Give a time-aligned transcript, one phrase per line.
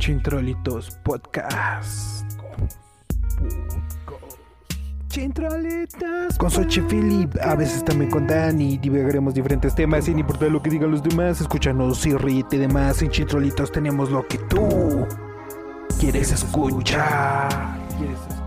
[0.00, 2.24] Chintrolitos Podcast.
[5.08, 6.38] Chintrolitos.
[6.38, 8.78] Con Sochi Philip, a veces también con Dani.
[8.78, 11.42] Divagaremos diferentes temas sin importar lo que digan los demás.
[11.42, 13.02] Escúchanos y ríete y demás.
[13.02, 15.06] En Chintrolitos tenemos lo que tú
[15.98, 17.76] quieres escuchar.
[17.98, 18.39] Quieres escuchar.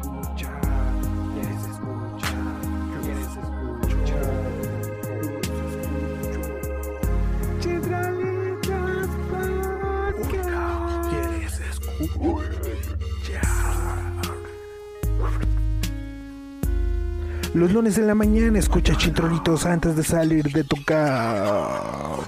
[17.64, 22.20] Los lunes en la mañana escucha chintrolitos antes de salir de tu cama.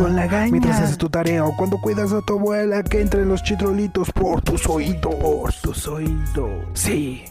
[0.00, 0.50] Con la gaña.
[0.50, 4.42] Mientras haces tu tarea o cuando cuidas a tu abuela que entre los chintrolitos por
[4.42, 5.14] tus oídos.
[5.14, 6.50] Por tus oídos.
[6.74, 7.22] Sí,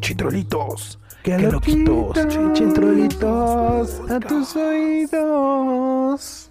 [0.00, 0.98] chintrolitos.
[1.22, 2.18] Que loquitos.
[2.52, 6.49] Chintrolitos a tus oídos.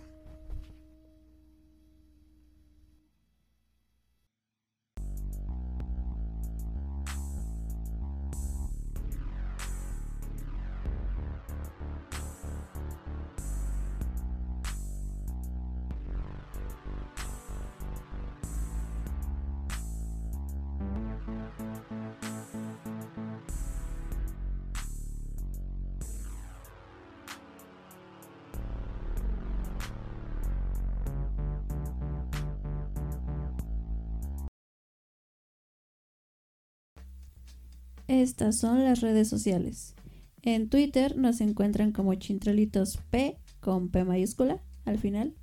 [38.09, 39.93] Estas son las redes sociales.
[40.41, 45.35] En Twitter nos encuentran como Chintrolitos P con P mayúscula al final.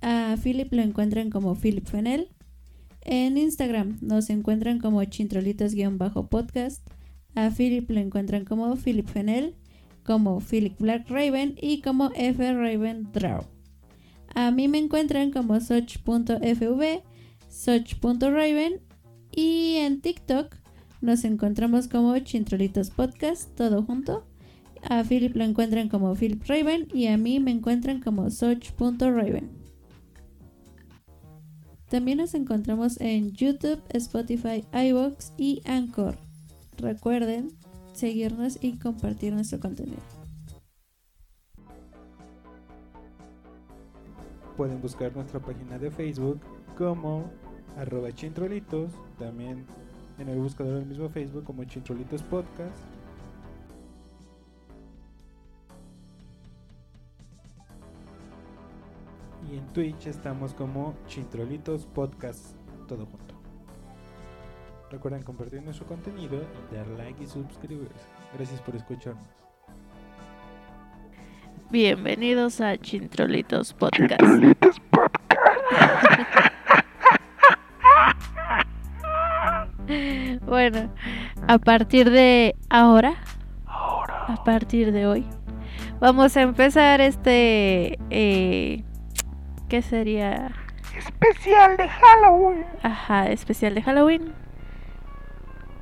[0.00, 2.28] A Philip lo encuentran como Philip Fenel.
[3.02, 6.84] En Instagram nos encuentran como Chintrolitos-podcast.
[7.36, 9.54] A Philip lo encuentran como Philip Fenel,
[10.02, 13.44] como Philip Black Raven y como F Raven Draw.
[14.34, 17.04] A mí me encuentran como Soch.fv,
[17.48, 18.80] Soch.raven
[19.30, 20.61] y en TikTok
[21.02, 24.24] nos encontramos como Chintrolitos Podcast, todo junto.
[24.88, 29.50] A Philip lo encuentran como Philip Raven y a mí me encuentran como Soch.raven.
[31.88, 36.16] También nos encontramos en YouTube, Spotify, iVoox y Anchor.
[36.78, 37.48] Recuerden
[37.92, 40.00] seguirnos y compartir nuestro contenido.
[44.56, 46.40] Pueden buscar nuestra página de Facebook
[46.78, 47.30] como
[47.76, 49.66] arroba chintrolitos, también
[50.18, 52.76] en el buscador del mismo Facebook como Chintrolitos Podcast.
[59.50, 62.56] Y en Twitch estamos como Chintrolitos Podcast,
[62.86, 63.34] todo junto.
[64.90, 68.06] Recuerden compartir nuestro contenido y dar like y suscribirse.
[68.34, 69.24] Gracias por escucharnos.
[71.70, 74.20] Bienvenidos a Chintrolitos Podcast.
[80.52, 80.90] Bueno,
[81.48, 83.14] a partir de ahora,
[83.64, 85.24] a partir de hoy,
[85.98, 88.84] vamos a empezar este, eh,
[89.70, 90.52] ¿qué sería?
[90.94, 92.66] Especial de Halloween.
[92.82, 94.34] Ajá, especial de Halloween.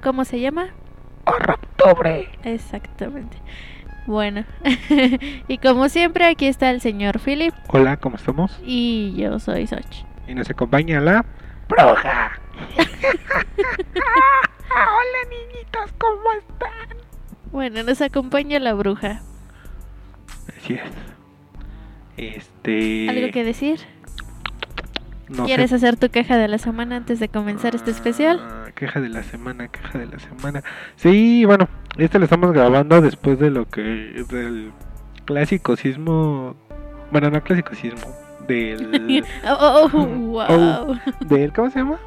[0.04, 0.68] ¿Cómo se llama?
[1.24, 2.28] Octubre.
[2.44, 3.38] Exactamente.
[4.06, 4.44] Bueno,
[5.48, 8.60] y como siempre aquí está el señor Philip Hola, ¿cómo estamos?
[8.64, 10.04] y yo soy Soch.
[10.28, 11.26] Y nos acompaña la
[11.70, 12.32] Bruja.
[14.70, 16.98] Hola niñitos, ¿cómo están?
[17.52, 19.20] Bueno, nos acompaña la bruja.
[20.56, 20.82] Así es.
[22.16, 23.08] Este.
[23.08, 23.80] ¿Algo que decir?
[25.28, 25.76] no ¿Quieres sé.
[25.76, 28.40] hacer tu queja de la semana antes de comenzar este especial?
[28.42, 30.64] Ah, queja de la semana, queja de la semana.
[30.96, 33.80] Sí, bueno, este lo estamos grabando después de lo que.
[34.28, 34.72] del
[35.24, 36.56] clásico sismo.
[37.12, 38.12] Bueno, no clásico sismo.
[38.46, 39.24] Del.
[39.44, 40.98] Oh, oh, oh, wow.
[41.20, 41.98] del ¿Cómo se llama?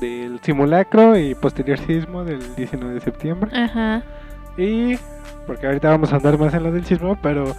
[0.00, 3.50] Del simulacro y posterior sismo del 19 de septiembre.
[3.56, 4.02] Ajá.
[4.56, 4.96] Y.
[5.46, 7.54] Porque ahorita vamos a andar más en lo del sismo, pero.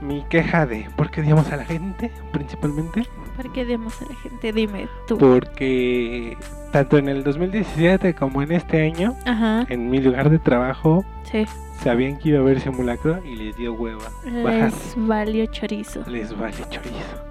[0.00, 3.06] Mi queja de por qué odiamos a la gente, principalmente.
[3.36, 4.52] ¿Para qué demos a la gente?
[4.52, 5.16] Dime tú.
[5.16, 6.36] Porque
[6.74, 9.64] tanto en el 2017 como en este año, Ajá.
[9.68, 11.46] en mi lugar de trabajo, Sí.
[11.84, 14.02] sabían que iba a haber simulacro y les dio hueva.
[14.42, 14.72] Bajar.
[14.72, 16.02] Les valió chorizo.
[16.08, 17.22] Les vale chorizo.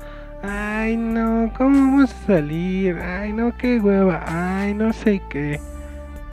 [0.44, 2.98] Ay, no, ¿cómo vamos a salir?
[3.00, 4.24] Ay, no, qué hueva.
[4.28, 5.60] Ay, no sé qué.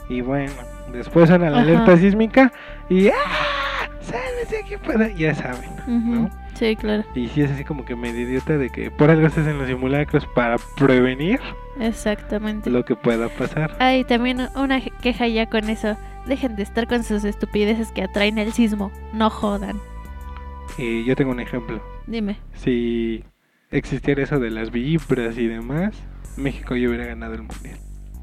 [0.07, 0.53] Y bueno,
[0.93, 1.67] después suena la Ajá.
[1.67, 2.53] alerta sísmica
[2.89, 3.89] y ¡ah!
[3.99, 5.09] ¡Sálvese que pueda!
[5.09, 6.29] Ya saben, ¿no?
[6.53, 7.03] Sí, claro.
[7.13, 9.67] Y sí es así como que medio idiota de que por algo se hacen los
[9.67, 11.39] simulacros para prevenir
[11.79, 12.69] Exactamente.
[12.69, 13.75] lo que pueda pasar.
[13.79, 15.97] Ay, también una queja ya con eso.
[16.27, 18.91] Dejen de estar con sus estupideces que atraen el sismo.
[19.13, 19.79] No jodan.
[20.77, 21.81] Y yo tengo un ejemplo.
[22.07, 22.37] Dime.
[22.55, 23.23] Si
[23.71, 25.95] existiera eso de las vibras y demás,
[26.37, 27.77] México ya hubiera ganado el mundial.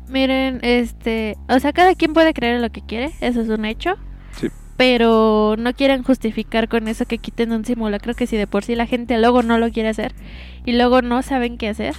[0.08, 3.96] Miren, este, o sea, cada quien puede creer lo que quiere, eso es un hecho.
[4.32, 4.48] Sí.
[4.76, 8.74] Pero no quieran justificar con eso que quiten un simulacro que si de por sí
[8.74, 10.14] la gente luego no lo quiere hacer
[10.64, 11.94] y luego no saben qué hacer.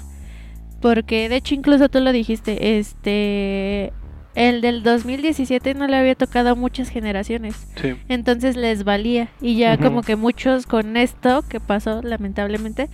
[0.82, 3.94] Porque de hecho incluso tú lo dijiste, este
[4.36, 7.68] el del 2017 no le había tocado a muchas generaciones.
[7.76, 7.96] Sí.
[8.08, 12.90] Entonces les valía y ya como que muchos con esto que pasó lamentablemente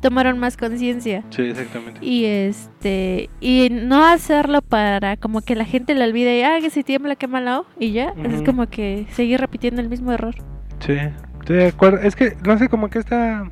[0.00, 1.24] tomaron más conciencia.
[1.30, 2.04] Sí, exactamente.
[2.04, 6.70] Y este y no hacerlo para como que la gente lo olvide y ah que
[6.70, 10.36] si tiembla qué malao y ya es como que seguir repitiendo el mismo error.
[10.80, 10.96] Sí,
[11.40, 11.98] estoy de acuerdo.
[12.02, 13.50] Es que, no sé, como que está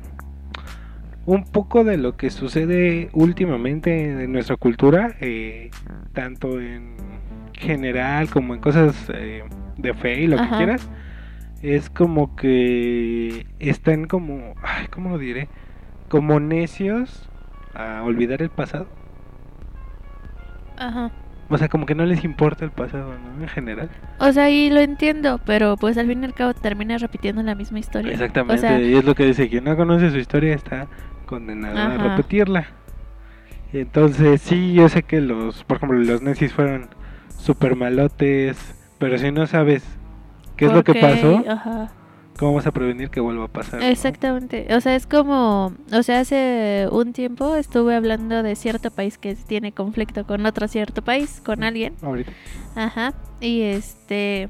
[1.25, 5.71] un poco de lo que sucede últimamente en nuestra cultura, eh,
[6.13, 6.95] tanto en
[7.53, 9.43] general como en cosas eh,
[9.77, 10.49] de fe y lo Ajá.
[10.49, 10.89] que quieras.
[11.61, 15.49] Es como que están como, ay, ¿cómo lo diré?
[16.09, 17.27] Como necios
[17.73, 18.87] a olvidar el pasado.
[20.77, 21.11] Ajá.
[21.49, 23.41] O sea, como que no les importa el pasado, ¿no?
[23.41, 23.89] En general.
[24.19, 27.55] O sea, y lo entiendo, pero pues al fin y al cabo termina repitiendo la
[27.55, 28.13] misma historia.
[28.13, 30.87] Exactamente, O sea, y es lo que dice, quien no conoce su historia está
[31.25, 32.67] condenado a repetirla.
[33.73, 36.87] Entonces, sí, yo sé que los, por ejemplo, los nazis fueron
[37.37, 38.57] super malotes,
[38.99, 39.83] pero si no sabes
[40.55, 41.91] qué es lo que pasó, Ajá.
[42.39, 43.81] ¿cómo vas a prevenir que vuelva a pasar?
[43.81, 43.85] no?
[43.85, 49.17] Exactamente, o sea, es como, o sea, hace un tiempo estuve hablando de cierto país
[49.17, 52.31] que tiene conflicto con otro cierto país, con alguien, Ahorita.
[52.75, 54.47] ajá, y este,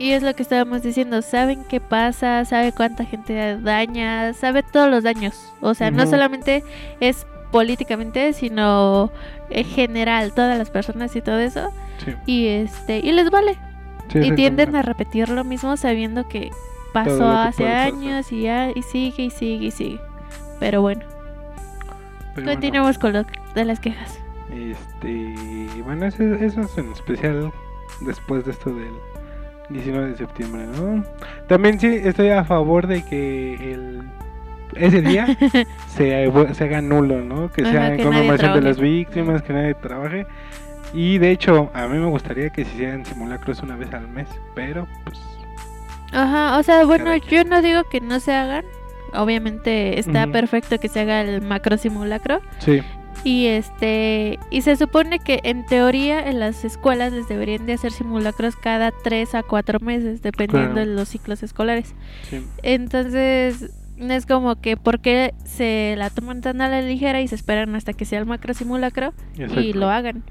[0.00, 4.90] y es lo que estábamos diciendo, saben qué pasa, sabe cuánta gente daña, sabe todos
[4.90, 6.64] los daños, o sea, no solamente
[7.00, 9.12] es políticamente, sino
[9.50, 13.58] en general, todas las personas y todo eso, Sí, y este, y les vale,
[14.08, 16.50] sí, y tienden a repetir lo mismo sabiendo que
[16.94, 17.92] pasó que hace pasar.
[17.92, 20.00] años y ya y sigue y sigue y sigue.
[20.58, 21.02] Pero bueno,
[22.34, 23.24] Pero bueno, continuemos con lo
[23.54, 24.18] de las quejas.
[24.50, 25.34] Este,
[25.84, 27.52] bueno, eso, eso es en especial
[28.00, 28.94] después de esto del
[29.70, 31.04] 19 de septiembre, ¿no?
[31.46, 34.02] También sí estoy a favor de que el
[34.74, 35.26] ese día
[35.88, 37.50] se, se haga nulo, ¿no?
[37.50, 40.26] Que Ajá, sea en conmemoración de las víctimas, que nadie trabaje.
[40.92, 44.28] Y de hecho, a mí me gustaría que se hicieran simulacros una vez al mes,
[44.54, 45.18] pero pues
[46.12, 48.64] Ajá, o sea, bueno, yo no digo que no se hagan.
[49.12, 52.80] Obviamente está perfecto que se haga el macro simulacro sí,
[53.24, 57.92] y este y se supone que en teoría en las escuelas les deberían de hacer
[57.92, 60.88] simulacros cada tres a cuatro meses dependiendo Claro.
[60.88, 61.94] de los ciclos escolares.
[62.28, 62.42] sí.
[62.62, 63.70] Entonces,
[64.00, 67.74] no es como que porque se la toman tan a la ligera y se esperan
[67.74, 69.78] hasta que sea el macro simulacro y exacto.
[69.78, 70.24] lo hagan.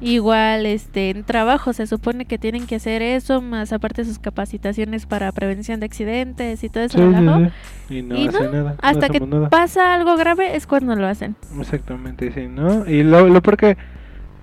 [0.00, 5.06] Igual, este, en trabajo se supone que tienen que hacer eso, más aparte sus capacitaciones
[5.06, 6.98] para prevención de accidentes y todo eso.
[6.98, 7.50] Sí, sí, relajo.
[7.88, 7.98] sí.
[7.98, 8.70] Y no Y hace no, nada.
[8.72, 9.48] no Hasta que nada.
[9.48, 11.36] pasa algo grave es cuando lo hacen.
[11.58, 12.86] Exactamente, sí, ¿no?
[12.86, 13.76] Y lo, lo porque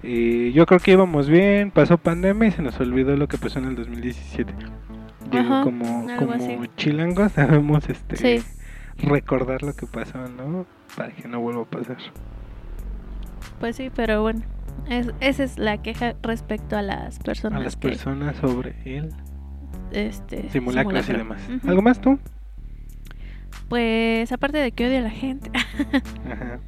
[0.04, 3.66] yo creo que íbamos bien, pasó pandemia y se nos olvidó lo que pasó en
[3.66, 4.54] el 2017.
[5.40, 6.58] Ajá, como, como así.
[6.78, 8.44] chilangos sabemos este Sí.
[8.98, 10.66] recordar lo que pasó, ¿no?
[10.96, 11.98] Para que no vuelva a pasar.
[13.60, 14.42] Pues sí, pero bueno.
[14.90, 17.60] Es, esa es la queja respecto a las personas.
[17.62, 19.10] A las que, personas sobre el
[19.92, 21.18] este, simulacros y simulacro.
[21.18, 21.42] demás.
[21.64, 21.70] Ujú.
[21.70, 22.20] ¿Algo más tú?
[23.70, 25.50] Pues aparte de que odio a la gente.
[26.30, 26.60] Ajá.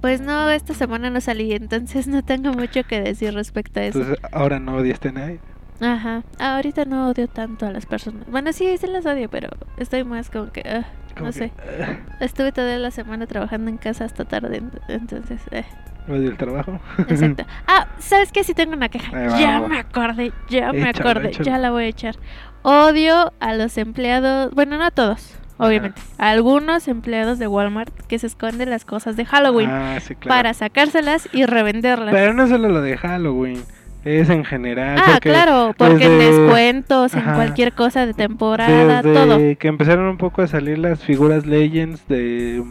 [0.00, 3.98] Pues no, esta semana no salí, entonces no tengo mucho que decir respecto a eso.
[4.00, 5.40] Entonces, ahora no odiaste a nadie.
[5.80, 6.22] Ajá.
[6.38, 8.24] Ahorita no odio tanto a las personas.
[8.28, 10.62] Bueno, sí, sí las odio, pero estoy más como que...
[10.68, 11.52] ah, Como no que, sé.
[11.82, 15.40] ah, Estuve toda la semana trabajando en casa hasta tarde, ent- entonces...
[15.52, 15.64] eh,
[16.08, 16.80] odio el trabajo.
[17.08, 17.44] exacto.
[17.68, 18.42] Ah, ¿sabes qué?
[18.44, 19.12] Sí tengo una queja.
[19.12, 19.68] Va, ya va.
[19.68, 22.16] me acordé, ya me acordé, ya la voy a echar.
[22.62, 26.00] Odio a los empleados, bueno, no a todos, obviamente.
[26.18, 30.36] A algunos empleados de Walmart que se esconden las cosas de Halloween Ah, sí, claro.
[30.36, 32.12] para sacárselas y revenderlas.
[32.12, 33.62] Pero no solo lo de Halloween,
[34.08, 34.96] es en general.
[34.98, 39.38] Ah, porque claro, porque en descuentos, en cualquier cosa de temporada, Desde todo.
[39.58, 42.62] que empezaron un poco a salir las figuras Legends de,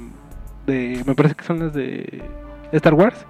[0.65, 1.03] de.
[1.05, 2.21] Me parece que son las de
[2.71, 3.25] Star Wars.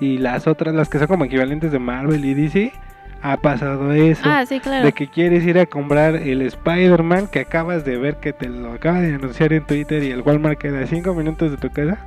[0.00, 2.72] Y las otras, las que son como equivalentes de Marvel y DC.
[3.20, 4.22] Ha pasado eso.
[4.24, 4.84] Ah, sí, claro.
[4.84, 8.72] De que quieres ir a comprar el Spider-Man que acabas de ver que te lo
[8.72, 11.98] acaba de anunciar en Twitter y el Walmart queda a 5 minutos de tu casa.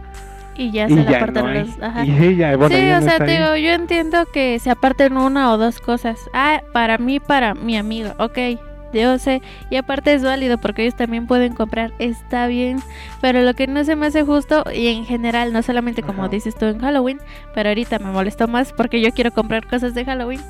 [0.56, 1.82] Y ya y se la ya apartan no los.
[1.82, 2.06] Ajá.
[2.06, 4.70] Y sí, ya, bueno, sí, ya o no sea, te digo, yo entiendo que se
[4.70, 6.20] aparten una o dos cosas.
[6.34, 8.38] Ah, para mí, para mi amigo, ok.
[8.94, 12.80] Yo sé, y aparte es válido porque ellos también pueden comprar, está bien,
[13.22, 16.32] pero lo que no se me hace justo, y en general, no solamente como Ajá.
[16.32, 17.20] dices tú en Halloween,
[17.54, 20.42] pero ahorita me molestó más porque yo quiero comprar cosas de Halloween,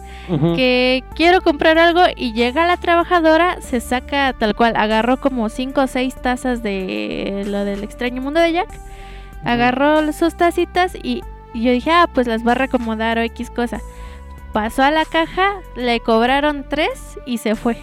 [0.55, 5.81] que quiero comprar algo y llega la trabajadora, se saca tal cual, agarró como cinco
[5.81, 8.70] o seis tazas de lo del extraño mundo de Jack
[9.44, 11.22] Agarró sus tacitas y,
[11.54, 13.80] y yo dije, ah, pues las va a reacomodar o X cosa.
[14.54, 17.78] Pasó a la caja, le cobraron tres y se fue.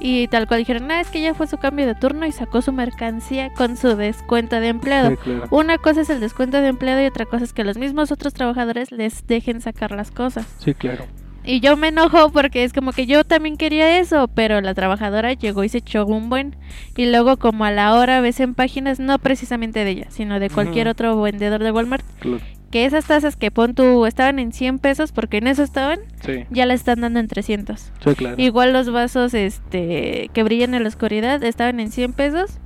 [0.00, 2.62] Y tal cual dijeron, no, es que ya fue su cambio de turno y sacó
[2.62, 5.10] su mercancía con su descuento de empleado.
[5.10, 5.46] Sí, claro.
[5.50, 8.32] Una cosa es el descuento de empleado y otra cosa es que los mismos otros
[8.32, 10.46] trabajadores les dejen sacar las cosas.
[10.58, 11.04] Sí, claro.
[11.48, 15.32] Y yo me enojo porque es como que yo también quería eso, pero la trabajadora
[15.32, 16.54] llegó y se echó un buen.
[16.94, 20.50] Y luego como a la hora ves en páginas, no precisamente de ella, sino de
[20.50, 22.40] cualquier otro vendedor de Walmart, claro.
[22.70, 26.44] que esas tazas que pon tú estaban en 100 pesos, porque en eso estaban, Sí,
[26.50, 27.92] ya la están dando en 300.
[28.04, 28.34] sí, claro.
[28.38, 32.58] Igual los vasos este que brillan en la oscuridad estaban en 100 pesos.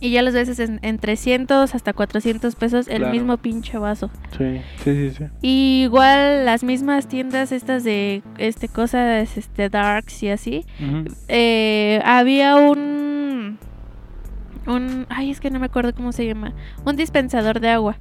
[0.00, 3.12] Y ya los ves en, en 300 hasta 400 pesos el Claro.
[3.12, 4.10] mismo pinche vaso.
[4.36, 5.24] Sí, sí, sí, sí.
[5.42, 10.64] Y igual las mismas tiendas estas de este cosas este darks y así,
[11.28, 13.58] eh, había un
[14.66, 16.52] un ay, es que no me acuerdo cómo se llama,
[16.84, 17.96] un dispensador de agua.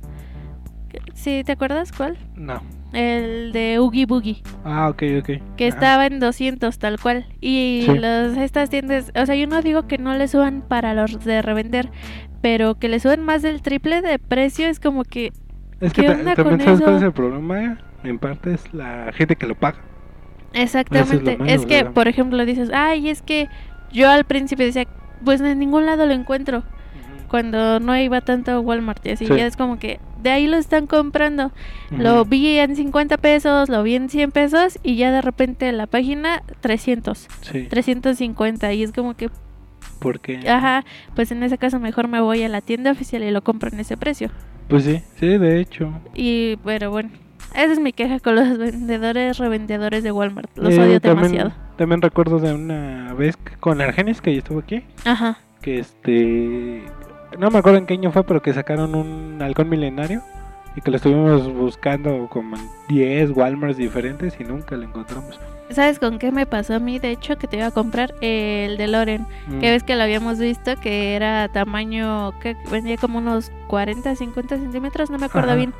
[1.13, 2.17] ¿Sí te acuerdas cuál?
[2.35, 2.61] No.
[2.97, 4.41] El de Oogie Boogie.
[4.65, 5.29] Ah, ok, ok.
[5.55, 7.97] que estaba en 200 tal cual y Sí.
[7.97, 11.41] los estas tiendas o sea yo no digo que no le suban para los de
[11.43, 11.89] revender
[12.41, 15.31] pero que le suben más del triple de precio es como que
[15.79, 17.77] Es que ¿Qué ta- onda también sabes cuál es el problema.
[18.03, 19.77] En parte es la gente que lo paga.
[20.53, 23.47] exactamente malo, es que por ejemplo dices ay es que
[23.91, 24.85] yo al principio decía
[25.23, 26.63] pues en ningún lado lo encuentro
[27.27, 29.35] cuando no iba tanto a Walmart y así Sí.
[29.35, 31.51] ya es como que de ahí lo están comprando
[31.91, 35.85] lo vi en 50 pesos lo vi en 100 pesos y ya de repente la
[35.87, 39.29] página 300 Sí, 350 y es como que
[39.99, 40.47] porque...
[40.47, 43.69] Ajá, pues en ese caso mejor me voy a la tienda oficial y lo compro
[43.73, 44.29] en ese precio.
[44.67, 45.91] Pues sí, sí, de hecho.
[46.13, 47.09] Y pero bueno,
[47.55, 50.55] esa es mi queja con los vendedores, revendedores de Walmart.
[50.55, 51.53] Los Eh, odio también, demasiado.
[51.77, 55.39] También recuerdo de una vez con Argenis que yo estuve aquí, Ajá.
[55.61, 56.83] que este...
[57.37, 60.21] No me acuerdo en qué año fue, pero que sacaron un halcón milenario
[60.75, 65.39] y que lo estuvimos buscando como en 10 Walmarts diferentes y nunca lo encontramos.
[65.69, 66.97] ¿Sabes con qué me pasó a mí?
[66.97, 69.27] De hecho, que te iba a comprar el de Loren.
[69.47, 69.59] Mm.
[69.59, 74.57] Que ves que lo habíamos visto, que era tamaño, que vendía como unos 40, 50
[74.57, 75.57] centímetros, no me acuerdo Ajá.
[75.57, 75.73] bien.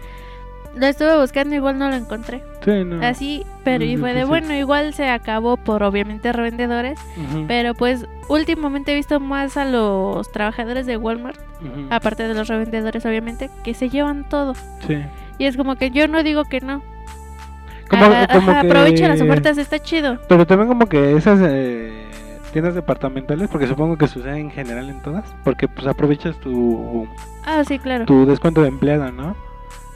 [0.76, 2.44] Lo estuve buscando, igual no lo encontré.
[2.64, 3.04] Sí, no.
[3.04, 7.00] Así, pero y fue de bueno, igual se acabó por obviamente revendedores.
[7.48, 11.39] Pero pues últimamente he visto más a los trabajadores de Walmart,
[11.89, 14.53] aparte de los revendedores obviamente, que se llevan todo.
[14.88, 14.98] Sí.
[15.38, 16.81] Y es como que yo no digo que no.
[17.89, 18.67] Como, Ajá, como ajá, que...
[18.67, 20.19] aprovecha las ofertas, está chido.
[20.27, 22.05] Pero también como que esas eh,
[22.51, 27.07] tiendas departamentales, porque supongo que sucede en general en todas, porque pues aprovechas tu,
[27.46, 28.05] Ah, sí, claro.
[28.05, 29.36] tu descuento de empleado, ¿no?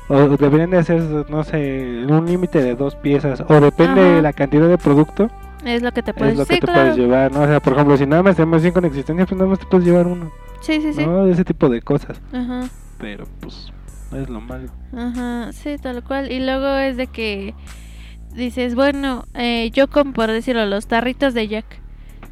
[0.08, 4.16] O deberían de hacer, no sé, un límite de dos piezas, o depende Ajá.
[4.16, 5.30] de la cantidad de producto,
[5.66, 6.82] Es lo que te puedes es lo que Sí, te claro.
[6.82, 7.42] puedes llevar, ¿no?
[7.42, 9.66] O sea, por ejemplo, si nada más tenemos 100 con existencia, pues nada más te
[9.66, 11.06] puedes llevar uno, Sí, sí, sí.
[11.06, 11.26] ¿no?
[11.28, 12.68] Ese tipo de cosas, Ajá.
[12.98, 13.72] pero pues
[14.12, 14.70] no es lo malo.
[14.96, 16.32] Ajá, sí, tal cual.
[16.32, 17.54] Y luego es de que
[18.34, 21.66] dices, bueno, eh, yo compro, por decirlo, los tarritos de Jack.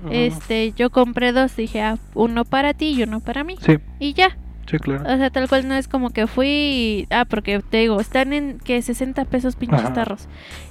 [0.04, 0.10] Ujú.
[0.14, 3.56] Este, yo compré dos, dije, ah, uno para ti y uno para mí.
[3.62, 4.38] Sí, Y ya.
[4.70, 5.04] Sí, claro.
[5.04, 7.08] O sea, tal cual no es como que fui y...
[7.10, 9.94] Ah, porque te digo, están en que 60 pesos pinches Ajá.
[9.94, 10.28] tarros.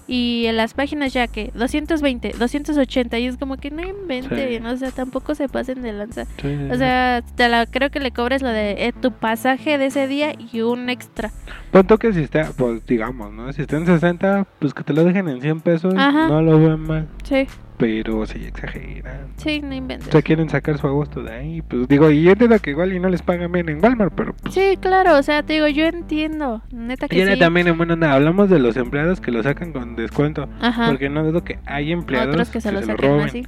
[0.07, 4.67] Y en las páginas ya que 220, 280 y es como que no inventen, Sí.
[4.67, 6.25] o sea, tampoco se pasen de lanza.
[6.41, 9.87] Sí, O sea, te la, creo que le cobres lo de eh, tu pasaje de
[9.87, 11.31] ese día y un extra.
[11.73, 13.53] Punto que si está, pues digamos, ¿no?
[13.53, 16.29] Si está en 60, pues que te lo dejen en 100 pesos, Ajá.
[16.29, 17.09] no lo ven mal.
[17.25, 17.47] Sí,
[17.79, 19.29] Pero sí exageran.
[19.37, 20.09] sí, no inventes.
[20.09, 21.63] O sea, quieren sacar su agosto de ahí.
[21.63, 24.35] Pues digo, y yo entiendo que igual y no les pagan bien en Walmart, pero
[24.35, 24.53] pues.
[24.53, 27.39] Sí, claro, o sea, te digo, yo entiendo, neta Y que ahora sí.
[27.41, 30.49] también en buena onda, hablamos de los empleados que lo sacan con descuento.
[30.61, 30.89] Ajá.
[30.89, 33.27] Porque no dudo que hay empleados Otros que se lo saquen roben.
[33.27, 33.47] así.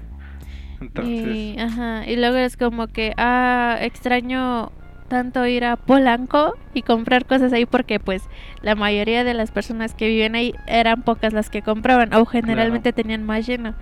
[0.80, 4.72] Entonces, Y, ajá, y luego es como que, ah, extraño
[5.08, 8.22] tanto ir a Polanco y comprar cosas ahí porque pues
[8.62, 12.92] la mayoría de las personas que viven ahí eran pocas las que compraban o generalmente
[12.92, 13.74] tenían más lleno.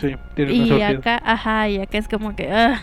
[0.00, 2.82] Sí, Y acá, ajá, y acá es como que, ah,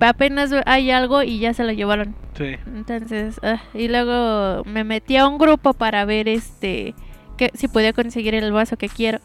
[0.00, 2.14] apenas hay algo y ya se lo llevaron.
[2.36, 2.56] Sí.
[2.66, 6.94] Entonces, ah, y luego me metí a un grupo para ver este
[7.36, 9.18] que si podía conseguir el vaso que quiero.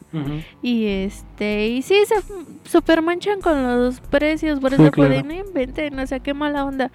[0.62, 2.16] Y este, y sí, se
[2.70, 5.10] super manchan con los precios, por Sí, eso claro.
[5.10, 6.90] pueden, no inventen, o sea, qué mala onda.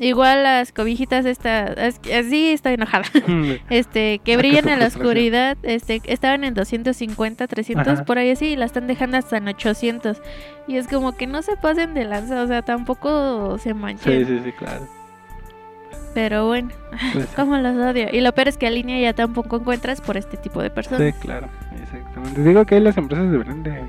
[0.00, 3.04] Igual las cobijitas estas, es- así estoy enojada.
[3.70, 8.04] Este, que Saca brillan en la oscuridad, este, estaban en 250, 300 Ajá.
[8.04, 10.22] por ahí así y la están dejando hasta en 800.
[10.68, 14.26] Y es como que no se pasen de lanza, o sea, tampoco se manchen.
[14.26, 14.86] sí, sí, sí, claro.
[16.14, 16.70] Pero bueno,
[17.12, 18.08] Pues como los odio.
[18.12, 21.02] Y lo peor es que a línea ya tampoco encuentras por este tipo de personas.
[21.06, 21.48] Sí, claro,
[21.82, 22.42] exactamente.
[22.42, 23.82] Digo que las empresas deberían de,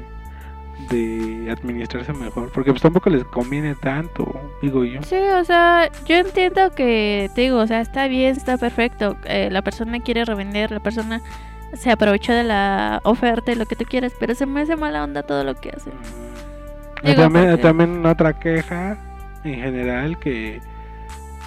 [0.90, 4.26] de administrarse mejor, porque pues tampoco les conviene tanto.
[4.62, 5.02] digo yo.
[5.04, 9.16] Sí, o sea, yo entiendo que, te digo, o sea, está bien, está perfecto.
[9.26, 11.22] eh, la persona quiere revender, la persona
[11.74, 15.04] se aprovechó de la oferta y lo que tú quieras, pero se me hace mala
[15.04, 15.92] onda todo lo que hace.
[17.04, 18.98] Y Digo, también, porque- también otra queja
[19.44, 20.62] en general que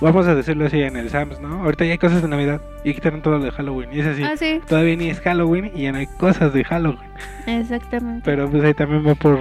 [0.02, 1.62] vamos a decirlo así en el Sams, ¿no?
[1.62, 4.22] Ahorita ya hay cosas de Navidad y quitaron todo lo de Halloween y es así.
[4.22, 7.08] Ah, sí, Todavía ni es Halloween y ya no hay cosas de Halloween.
[7.46, 8.22] exactamente.
[8.24, 9.38] Pero pues ahí también va por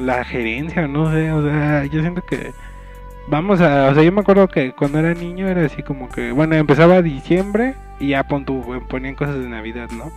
[0.00, 2.50] la gerencia, no sé, o sea, yo siento que
[3.28, 6.32] vamos a, o sea, yo me acuerdo que cuando era niño era así como que,
[6.32, 10.10] bueno, empezaba diciembre y ya pon tu- ponían cosas de Navidad, ¿no?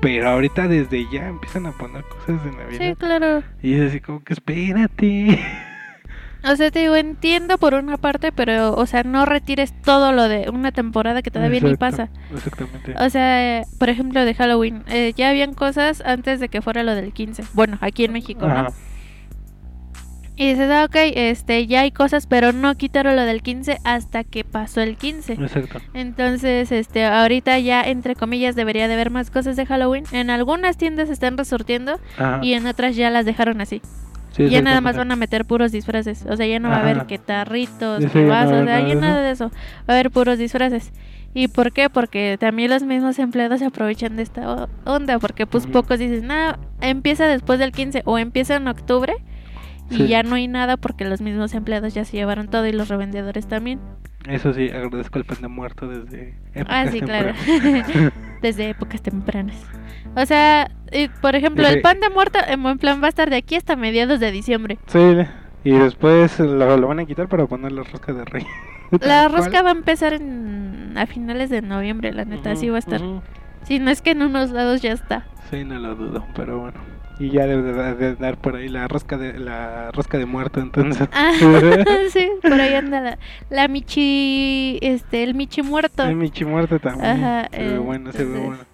[0.00, 2.96] Pero ahorita desde ya empiezan a poner cosas de Sí, Navidad.
[2.98, 3.42] claro.
[3.62, 5.38] Y es así como que espérate.
[6.46, 10.28] O sea, te digo, entiendo por una parte, pero, o sea, no retires todo lo
[10.28, 12.08] de una temporada que todavía ni Exacto, pasa.
[12.34, 12.94] Exactamente.
[12.98, 16.82] O sea, eh, por ejemplo, de Halloween, eh, ya habían cosas antes de que fuera
[16.82, 17.44] lo del 15.
[17.54, 18.68] Bueno, aquí en México, ¿no?
[20.36, 24.24] Y dices, ah, ok, este, ya hay cosas, pero no quitaron lo del 15 hasta
[24.24, 25.34] que pasó el 15.
[25.34, 25.80] Exacto.
[25.94, 30.04] Entonces, este, ahorita ya, entre comillas, debería de haber más cosas de Halloween.
[30.10, 32.40] En algunas tiendas están resurtiendo Ajá.
[32.42, 33.80] y en otras ya las dejaron así.
[34.36, 36.26] Sí, ya nada más van a meter puros disfraces.
[36.28, 38.80] O sea, ya no va a haber que tarritos, Sí, que no o sea, nada
[38.80, 39.50] ya de nada de eso.
[39.50, 39.54] Va
[39.88, 40.92] a haber puros disfraces.
[41.34, 41.88] ¿Y por qué?
[41.90, 45.18] Porque también los mismos empleados se aprovechan de esta onda.
[45.18, 49.14] Porque pues pocos dicen, no, empieza después del 15 o empieza en octubre.
[49.90, 50.06] Y Sí.
[50.08, 53.46] ya no hay nada porque los mismos empleados ya se llevaron todo y los revendedores
[53.46, 53.80] también.
[54.28, 56.34] Eso sí, agradezco el pan de muerto desde
[56.66, 57.32] Ah, épocas sí, claro.
[58.42, 59.56] Desde épocas tempranas.
[60.16, 63.08] O sea, y, por ejemplo, Ese- el pan de muerto en buen plan va a
[63.08, 64.78] estar de aquí hasta mediados de diciembre.
[64.86, 64.98] sí,
[65.64, 68.46] y después lo, lo van a quitar para poner la rosca de rey.
[69.00, 69.32] La cual.
[69.32, 72.78] rosca va a empezar en, a finales de noviembre, la neta, así Ujú, va a
[72.80, 73.02] estar.
[73.02, 73.22] ujú.
[73.64, 75.24] Si no es que en unos lados ya está.
[75.50, 76.78] Sí, no lo dudo, pero bueno.
[77.18, 80.60] Y ya debe de, de dar por ahí la rosca de la rosca de muerto,
[80.60, 81.08] entonces.
[81.12, 81.32] Ah,
[82.12, 83.18] sí, por ahí anda la,
[83.50, 86.02] la Michi, este, el Michi muerto.
[86.02, 87.24] Ay, Michi muerto también.
[87.24, 88.64] Ajá, se ve eh, bueno, se ve bueno.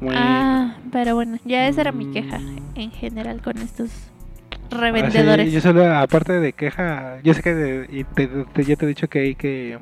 [0.00, 0.20] Bueno.
[0.20, 2.40] Ah, pero bueno, ya esa era mi queja
[2.74, 3.90] en general con estos
[4.72, 5.48] Ah, revendedores.
[5.48, 8.84] sí, yo solo, aparte de queja, yo sé que de- y te, te- ya te
[8.84, 9.78] he dicho que hay que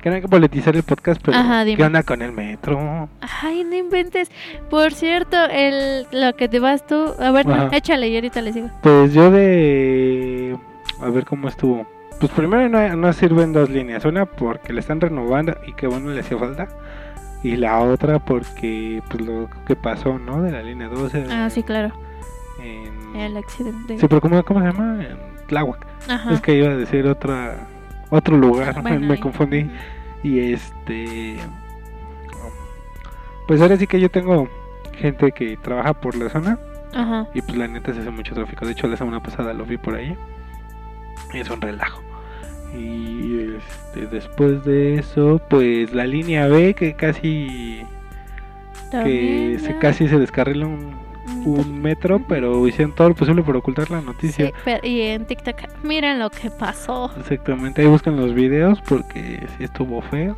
[0.00, 1.64] que no hay que politizar el podcast, pero Ajá.
[1.64, 3.08] ¿qué onda con el metro?
[3.42, 4.30] Ay, no inventes.
[4.68, 7.68] Por cierto, el lo que te vas tú, a ver, Ajá.
[7.76, 8.70] échale y ahorita le sigo.
[8.82, 10.56] Pues yo de
[11.00, 11.86] a ver cómo estuvo.
[12.18, 16.10] Pues primero no, no sirven dos líneas, una porque le están renovando y que bueno
[16.10, 16.68] le hacía falta.
[17.42, 20.42] Y la otra porque pues lo que pasó, ¿no?
[20.42, 21.90] De la línea 12 Ah, sí, claro.
[22.62, 23.98] en El accidente.
[23.98, 25.02] Sí, pero ¿cómo, cómo se llama?
[25.02, 25.86] En Tláhuac.
[26.08, 26.34] Ajá.
[26.34, 27.56] Es que iba a decir otra
[28.10, 29.70] otro lugar, Bueno, me confundí.
[30.22, 31.38] Y este.
[33.46, 34.48] Pues ahora sí que yo tengo
[34.92, 36.58] gente que trabaja por la zona.
[36.92, 37.26] Ajá.
[37.34, 38.66] Y pues la neta se hace mucho tráfico.
[38.66, 40.16] De hecho, la semana pasada lo vi por ahí.
[41.32, 42.02] Y es un relajo.
[42.76, 47.82] Y este, después de eso, pues la línea B que casi.
[48.90, 50.99] que se, casi se descarrila un,
[51.44, 52.20] un metro.
[52.28, 54.46] Pero hicieron todo lo posible por ocultar la noticia.
[54.46, 57.10] Sí, pero- y en TikTok, miren lo que pasó.
[57.18, 60.36] Exactamente, ahí buscan los videos porque sí estuvo feo.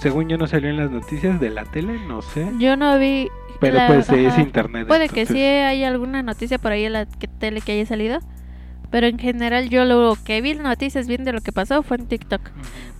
[0.00, 2.48] Según yo no salió en las noticias de la tele, no sé.
[2.58, 3.28] Yo no vi.
[3.60, 4.86] Pero la- pues es internet.
[4.86, 8.20] Puede que sí hay alguna noticia por ahí en la tele que haya salido.
[8.90, 12.06] Pero en general yo lo que vi noticias bien de lo que pasó fue en
[12.06, 12.40] TikTok.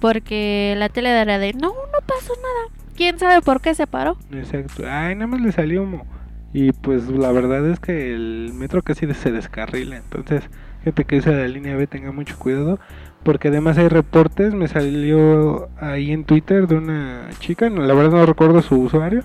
[0.00, 2.74] Porque la tele era de, no, no pasó nada.
[2.96, 4.16] ¿Quién sabe por qué se paró?
[4.32, 4.82] Exacto.
[4.90, 6.04] Ay, nada más le salió humo.
[6.52, 9.96] Y pues la verdad es que el metro casi se descarrila.
[9.98, 10.48] Entonces,
[10.82, 12.78] gente que usa la línea B tenga mucho cuidado.
[13.22, 14.54] Porque además hay reportes.
[14.54, 17.68] Me salió ahí en Twitter de una chica.
[17.68, 19.22] no, la verdad no recuerdo su usuario.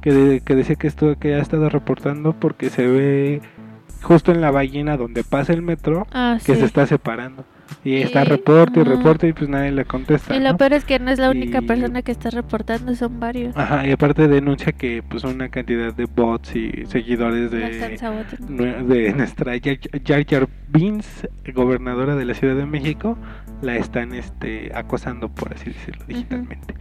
[0.00, 3.40] Que, de- que decía que esto que ha estado reportando porque se ve
[4.02, 6.60] justo en la ballena donde pasa el metro Ah, que sí.
[6.60, 7.44] se está separando.
[7.82, 10.34] Y está reporte y reporte y pues nadie le contesta.
[10.36, 10.56] Y lo ¿no?
[10.56, 13.56] peor es que no es la única Y- persona que está reportando, son varios.
[13.56, 17.58] Ajá, y aparte denuncia que pues una cantidad de bots y seguidores de,
[18.84, 19.52] de nuestra
[20.04, 23.16] Jar Jar Binks, gobernadora de la Ciudad de México,
[23.62, 26.74] la están este acosando por así decirlo digitalmente.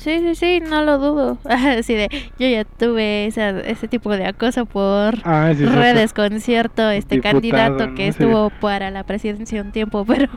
[0.00, 1.38] Sí, sí, sí, no lo dudo.
[1.44, 2.08] Así de,
[2.38, 7.16] yo ya tuve esa, ese tipo de acoso por Ah, sí, redes con cierto este
[7.16, 7.94] Diputado, candidato ¿no?
[7.94, 10.28] que estuvo para la presidencia un tiempo, pero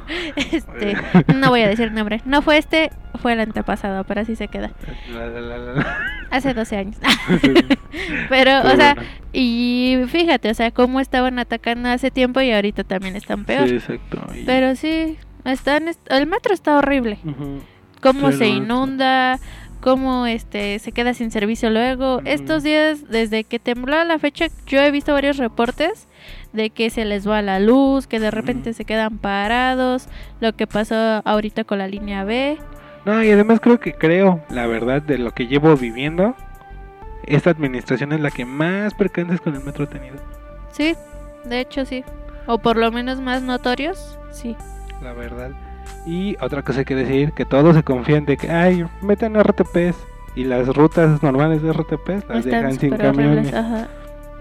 [0.51, 0.95] este
[1.35, 2.21] no voy a decir nombre.
[2.25, 4.71] No fue este, fue el antepasado, pero así se queda.
[5.13, 5.97] La, la, la, la, la.
[6.29, 6.97] Hace 12 años.
[8.29, 9.09] Pero, o sea, bueno.
[9.33, 13.69] y fíjate, o sea, cómo estaban atacando hace tiempo y ahorita también están peor.
[13.69, 14.19] Sí, exacto.
[14.35, 17.19] y- Pero sí, están, est- el metro está horrible.
[17.23, 17.61] Ujú.
[18.03, 19.39] Cómo se inunda,
[19.81, 22.21] cómo este se queda sin servicio luego.
[22.25, 26.07] Estos días, desde que tembló la fecha, yo he visto varios reportes
[26.53, 30.07] de que se les va la luz, que de repente se quedan parados,
[30.39, 32.57] lo que pasó ahorita con la línea B.
[33.05, 36.35] No, y además creo que creo, la verdad, de lo que llevo viviendo,
[37.25, 40.15] esta administración es la que más percances con el metro ha tenido.
[40.71, 40.95] Sí,
[41.45, 42.03] de hecho sí.
[42.45, 44.55] O por lo menos más notorios, sí.
[45.01, 45.51] La verdad.
[46.05, 49.95] Y otra cosa que decir, que todos se confían de que, ay, meten RTPs.
[50.35, 53.53] Y las rutas normales de RTPs las Están dejan sin camiones.
[53.53, 53.87] ajá.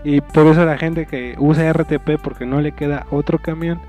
[0.04, 3.80] Y por eso la gente que usa RTP porque no le queda otro camión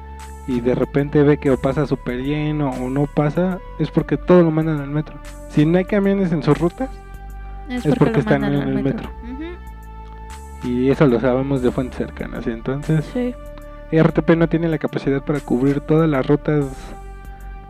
[0.45, 4.43] y de repente ve que o pasa súper lleno o no pasa, es porque todo
[4.43, 5.15] lo mandan al metro.
[5.49, 6.89] Si no hay camiones en sus rutas,
[7.69, 9.09] Es, Es porque están en el metro.
[10.63, 12.45] Y eso lo sabemos de fuentes cercanas.
[12.47, 13.33] Entonces, Sí.
[13.91, 16.65] RTP no tiene la capacidad para cubrir todas las rutas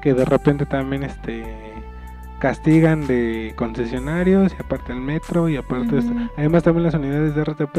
[0.03, 1.45] que de repente también este
[2.39, 6.01] castigan de concesionarios y aparte el metro y aparte
[6.37, 7.77] además también las unidades de RTP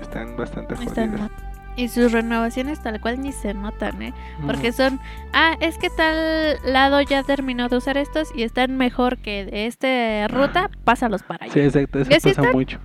[0.00, 1.30] están bastante Están jodidas.
[1.76, 4.14] Y sus renovaciones tal cual ni se notan, ¿eh?
[4.46, 4.98] Porque son,
[5.34, 9.66] ah, es que tal lado ya terminó de usar estos y están mejor que de
[9.66, 11.52] esta ruta, pásalos para allá.
[11.52, 12.56] Sí, exacto, eso ¿Y así pasa están?
[12.56, 12.78] mucho.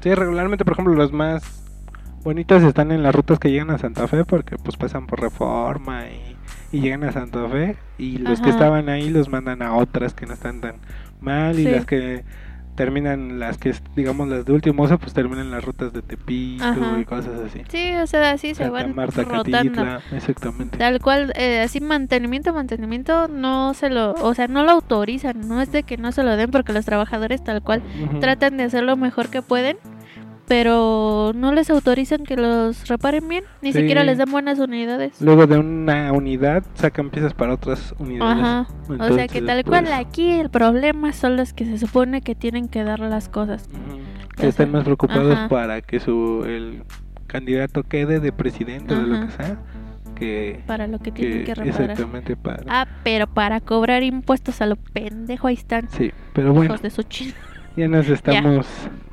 [0.00, 1.42] Sí, regularmente, por ejemplo, los más
[2.24, 6.06] bonitos están en las rutas que llegan a Santa Fe porque pues pasan por Reforma
[6.06, 6.35] y,
[6.72, 10.26] y llegan a Santa Fe y los que estaban ahí los mandan a otras que
[10.26, 10.76] no están tan
[11.20, 11.70] mal y Sí.
[11.70, 12.24] las que
[12.74, 17.00] terminan las que digamos las de último uso pues terminan las rutas de Tepito Ajá.
[17.00, 17.62] y cosas así.
[17.68, 19.50] Sí, o sea, así se van Marta, rotando.
[19.50, 20.76] Catitla, exactamente.
[20.76, 25.62] Tal cual, eh, así mantenimiento, mantenimiento, no se lo, o sea, no lo autorizan, no
[25.62, 27.82] es de que no se lo den porque los trabajadores tal cual
[28.20, 29.78] tratan de hacer lo mejor que pueden,
[30.48, 33.80] pero no les autorizan que los reparen bien, ni Sí.
[33.80, 35.20] siquiera les dan buenas unidades.
[35.20, 38.36] Luego de una unidad sacan piezas para otras unidades.
[38.38, 38.66] Ajá.
[38.88, 42.20] O sea que Entonces, tal cual pues, aquí el problema son los que se supone
[42.22, 43.68] que tienen que dar las cosas.
[43.72, 44.00] Ujú.
[44.36, 45.48] que estén más preocupados Ajá.
[45.48, 46.82] para que su el
[47.26, 49.56] candidato quede de presidente o de lo que sea
[50.14, 51.90] que, Para lo que tienen que reparar.
[51.90, 55.88] exactamente para Ah, pero para cobrar impuestos a lo pendejo ahí están.
[55.88, 57.02] sí pero bueno Hijos de su
[57.76, 58.66] ya nos estamos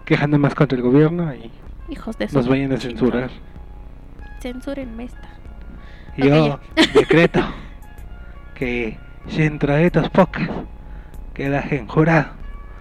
[0.06, 1.52] quejando más contra el gobierno y
[1.90, 3.30] Hijos de su nos vayan a censurar.
[4.42, 5.30] Censúrenme esta.
[6.18, 6.60] Yo
[6.94, 7.42] decreto
[8.56, 8.98] que
[9.36, 10.50] dentro de estos pocas
[11.34, 12.32] quedas en jurado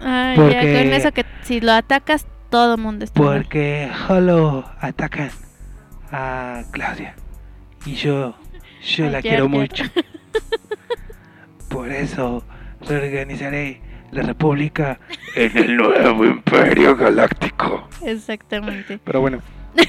[0.01, 3.37] ya Porque- con eso que si lo atacas, todo el mundo está mal.
[3.43, 5.29] porque solo atacan
[6.11, 7.15] a Claudia.
[7.85, 8.35] Y yo
[8.85, 9.83] yo la quiero mucho.
[11.69, 12.43] por eso
[12.87, 13.81] reorganizaré
[14.13, 14.99] la república
[15.35, 18.99] en el nuevo imperio galáctico Exactamente.
[19.03, 19.39] pero bueno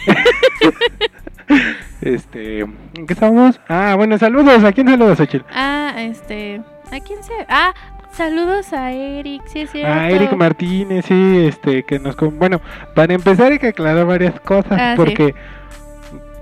[2.00, 3.60] este ¿en qué estamos?
[3.68, 5.44] ah bueno saludos a quién saludos Ochil?
[5.52, 6.60] Ah, este.
[6.92, 7.32] ¿A quién se.?
[7.48, 7.74] Ah,
[8.12, 9.92] saludos a Eric, sí es cierto.
[9.92, 12.60] a Eric Martínez sí este que nos con- bueno
[12.94, 14.96] para empezar hay que aclarar varias cosas Ah, sí.
[14.96, 15.34] porque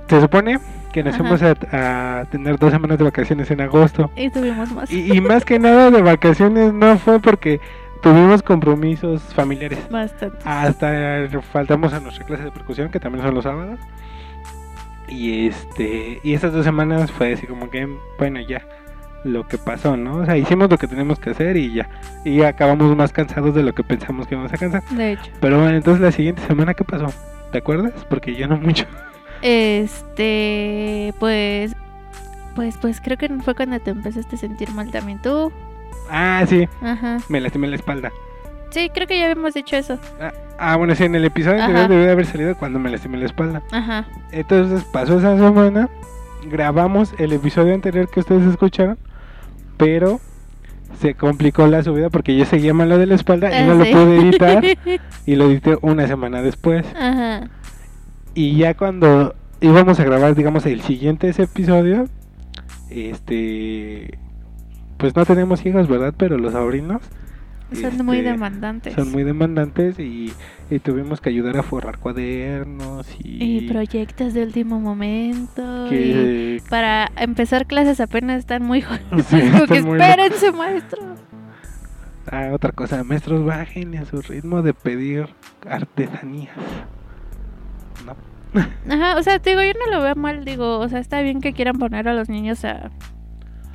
[0.08, 0.58] se supone
[0.92, 1.24] que nos Ajá.
[1.24, 4.11] fuimos a, a tener dos semanas de vacaciones en agosto.
[4.16, 4.90] Y tuvimos más.
[4.92, 7.61] y, y más que nada de vacaciones no fue porque
[8.02, 9.78] tuvimos compromisos familiares.
[9.90, 10.37] Bastante.
[10.44, 13.78] hasta faltamos a nuestra clase de percusión que también son los sábados.
[15.09, 17.87] Y este y estas dos semanas fue así como que
[18.18, 18.62] bueno ya
[19.24, 21.88] lo que pasó no o sea hicimos lo que tenemos que hacer y ya.
[22.24, 24.83] Y acabamos más cansados de lo que pensamos que íbamos a cansar.
[24.90, 25.31] De hecho.
[25.40, 27.07] pero bueno entonces la siguiente semana qué pasó
[27.50, 28.87] te acuerdas porque yo no mucho
[29.42, 31.14] Este.
[31.18, 31.74] Pues.
[32.55, 35.50] Pues, pues creo que fue cuando te empezaste a sentir mal también tú.
[36.11, 37.16] ah sí Ajá.
[37.31, 38.12] me lastimé la espalda
[38.70, 39.98] Sí, creo que ya habíamos dicho eso.
[40.20, 43.16] ah, ah, bueno sí en el episodio anterior debió de haber salido cuando me lastimé
[43.16, 44.05] la espalda Ajá.
[44.33, 45.88] Entonces pasó esa semana,
[46.50, 48.98] grabamos el episodio anterior que ustedes escucharon,
[49.78, 50.20] pero
[51.00, 53.74] se complicó la subida porque yo seguía mal lo de la espalda y Ah, no
[53.76, 53.92] lo sí.
[53.92, 54.62] pude editar
[55.26, 56.85] y lo edité una semana después.
[56.94, 57.48] Ajá.
[58.34, 62.06] Y ya cuando íbamos a grabar, digamos, el siguiente ese episodio,
[62.90, 64.18] este,
[64.96, 66.14] pues no tenemos hijos, ¿verdad?
[66.16, 67.02] Pero los sobrinos
[67.72, 68.94] Son muy este, demandantes.
[68.94, 70.32] son muy demandantes y,
[70.70, 75.88] y tuvimos que ayudar a forrar cuadernos y, Y proyectos de último momento.
[75.92, 79.26] y para empezar clases apenas están muy jodidos.
[79.26, 79.36] Sí,
[79.68, 81.00] que están muy espérense, maestro.
[82.30, 85.26] Ah, otra cosa, maestros, bajen a su ritmo de pedir
[85.68, 86.56] artesanías.
[88.07, 88.16] No.
[88.92, 91.40] Ajá, o sea, te digo, yo no lo veo mal, digo, o sea, está bien
[91.40, 92.90] que quieran poner a los niños a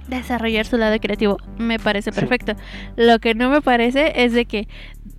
[0.08, 2.19] desarrollar su lado creativo, me parece Sí.
[2.19, 2.53] perfecto.
[2.95, 4.67] Lo que no me parece es de que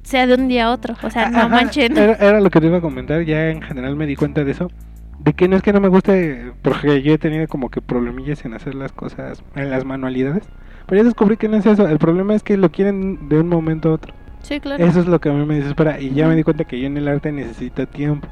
[0.02, 1.96] sea de un día a otro, o sea, no Ajá, manchen.
[1.96, 4.52] Era, era lo que te iba a comentar, ya en general me di cuenta de
[4.52, 4.70] eso.
[5.18, 8.44] De que no es que no me guste, porque yo he tenido como que problemillas
[8.44, 10.44] en hacer las cosas, en las manualidades.
[10.86, 13.48] Pero ya descubrí que no es eso, el problema es que lo quieren de un
[13.48, 14.14] momento a otro.
[14.42, 14.82] Sí, claro.
[14.82, 16.00] Eso es lo que a mí me desespera.
[16.00, 18.28] Y ya me di cuenta que yo en el arte necesito tiempo.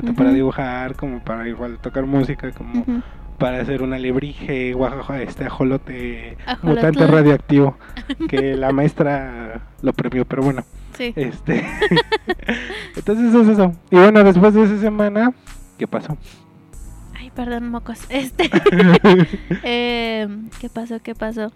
[0.00, 2.84] Tanto para dibujar como para igual tocar música, como
[3.38, 7.76] para hacer un alebrije, guajaja, este ajolote, mutante radioactivo,
[8.28, 10.64] que la maestra lo premió, pero bueno,
[10.96, 11.12] Sí.
[11.16, 11.66] este,
[12.96, 13.72] entonces es eso.
[13.90, 15.32] Y bueno, después de esa semana,
[15.78, 16.16] ¿qué pasó?
[17.18, 18.00] Ay, perdón, mocos.
[18.08, 18.50] Este.
[19.62, 20.26] eh,
[20.60, 21.00] ¿Qué pasó?
[21.02, 21.52] ¿Qué pasó?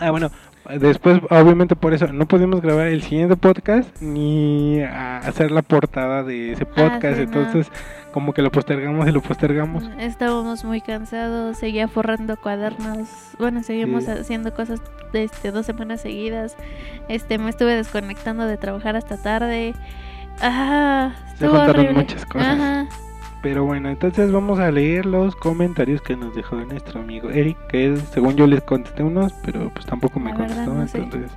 [0.00, 0.30] Ah, bueno,
[0.78, 6.52] después, obviamente por eso, no pudimos grabar el siguiente podcast ni hacer la portada de
[6.52, 7.04] ese podcast.
[7.04, 7.22] Ah, sí, no.
[7.22, 7.72] entonces,
[8.12, 9.84] como que lo postergamos y lo postergamos.
[9.98, 13.08] Estábamos muy cansados, seguía forrando cuadernos.
[13.38, 14.10] Bueno, seguimos Sí.
[14.10, 14.80] haciendo cosas
[15.12, 16.56] de este, dos semanas seguidas.
[17.08, 19.74] Este, me estuve desconectando de trabajar hasta tarde.
[20.40, 21.92] Ah, Se juntaron horrible.
[21.94, 22.46] muchas cosas.
[22.60, 22.86] Ajá.
[23.42, 27.86] Pero bueno, entonces vamos a leer los comentarios que nos dejó nuestro amigo Eric, que
[27.86, 30.98] él, según yo les contesté unos, pero pues tampoco me La contestó, no sé.
[30.98, 31.30] entonces...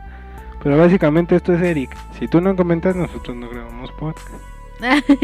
[0.64, 1.96] Pero básicamente esto es Eric.
[2.20, 4.44] Si tú no comentas, nosotros no grabamos podcast.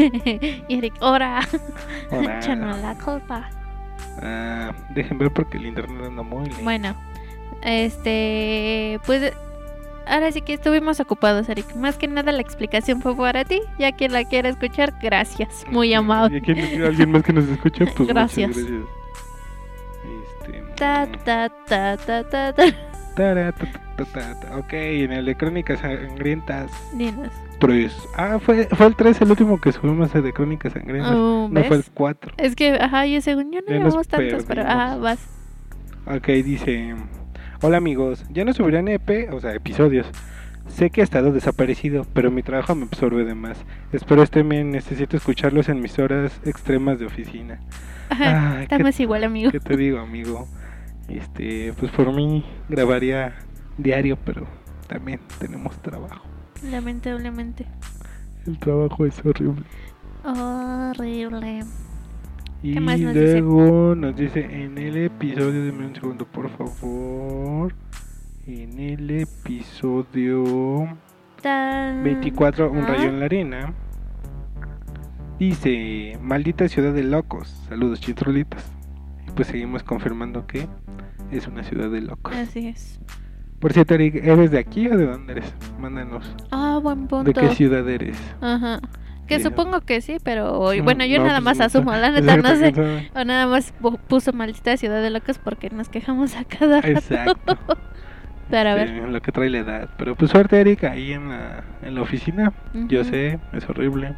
[0.68, 1.40] Eric, ora,
[2.10, 3.48] échanos la culpa.
[4.20, 6.62] Ah, dejen ver porque el internet anda muy lento.
[6.64, 6.94] Bueno,
[7.62, 9.32] este, pues
[10.08, 11.74] ahora sí que estuvimos ocupados, Eric.
[11.76, 15.90] Más que nada la explicación fue para ti, ya quien la quiera escuchar, gracias, muy
[15.90, 16.38] ¿Y amable.
[16.38, 17.84] aquí hay alguien más que nos escucha?
[17.96, 18.56] Pues muchas Gracias.
[18.56, 18.82] gracias.
[20.04, 22.64] Este, Ta, mm, ta, ta, ta, ta, ta.
[23.16, 23.66] tara, ta,
[23.96, 24.56] ta, ta, ta.
[24.58, 27.30] Ok, en el de Crónicas Sangrientas Dinos.
[27.58, 27.92] 3.
[28.16, 31.12] Ah, fue, fue el 3 el último que subimos de Crónicas Sangrientas.
[31.12, 31.90] No fue el ¿ves?
[31.92, 32.32] 4.
[32.36, 35.18] Es que, ajá, yo según yo no llevamos tantos, pero ajá, vas.
[36.06, 36.94] Ok, dice:
[37.60, 40.06] Hola amigos, ya no subirán EP, o sea, episodios.
[40.68, 43.58] Sé que ha estado desaparecido, pero mi trabajo me absorbe de más.
[43.92, 47.58] Espero estén bien, necesito escucharlos en mis horas extremas de oficina.
[48.10, 49.50] Ajá, estamos igual, amigo.
[49.50, 50.46] ¿Qué te digo, amigo?
[51.08, 53.34] Este, pues por mí grabaría
[53.76, 54.46] diario, pero
[54.86, 56.24] también tenemos trabajo.
[56.62, 57.66] Lamentablemente.
[58.46, 59.64] El trabajo es horrible.
[60.22, 61.64] Horrible.
[62.62, 63.40] Y más nos dice?
[63.40, 67.72] luego nos dice en el episodio, deme un segundo por favor.
[68.46, 70.88] En el episodio
[71.42, 72.86] Tan- 24, un Ah.
[72.86, 73.74] rayo en la arena.
[75.38, 77.48] Dice, maldita ciudad de locos.
[77.68, 78.60] Saludos, chitrolitos.
[79.26, 80.66] Y pues seguimos confirmando que
[81.30, 82.34] es una ciudad de locos.
[82.34, 82.98] Así es.
[83.60, 85.54] Por cierto, Eric, ¿eres de aquí o de dónde eres?
[85.78, 86.34] Mándanos.
[86.50, 87.24] Ah, buen punto.
[87.24, 88.18] ¿De qué ciudad eres?
[88.40, 88.80] Ajá.
[89.28, 92.10] Que supongo que sí, pero y bueno, Mm, yo no, nada pues, más asumo, la
[92.20, 92.72] neta no sé.
[93.14, 96.88] O nada más pu- puso maldita ciudad de locos porque nos quejamos a cada rato.
[96.88, 97.58] Exacto.
[98.50, 98.88] Pero a ver.
[98.88, 99.88] Sí, lo que trae la edad.
[99.98, 102.52] Pero pues suerte, Eric, ahí en la, en la oficina.
[102.72, 104.14] Yo sé, es horrible.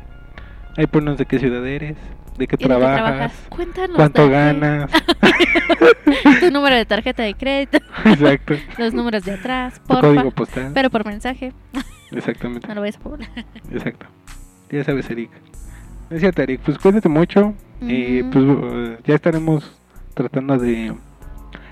[0.77, 1.97] Ahí ponnos de qué ciudad eres,
[2.39, 3.97] de qué ¿Y de qué trabajas, Cuéntanos.
[3.97, 4.89] cuánto ganas.
[6.41, 8.55] Tu número de tarjeta de crédito, Exacto.
[8.79, 10.01] los números de atrás, porfa.
[10.03, 10.71] código postal.
[10.75, 11.53] Pero por mensaje,
[12.13, 12.67] Exactamente.
[12.69, 13.29] no lo vayas a poblar.
[13.73, 14.07] Exacto.
[14.71, 15.31] Ya sabes, Eric.
[16.17, 16.61] Cierto, Eric.
[16.65, 17.55] Pues cuídate mucho.
[17.81, 19.73] Y pues uh, ya estaremos
[20.15, 20.93] tratando de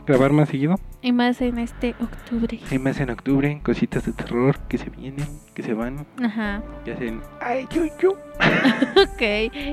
[0.09, 0.77] grabar más seguido.
[1.01, 2.59] Y más en este octubre.
[2.71, 6.61] Hay más en octubre, cositas de terror que se vienen, que se van, Ajá.
[6.85, 7.21] que hacen.
[7.40, 8.12] ¡Ay, yo, yo!
[8.99, 9.23] Ok.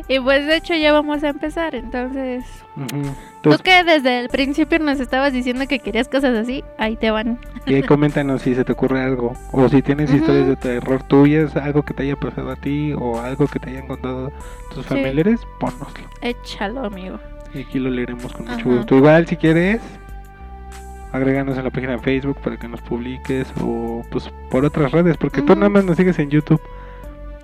[0.07, 2.43] Y pues de hecho ya vamos a empezar, entonces.
[2.75, 2.87] Ujú.
[3.41, 7.09] Tú Entonces, que desde el principio nos estabas diciendo que querías cosas así, ahí te
[7.11, 7.39] van.
[7.65, 9.33] y ahí coméntanos si se te ocurre algo.
[9.51, 10.17] O si tienes Ujú.
[10.19, 13.69] historias de terror tuyas, algo que te haya pasado a ti, o algo que te
[13.71, 14.31] hayan contado
[14.73, 14.89] tus Sí.
[14.89, 16.07] familiares, ponnoslo.
[16.21, 17.19] Échalo, amigo.
[17.53, 18.77] Y aquí lo leeremos con mucho Ajá.
[18.77, 18.95] gusto.
[18.97, 19.81] Igual, si quieres,
[21.15, 25.17] agréganos a la página de Facebook para que nos publiques, o pues por otras redes,
[25.17, 25.59] porque tú Ujú.
[25.59, 26.61] nada más nos sigues en YouTube.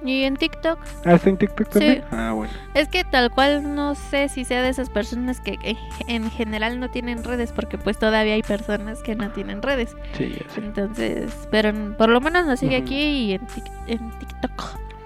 [0.04, 1.96] Y en TikTok, Ah, está en TikTok también.
[1.98, 2.02] Sí.
[2.12, 2.52] Ah, bueno.
[2.74, 5.76] es que tal cual no sé si sea de esas personas que eh,
[6.08, 9.96] en general no tienen redes, porque pues todavía hay personas que no tienen redes.
[10.18, 10.62] Sí, ya sé.
[10.62, 14.64] Entonces, pero en- por lo menos nos sigue aquí y en, Tik- en TikTok.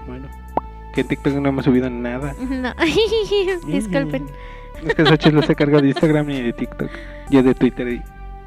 [0.07, 0.27] Bueno.
[0.93, 2.33] Que en TikTok no hemos subido nada.
[2.49, 2.73] No,
[3.67, 4.27] disculpen.
[4.85, 6.89] Es que Xochitl se carga de Instagram y de TikTok.
[7.29, 8.01] Yo de Twitter y...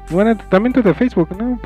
[0.09, 1.59] Bueno, también tú de Facebook, ¿no?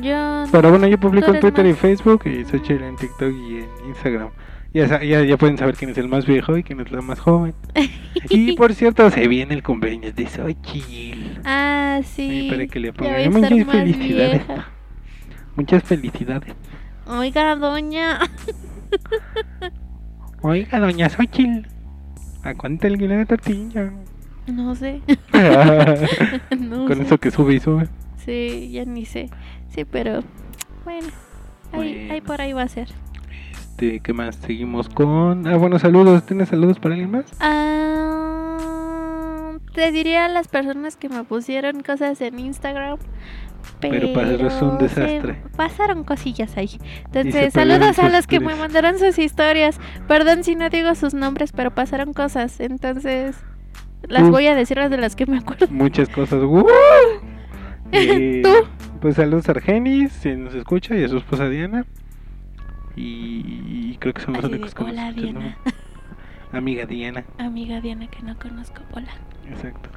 [0.00, 3.68] Yo Pero bueno, yo publico en Twitter y Facebook y Xochitl en TikTok y en
[3.86, 4.30] Instagram.
[4.72, 7.20] Ya, ya, ya pueden saber quién es el más viejo y quién es la más
[7.20, 7.54] joven.
[8.28, 11.40] y por cierto, se viene el cumpleaños de Xochitl.
[11.44, 12.48] Ah, Ahí sí.
[12.50, 14.42] para que le pongan muchas felicidades.
[15.54, 16.54] Muchas felicidades.
[17.06, 18.18] Oiga, doña.
[20.42, 21.68] Oiga, doña Xochitl.
[22.42, 23.92] ¿A cuánto el kilo de tortilla?
[24.46, 25.00] No sé.
[26.58, 27.02] no Con sé.
[27.02, 27.88] eso que sube y sube.
[28.24, 29.30] Sí, ya ni sé.
[29.68, 30.20] Sí, pero
[30.84, 31.08] bueno.
[31.72, 32.24] Ahí, ahí Bueno.
[32.26, 32.88] por ahí va a ser.
[33.52, 34.36] Este, ¿qué más?
[34.36, 35.46] Seguimos con.
[35.46, 36.24] Ah, bueno, saludos.
[36.26, 37.24] ¿Tienes saludos para alguien más?
[37.40, 42.98] Ah, te diría a las personas que me pusieron cosas en Instagram.
[43.80, 45.42] Pero pasó un se desastre.
[45.56, 46.70] Pasaron cosillas ahí.
[47.06, 49.78] Entonces, saludos a los que me mandaron sus historias.
[50.06, 52.60] Perdón si no digo sus nombres, pero pasaron cosas.
[52.60, 53.36] Entonces,
[54.08, 54.30] las Uf.
[54.30, 55.66] voy a decir las de las que me acuerdo.
[55.70, 56.42] Muchas cosas.
[56.42, 56.66] ¡Woo!
[57.92, 58.48] Y, Tú.
[59.00, 61.84] Pues saludos a Argenis, si nos escucha, y a su esposa Diana.
[62.96, 65.12] Y, y creo que son los únicos que Hola.
[65.12, 65.56] Diana.
[66.52, 68.80] Amiga Diana, Amiga Diana que no conozco.
[68.92, 69.08] Hola.
[69.48, 69.90] exacto.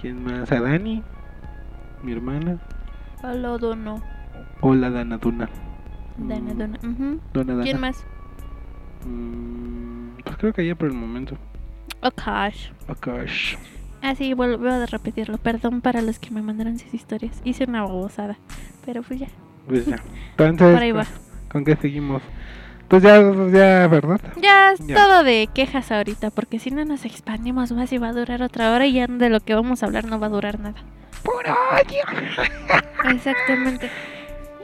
[0.00, 0.50] ¿Quién más?
[0.50, 1.02] A Dani,
[2.02, 2.58] mi hermana.
[3.22, 4.02] Hola, Dono.
[4.60, 5.48] Hola, Dana Duna.
[6.18, 6.78] Dana, Mm, Dona.
[6.82, 7.20] Ujú.
[7.32, 7.62] Dona Dana.
[7.64, 8.04] ¿Quién más?
[9.06, 11.36] Mm, pues creo que ya por el momento.
[12.02, 12.22] Ok.
[12.88, 13.56] Oh, gosh.
[14.02, 15.38] Ah, sí, vuelvo a repetirlo.
[15.38, 17.40] Perdón para los que me mandaron sus historias.
[17.44, 18.36] Hice una babosada.
[18.84, 19.28] Pero pues ya.
[19.68, 19.96] Pues ya.
[20.38, 21.06] Entonces, Por ahí va.
[21.50, 22.22] ¿con qué seguimos?
[22.88, 23.20] Pues ya,
[23.52, 24.20] ya, ¿verdad?
[24.42, 24.96] Ya es Ya.
[24.96, 26.30] todo de quejas ahorita.
[26.30, 28.86] Porque si no nos expandimos más y va a durar otra hora.
[28.86, 30.82] Y ya de lo que vamos a hablar no va a durar nada.
[31.22, 32.02] ¡Puro odio!
[33.14, 33.88] Exactamente.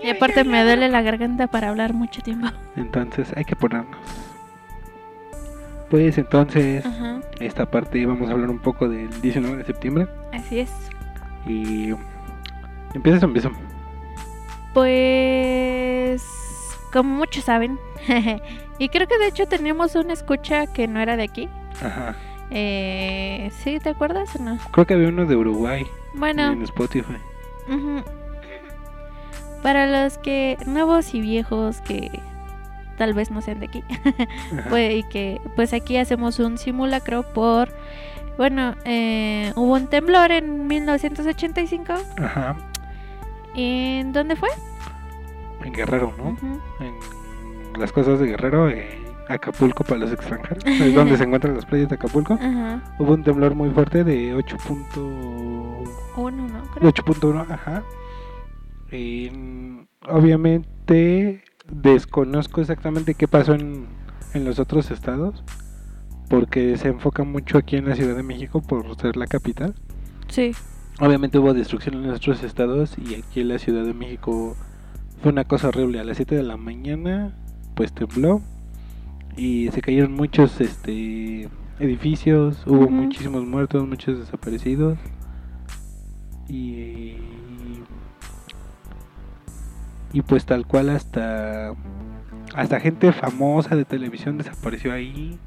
[0.03, 2.49] Y aparte me duele la garganta para hablar mucho tiempo.
[2.77, 3.97] Entonces hay que ponernos.
[5.90, 7.20] Pues entonces, Ajá.
[7.40, 10.07] esta parte vamos a hablar un poco del 19 de septiembre.
[10.33, 10.70] Así es.
[11.46, 11.94] Y.
[12.94, 13.51] ¿Empiezas o empiezo?
[14.74, 16.22] Pues,
[16.92, 17.79] como muchos saben,
[18.79, 21.48] y creo que de hecho teníamos una escucha que no era de aquí.
[21.83, 22.14] Ajá.
[22.51, 24.59] Eh, ¿Sí te acuerdas o no?
[24.70, 27.16] Creo que había uno de Uruguay Bueno, en Spotify.
[27.68, 28.03] ujú.
[29.62, 32.20] para los que nuevos y viejos que
[32.99, 33.85] tal vez no sean de aquí,
[34.69, 37.71] pues, y que pues aquí hacemos un simulacro por,
[38.37, 41.95] bueno, eh, hubo un temblor en 1985.
[42.19, 42.57] Ajá.
[43.55, 44.51] ¿En dónde fue?
[45.65, 46.37] En Guerrero, ¿no?
[46.81, 48.87] En las cosas de Guerrero, eh,
[49.29, 50.65] Acapulco para los extranjeros.
[50.65, 52.35] es donde se encuentran las playas de Acapulco.
[52.35, 52.83] Ajá.
[52.99, 54.57] Hubo un temblor muy fuerte de 8.
[56.17, 56.63] Uno, ¿no?
[56.63, 56.93] De Creo.
[56.93, 57.83] 8.1, ajá.
[58.91, 59.31] Eh,
[60.09, 63.87] obviamente desconozco exactamente qué pasó en,
[64.35, 65.43] en los otros estados,
[66.29, 69.75] porque se enfoca mucho aquí en la Ciudad de México por ser la capital.
[70.29, 70.53] Sí.
[71.01, 74.57] Obviamente hubo destrucción en nuestros estados y aquí en la Ciudad de México
[75.23, 76.01] fue una cosa horrible.
[76.01, 77.33] A las 7 de la mañana
[77.75, 78.43] pues tembló
[79.37, 84.99] y se cayeron muchos este edificios, hubo muchísimos muertos, muchos desaparecidos
[86.49, 87.15] y
[90.12, 91.73] y pues tal cual hasta
[92.55, 95.38] hasta gente famosa de televisión desapareció ahí.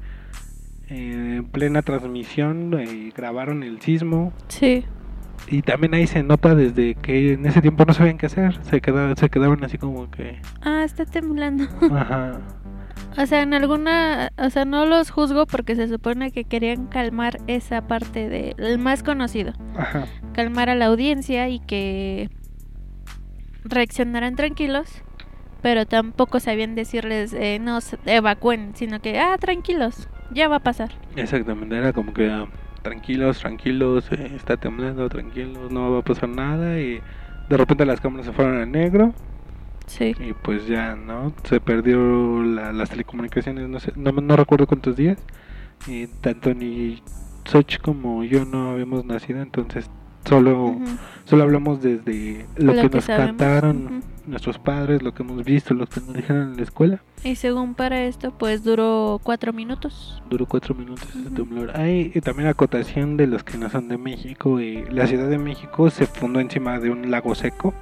[0.88, 4.32] Eh, en plena transmisión eh, grabaron el sismo.
[4.48, 4.84] Sí.
[5.48, 8.58] y también ahí se nota desde que en ese tiempo no sabían qué hacer.
[8.64, 11.64] Se quedaban se quedaban así como que Ah, está temblando.
[11.94, 12.40] ajá.
[13.18, 17.38] O sea, en alguna, o sea, no los juzgo porque se supone que querían calmar
[17.46, 20.06] esa parte de el más conocido, ajá.
[20.32, 22.30] Calmar a la audiencia y que
[23.64, 24.88] reaccionaran tranquilos,
[25.62, 30.90] pero tampoco sabían decirles eh, no evacúen, sino que ah, tranquilos, ya va a pasar.
[31.16, 32.46] exactamente era como que ah,
[32.82, 37.00] tranquilos tranquilos eh, está temblando tranquilos no va a pasar nada y
[37.48, 39.14] de repente las cámaras se fueron a negro
[39.86, 40.14] Sí.
[40.18, 44.96] y pues ya no se perdió la- las telecomunicaciones no sé no, no recuerdo cuántos
[44.96, 45.18] días
[45.86, 47.02] y tanto ni
[47.44, 49.88] Soch como yo no habíamos nacido entonces
[50.24, 50.76] solo
[51.24, 53.26] solo hablamos desde lo, que, nos sabemos.
[53.28, 57.34] cantaron nuestros padres lo que hemos visto lo que nos dijeron en la escuela Y
[57.36, 60.22] según para esto, pues duró cuatro minutos.
[60.30, 61.30] duró cuatro minutos ese Ujú.
[61.34, 65.38] temblor hay también acotación de los que no son de México y la Ciudad de
[65.38, 67.72] México se fundó encima de un lago seco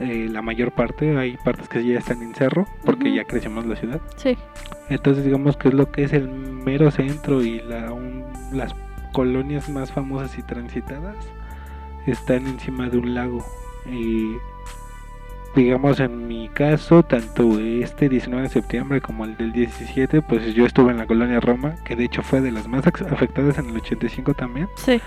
[0.00, 3.74] Eh, la mayor parte hay partes que ya están en cerro porque ya crecimos la
[3.74, 4.36] ciudad Sí.
[4.88, 8.74] Entonces digamos que es lo que es el mero centro y la, un- las
[9.22, 11.16] colonias más famosas y transitadas
[12.06, 13.44] están encima de un lago.
[13.84, 14.36] Y
[15.56, 20.64] digamos en mi caso, tanto este 19 de septiembre como el del 17, pues yo
[20.64, 23.76] estuve en la colonia Roma, que de hecho fue de las más afectadas en el
[23.78, 25.00] 85 también, Sí.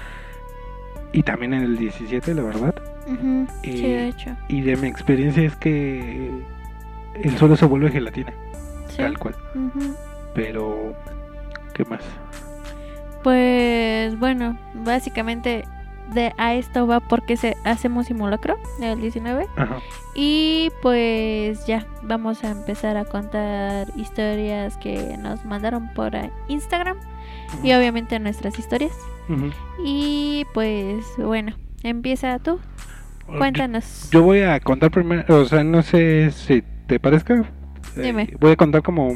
[1.14, 2.76] y también en el 17, la verdad.
[3.08, 3.48] Ujú.
[3.64, 4.36] Sí, de hecho.
[4.50, 6.30] Y de mi experiencia es que
[7.16, 8.34] el suelo se vuelve gelatina,
[8.90, 8.98] Sí.
[8.98, 9.36] tal cual.
[10.36, 10.94] Pero,
[11.74, 12.02] ¿qué más?
[13.24, 15.64] Pues bueno, básicamente
[16.14, 19.78] de a esto va porque se hacemos simulacro del 19 Ajá.
[20.14, 26.98] y pues ya vamos a empezar a contar historias que nos mandaron por eh, Instagram
[27.64, 28.92] y obviamente nuestras historias
[29.86, 32.60] y pues bueno, empieza tú,
[33.38, 34.10] cuéntanos.
[34.12, 37.36] Yo, yo voy a contar primero, o sea, no sé si te parezca.
[37.96, 38.34] eh, Dime.
[38.42, 39.10] voy a contar como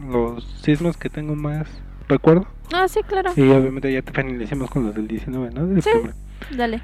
[0.00, 1.68] los sismos que tengo más
[2.10, 2.46] recuerdo.
[2.72, 3.30] Ah, sí, claro.
[3.36, 5.66] Y obviamente ya te finalicemos con los del 19, ¿no?
[5.66, 5.90] De Sí.
[5.90, 6.14] septiembre.
[6.56, 6.82] Dale.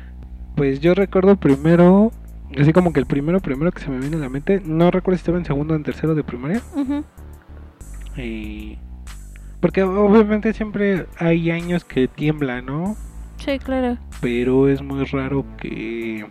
[0.56, 2.10] Pues yo recuerdo primero,
[2.58, 5.18] así como que el primero, primero que se me viene a la mente, no recuerdo
[5.18, 6.62] si estaba en segundo o en tercero de primaria.
[8.16, 8.78] Y...
[9.60, 12.96] Porque obviamente siempre hay años que tiembla, ¿no?
[13.38, 13.98] Sí, claro.
[14.20, 16.26] Pero es muy raro que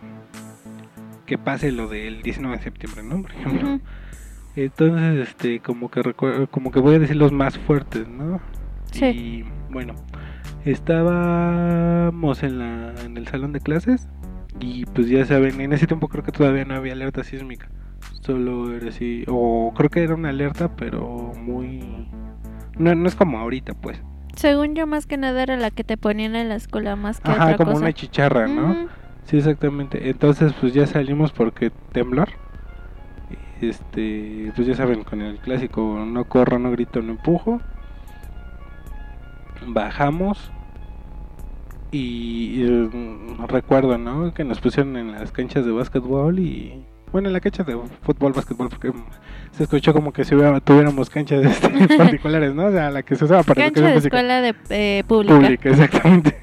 [1.25, 3.23] que pase lo del 19 de septiembre, ¿no?
[3.23, 3.67] Por ejemplo.
[3.67, 3.81] Ujú.
[4.55, 8.39] Entonces, este, como que recuerdo, como que voy a decir los más fuertes, ¿no?
[8.95, 9.05] Sí.
[9.05, 9.93] Y bueno,
[10.63, 14.07] estábamos en la en el salón de clases
[14.59, 17.69] y pues ya saben, en ese tiempo creo que todavía no había alerta sísmica.
[18.21, 22.07] Solo era así, o creo que era una alerta, pero muy
[22.77, 24.01] no, no es como ahorita, pues.
[24.35, 27.31] Según yo, más que nada era la que te ponían en la escuela, más que
[27.31, 27.83] Ajá, otra como cosa.
[27.83, 28.87] una chicharra, ¿no?
[29.23, 30.09] Sí, exactamente.
[30.09, 32.29] Entonces, pues ya salimos porque temblor.
[33.61, 37.61] Este, pues ya saben, con el clásico no corro, no grito, no empujo.
[39.67, 40.51] Bajamos
[41.91, 44.33] y, y, mm, recuerdo, ¿no?
[44.33, 48.33] Que nos pusieron en las canchas de básquetbol y bueno, en la cancha de fútbol,
[48.33, 48.91] básquetbol, porque
[49.51, 52.65] se escuchó como que si hubiera- tuviéramos canchas este, particulares, ¿no?
[52.65, 55.35] O sea, la que se usaba para Cancha de física escuela de eh, pública.
[55.35, 56.37] pública, exactamente.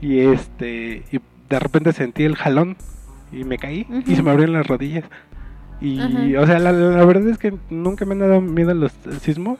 [0.00, 1.20] Y este, y
[1.50, 2.76] de repente sentí el jalón
[3.32, 5.04] y me caí y se me abrieron las rodillas.
[5.80, 9.58] Y, o sea, la, la verdad es que nunca me han dado miedo los sismos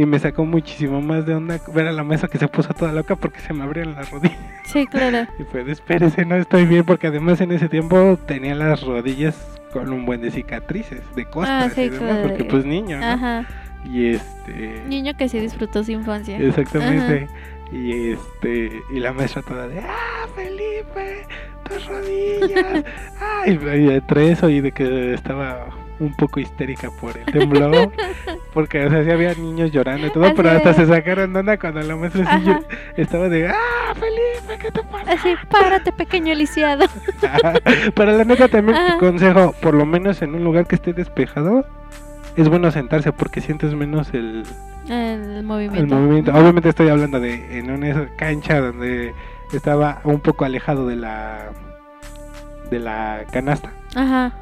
[0.00, 2.90] y me sacó muchísimo más de onda ver a la mesa que se puso toda
[2.90, 4.38] loca porque se me abrieron las rodillas.
[4.64, 5.28] Sí, claro.
[5.38, 9.36] Y pues, espérese, no estoy bien porque además en ese tiempo tenía las rodillas
[9.74, 12.28] con un buen de cicatrices, de costras Ah, sí, y demás, claro.
[12.28, 13.04] porque pues niño, ¿no?
[13.04, 13.46] Ajá.
[13.84, 14.82] Y este...
[14.88, 16.38] Niño que sí disfrutó su infancia.
[16.38, 17.28] Exactamente.
[17.70, 21.26] Y este y la maestra toda de ah Felipe,
[21.68, 22.84] tus rodillas.
[23.20, 25.66] Ay, y entre eso y de que estaba
[26.00, 27.92] un poco histérica por el temblor,
[28.54, 31.58] porque o sea, sí había niños llorando y todo, Así pero hasta se sacaron onda
[31.58, 32.58] cuando la maestra sí yo-
[32.96, 33.54] estaba de ah
[33.94, 35.12] Felipe, ¿qué te pasa?
[35.12, 36.86] Así, párate, pequeño lisiado.
[37.94, 38.98] pero la neta también Ajá.
[38.98, 41.66] consejo, por lo menos en un lugar que esté despejado,
[42.36, 44.44] es bueno sentarse porque sientes menos el,
[44.88, 45.80] El movimiento.
[45.80, 46.32] el movimiento.
[46.34, 49.12] Obviamente estoy hablando de en una cancha donde
[49.52, 51.48] estaba un poco alejado de la
[52.70, 54.32] de la canasta Ajá.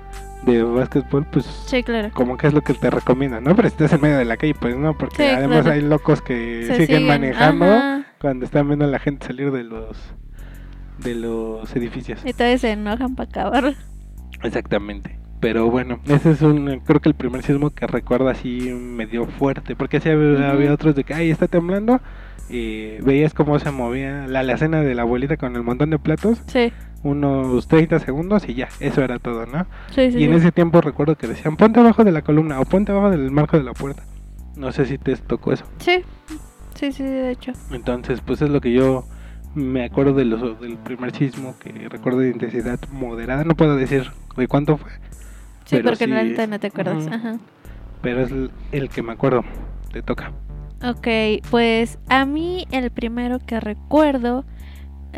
[0.44, 2.10] De básquetbol, pues Sí, claro.
[2.14, 3.54] como que es lo que te recomienda, ¿no?
[3.56, 5.72] Pero si estás en medio de la calle, pues no, porque Sí, además claro.
[5.72, 8.06] hay locos que siguen, siguen, manejando ajá.
[8.20, 9.96] cuando están viendo a la gente salir de los
[10.98, 12.20] de los edificios.
[12.24, 13.74] Y todavía se enojan para acabar.
[14.42, 15.18] Exactamente.
[15.40, 19.76] Pero bueno, ese es un, creo que el primer sismo que recuerdo así medio fuerte,
[19.76, 22.00] porque sí había, había otros de que, ay, está temblando,
[22.50, 26.42] y veías cómo se movía la alacena de la abuelita con el montón de platos,
[26.46, 26.72] Sí,
[27.02, 29.66] unos 30 segundos y ya, eso era todo, ¿no?
[29.90, 30.18] sí, sí.
[30.18, 33.10] y en ese tiempo recuerdo que decían, ponte abajo de la columna o ponte abajo
[33.10, 34.02] del marco de la puerta.
[34.56, 35.64] No sé si te tocó eso.
[35.78, 36.02] Sí,
[36.74, 37.52] sí, sí, de hecho.
[37.70, 39.04] Entonces, pues es lo que yo
[39.54, 44.10] me acuerdo de los, del primer sismo que recuerdo de intensidad moderada, no puedo decir
[44.36, 44.90] de cuánto fue.
[45.64, 47.06] Sí, Pero porque sí, realidad no te acuerdas.
[47.06, 47.38] Ajá.
[48.02, 49.44] Pero es el, el que me acuerdo.
[49.92, 50.32] Te toca.
[50.82, 51.08] Ok,
[51.50, 54.44] pues a mí el primero que recuerdo,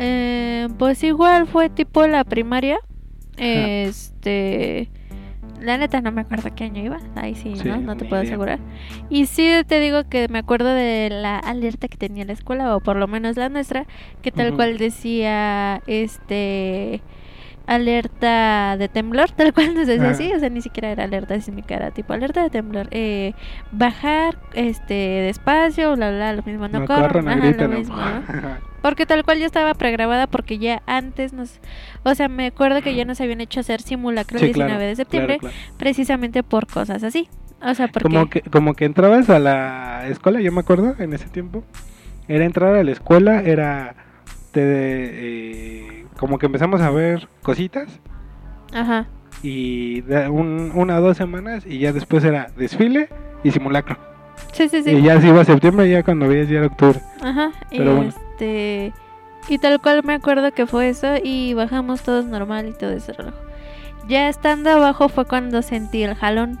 [0.01, 2.77] eh, pues igual fue tipo la primaria.
[3.37, 4.89] Este,
[5.61, 7.77] la neta no me acuerdo qué año iba, ahí sí, Sí, ¿no?
[7.77, 8.33] No te puedo idea.
[8.33, 8.59] asegurar.
[9.09, 12.79] Y sí te digo que me acuerdo de la alerta que tenía la escuela, o
[12.79, 13.85] por lo menos la nuestra,
[14.21, 17.01] que tal cual decía, este,
[17.75, 21.75] alerta de temblor, tal cual nos decía así, o sea, ni siquiera era alerta sísmica,
[21.75, 22.87] era tipo alerta de temblor.
[22.91, 23.33] Eh,
[23.71, 28.71] bajar este despacio, bla bla, lo mismo, no, corran, no ajá, lo mismo, ¿no?
[28.81, 31.59] Porque tal cual ya estaba pregrabada porque ya antes nos,
[32.01, 34.83] o sea, me acuerdo que ya nos habían hecho hacer simulacro el Sí, 19 claro,
[34.83, 35.75] de septiembre claro, claro.
[35.77, 37.29] precisamente por cosas así.
[37.61, 41.13] O sea, porque Como que, como que entrabas a la escuela, yo me acuerdo en
[41.13, 41.63] ese tiempo.
[42.27, 43.93] Era entrar a la escuela, era
[44.51, 47.87] te, eh, como que empezamos a ver cositas
[48.73, 49.07] ajá.
[49.43, 53.09] y de un- una o dos semanas y ya después era desfile
[53.43, 53.97] y simulacro.
[54.53, 54.91] Sí, sí, sí.
[54.91, 56.99] Y ya se iba a septiembre, ya cuando veías ya era octubre.
[57.21, 57.51] Ajá.
[57.69, 58.09] Pero y bueno.
[58.09, 58.93] este
[59.49, 63.13] y tal cual me acuerdo que fue eso y bajamos todos normal y todo ese
[63.13, 63.33] reloj.
[64.07, 66.59] Ya estando abajo fue cuando sentí el jalón.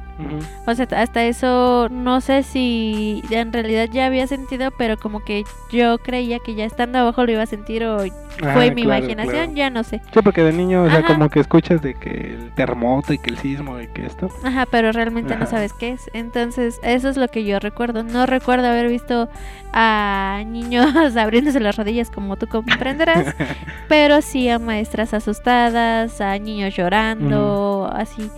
[0.65, 5.43] O sea, hasta eso no sé si en realidad ya había sentido, pero como que
[5.71, 8.03] yo creía que ya estando abajo lo iba a sentir o
[8.41, 9.51] Ah, fue mi claro, imaginación, claro.
[9.53, 10.01] ya no sé.
[10.13, 11.13] Sí, porque de niño, o sea, Ajá.
[11.15, 14.29] como que escuchas de que el terremoto y que el sismo y que esto.
[14.43, 16.09] Ajá, pero realmente no sabes qué es.
[16.13, 18.03] Entonces, eso es lo que yo recuerdo.
[18.03, 19.29] No recuerdo haber visto
[19.73, 20.85] a niños
[21.17, 23.35] abriéndose las rodillas como tú comprenderás,
[23.89, 28.29] pero sí a maestras asustadas, a niños llorando, así.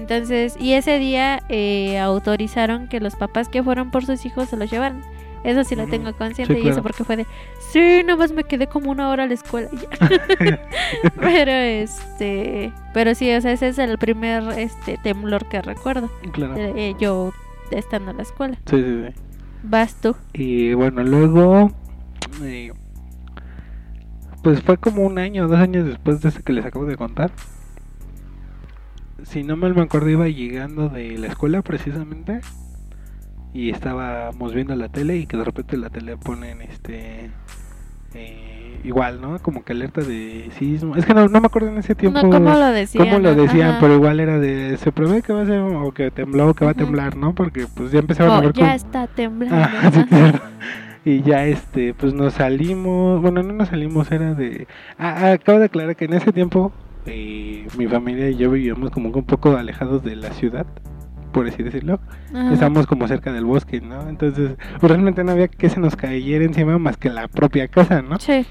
[0.00, 4.56] Entonces, y ese día eh, autorizaron que los papás que fueron por sus hijos se
[4.56, 5.02] los llevaran.
[5.44, 5.92] Eso sí lo Ujú.
[5.92, 7.26] tengo consciente Sí, y eso porque fue de,
[7.70, 9.68] sí, nomás me quedé como una hora a la escuela.
[9.72, 10.60] y ya".
[11.20, 16.10] pero este, pero sí, o sea, ese es el primer este temblor que recuerdo.
[16.32, 16.54] Claro.
[16.56, 17.32] eh, yo
[17.70, 18.56] estando en la escuela.
[18.68, 19.14] Sí, sí, sí.
[19.62, 20.16] Vas tú.
[20.32, 21.70] Y bueno, luego.
[22.42, 22.72] eh,
[24.42, 27.30] pues fue como un año, dos años después de ese que les acabo de contar.
[29.28, 32.40] Si no mal me acuerdo, iba llegando de la escuela precisamente.
[33.52, 37.30] Y estábamos viendo la tele y que de repente la tele ponen este.
[38.14, 39.38] eh, igual, ¿no?
[39.40, 40.94] Como que alerta de sismo.
[40.96, 42.20] Es que no, no me acuerdo en ese tiempo.
[42.22, 43.04] no, ¿cómo lo decían?
[43.06, 43.78] cómo lo decían, Ajá.
[43.80, 44.76] pero igual era de.
[44.76, 45.60] Se prevé que va a ser.
[45.60, 47.34] O que tembló o que va a temblar, ¿no?
[47.34, 49.56] Porque pues ya empezaron a Oh, ver ya está temblando.
[49.56, 50.06] Ah, sí, Ajá.
[50.06, 50.40] claro.
[51.04, 54.66] Y ya este, pues nos salimos, bueno, no nos salimos, era de...
[54.98, 56.72] Ah, ah, acabo de aclarar que en ese tiempo
[57.06, 60.66] eh, mi familia y yo vivíamos como un poco alejados de la ciudad,
[61.32, 62.00] por así decirlo.
[62.30, 62.52] Ajá.
[62.52, 64.08] Estábamos como cerca del bosque, ¿no?
[64.08, 68.02] Entonces, pues, realmente no había que se nos cayera encima más que la propia casa,
[68.02, 68.18] ¿no?
[68.18, 68.46] Sí.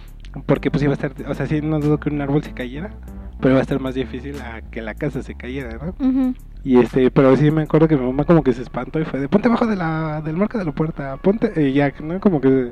[0.45, 2.91] Porque pues iba a estar, o sea, sí no dudo que un árbol se cayera,
[3.39, 6.33] pero iba a estar más difícil a que la casa se cayera, ¿no?
[6.63, 9.19] Y este, pero sí me acuerdo que mi mamá como que se espantó y fue
[9.19, 12.19] de ponte abajo de la, del marco de la puerta, ponte, y ya, ¿no?
[12.19, 12.71] Como que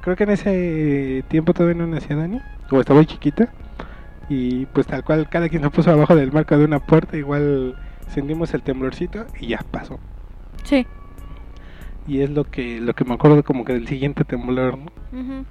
[0.00, 2.40] creo que en ese tiempo todavía no nacía Dani,
[2.70, 3.52] o estaba muy chiquita,
[4.28, 7.76] y pues tal cual cada quien se puso abajo del marco de una puerta, igual
[8.08, 9.98] sentimos el temblorcito y ya pasó.
[10.64, 10.86] Sí.
[12.06, 14.86] Y es lo que, lo que me acuerdo como que del siguiente temblor, ¿no?
[15.20, 15.44] Ujú.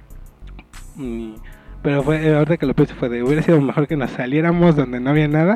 [1.02, 1.34] Y-
[1.82, 4.98] pero fue, ahorita que lo pienso fue de hubiera sido mejor que nos saliéramos donde
[4.98, 5.54] no había nada.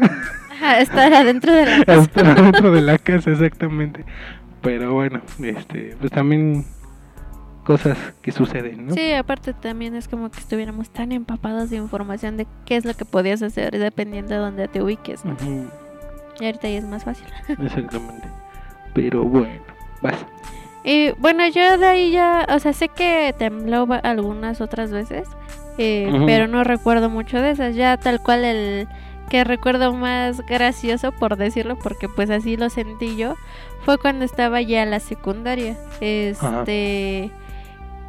[0.52, 2.00] Ajá, estar adentro de la casa.
[2.00, 4.04] Hasta dentro de la casa, exactamente.
[4.60, 6.64] Pero bueno, este, pues también
[7.64, 8.94] cosas que suceden, ¿no?
[8.94, 12.94] Sí, aparte también es como que estuviéramos tan empapados de información de qué es lo
[12.94, 15.32] que podías hacer dependiendo de dónde te ubiques, ¿no?
[15.34, 15.68] Ujú,
[16.40, 17.26] Y ahorita ya es más fácil.
[17.48, 18.26] exactamente.
[18.94, 19.62] Pero bueno,
[20.02, 20.16] vas.
[20.84, 25.28] Y bueno, yo de ahí ya, o sea, sé que tembló algunas otras veces,
[25.78, 26.26] eh, Ujú.
[26.26, 27.76] pero no recuerdo mucho de esas.
[27.76, 28.88] Ya tal cual el
[29.30, 33.36] que recuerdo más gracioso, por decirlo, porque pues así lo sentí yo,
[33.84, 35.76] fue cuando estaba ya en la secundaria.
[36.00, 37.30] Este...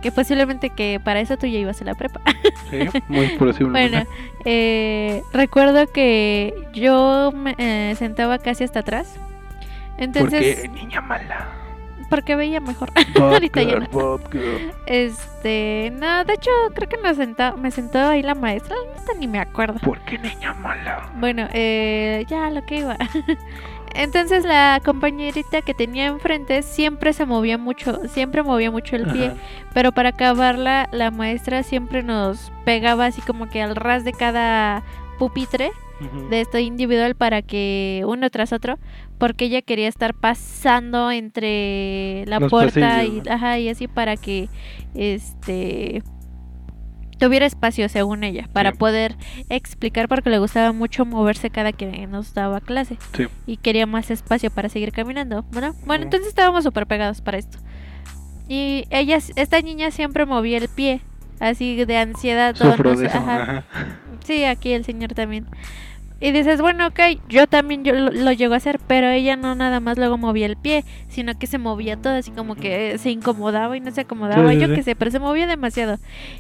[0.03, 2.21] Que posiblemente que para eso tú ya ibas a la prepa.
[2.69, 4.05] Sí, muy posiblemente.
[4.05, 4.11] Bueno,
[4.45, 9.15] eh, recuerdo que yo me eh, sentaba casi hasta atrás.
[9.97, 11.47] Entonces, Porque niña mala.
[12.09, 12.91] porque veía mejor.
[13.53, 14.19] Girl, no.
[14.87, 18.75] Este, no, de hecho creo que me sentó, me sentó ahí la maestra,
[19.19, 19.79] ni me acuerdo.
[19.79, 21.09] ¿Por qué niña mala?
[21.15, 22.97] Bueno, eh, ya lo que iba.
[23.95, 29.27] Entonces la compañerita que tenía enfrente siempre se movía mucho, siempre movía mucho el pie,
[29.27, 29.35] Ajá.
[29.73, 34.83] pero para acabarla la maestra siempre nos pegaba así como que al ras de cada
[35.19, 35.71] pupitre
[36.29, 38.77] de esto individual para que uno tras otro,
[39.19, 43.33] porque ella quería estar pasando entre la Los puerta pasillos, y, ¿no?
[43.35, 44.49] ajá, y así para que
[44.95, 46.03] este
[47.26, 48.78] tuviera espacio según ella para Sí.
[48.78, 49.15] poder
[49.49, 53.28] explicar porque le gustaba mucho moverse cada que nos daba clase Sí.
[53.47, 57.57] y quería más espacio para seguir caminando bueno bueno entonces estábamos súper pegados para esto
[58.47, 61.01] y ella esta niña siempre movía el pie
[61.39, 63.17] así de ansiedad o Sufro no de sé, eso.
[63.17, 63.41] ajá.
[63.41, 63.63] Ajá.
[64.26, 65.45] Sí, aquí el señor también.
[66.24, 69.55] Y dices, bueno, ok, yo también yo lo, lo llego a hacer, pero ella no
[69.55, 73.11] nada más luego movía el pie, sino que se movía todo, así como que se
[73.11, 74.74] incomodaba y no se acomodaba, Sí, sí, yo sí.
[74.76, 75.97] qué sé, pero se movía demasiado.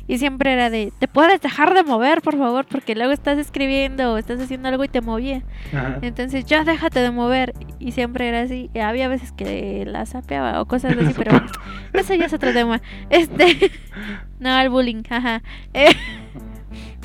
[0.07, 2.65] Y siempre era de, ¿te puedes dejar de mover, por favor?
[2.65, 5.41] Porque luego estás escribiendo o estás haciendo algo y te movía.
[5.73, 5.99] Ajá.
[6.01, 7.53] Entonces, ya déjate de mover.
[7.79, 8.69] Y siempre era así.
[8.73, 11.47] Y había veces que la sapeaba o cosas así, pero bueno,
[11.91, 12.81] eso ya es otro tema.
[13.09, 13.69] Este,
[14.39, 15.43] no, el bullying, ajá.
[15.73, 15.91] Eh,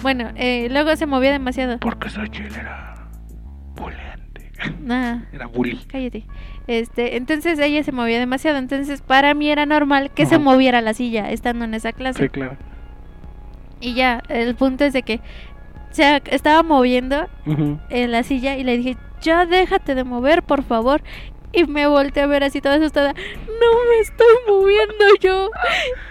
[0.02, 1.78] bueno, eh, luego se movía demasiado.
[1.78, 3.08] Porque soy chilera.
[3.74, 4.52] Buleante.
[4.80, 5.26] Nada.
[5.32, 5.78] Era bully.
[5.86, 6.24] Cállate.
[6.66, 8.58] Este, entonces ella se movía demasiado.
[8.58, 12.24] Entonces, para mí era normal que se moviera la silla estando en esa clase.
[12.24, 12.56] Sí, claro.
[13.80, 15.20] Y ya, el punto es de que
[15.90, 17.26] se estaba moviendo
[17.90, 21.02] en la silla y le dije, ya déjate de mover, por favor.
[21.52, 23.12] Y me volteé a ver así toda asustada.
[23.14, 25.50] No me estoy moviendo yo.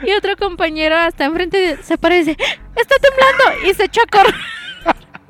[0.05, 2.37] Y otro compañero hasta enfrente se para y dice,
[2.75, 3.69] está temblando.
[3.69, 4.33] Y se echó a correr.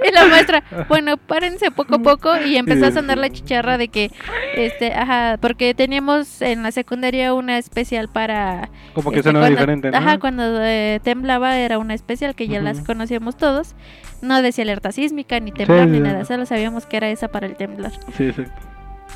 [0.08, 3.88] Y la maestra, bueno, párense poco a poco y empezó a sonar la chicharra de
[3.88, 4.12] que,
[4.55, 8.70] este, ajá, porque teníamos en la secundaria una especial para...
[8.93, 9.97] Como que este, sonaba cuando- diferente, ¿no?
[9.97, 13.74] Ajá, cuando eh, temblaba era una especial que ya las conocíamos todos.
[14.22, 16.28] No decía alerta sísmica, ni temblor, Sí, ni sí, nada, sí.
[16.28, 17.91] solo sabíamos que era esa para el temblor.
[18.16, 18.53] Sí, exacto.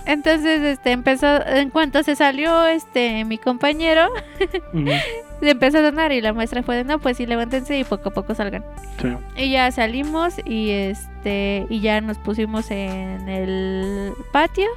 [0.06, 4.10] Entonces, este, empezó, en cuanto se salió, este, mi compañero,
[4.74, 4.88] Ujú.
[5.42, 8.10] se empezó a sonar y la maestra fue de, no, pues sí, levántense y poco
[8.10, 8.64] a poco salgan.
[9.02, 9.10] Sí.
[9.36, 14.68] Y ya salimos y este, y ya nos pusimos en el patio.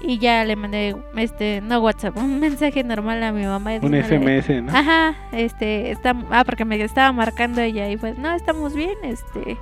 [0.00, 3.72] Y ya le mandé, este, no WhatsApp, un mensaje normal a mi mamá.
[3.82, 4.72] Un SMS, ¿no?
[4.72, 9.56] Ajá, este, está, ah, porque me estaba marcando ella y pues, no, estamos bien, este,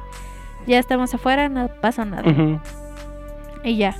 [0.67, 2.61] ya estamos afuera, no pasa nada.
[3.63, 3.97] Y ya,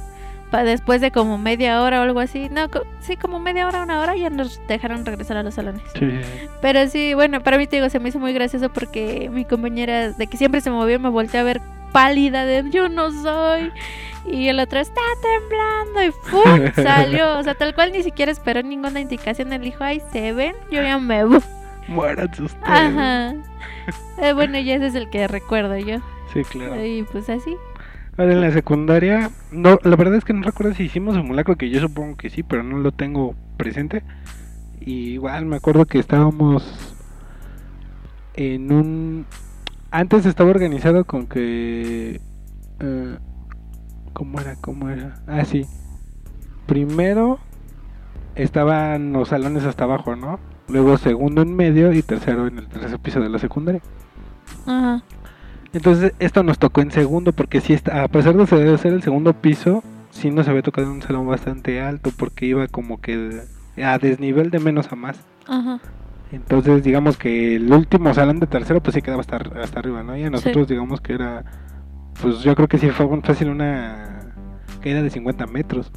[0.63, 4.01] después de como media hora o algo así, no, co- sí, como media hora, una
[4.01, 5.83] hora, ya nos dejaron regresar a los salones.
[5.99, 6.21] Sí.
[6.61, 10.11] Pero sí, bueno, para mí te digo, se me hizo muy gracioso porque mi compañera
[10.13, 11.61] de que siempre se movió me volteó a ver
[11.93, 13.73] pálida de yo no soy.
[14.27, 16.73] Y el otro está temblando y ¡pum!
[16.85, 17.39] salió.
[17.39, 19.53] O sea, tal cual ni siquiera esperó ninguna indicación.
[19.53, 21.41] Él dijo, ay, se ven, yo ya me voy.
[21.89, 22.65] Muéranse ustedes.
[22.67, 23.35] Ajá.
[24.19, 25.99] Eh, bueno, ya ese es el que recuerdo yo.
[26.33, 26.83] Sí, claro.
[26.85, 27.55] Y pues así.
[28.17, 31.71] Ahora en la secundaria, no, la verdad es que no recuerdo si hicimos simulacro, que
[31.71, 34.05] yo supongo que sí, pero no lo tengo presente.
[34.81, 36.95] Igual me acuerdo que estábamos
[38.35, 39.27] en un...
[39.91, 42.21] Antes estaba organizado con que...
[42.81, 43.19] eh,
[44.13, 44.57] ¿Cómo era?
[44.61, 45.15] ¿Cómo era?
[45.27, 45.67] Ah, sí.
[46.67, 47.41] Primero
[48.37, 50.39] estaban los salones hasta abajo, ¿no?
[50.69, 53.83] Luego segundo en medio y tercero en el tercer piso de la secundaria.
[54.67, 55.03] Ajá.
[55.75, 59.33] Entonces esto nos tocó en segundo porque sí está, a pesar de ser el segundo
[59.35, 63.43] piso, sí nos había tocado en un salón bastante alto porque iba como que
[63.77, 65.19] a desnivel de menos a más.
[65.49, 65.81] Ajá.
[66.31, 70.17] Entonces digamos que el último salón de tercero pues sí quedaba hasta, hasta arriba, ¿no?
[70.17, 71.45] Y a nosotros digamos que era,
[72.23, 74.21] pues yo creo que sí fue fácil una
[74.81, 75.91] caída de 50 metros.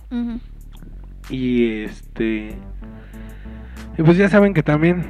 [1.30, 2.58] Y este.
[3.98, 5.04] Y pues ya saben que también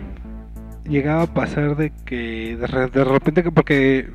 [0.84, 4.10] llegaba a pasar de que de, de repente, que porque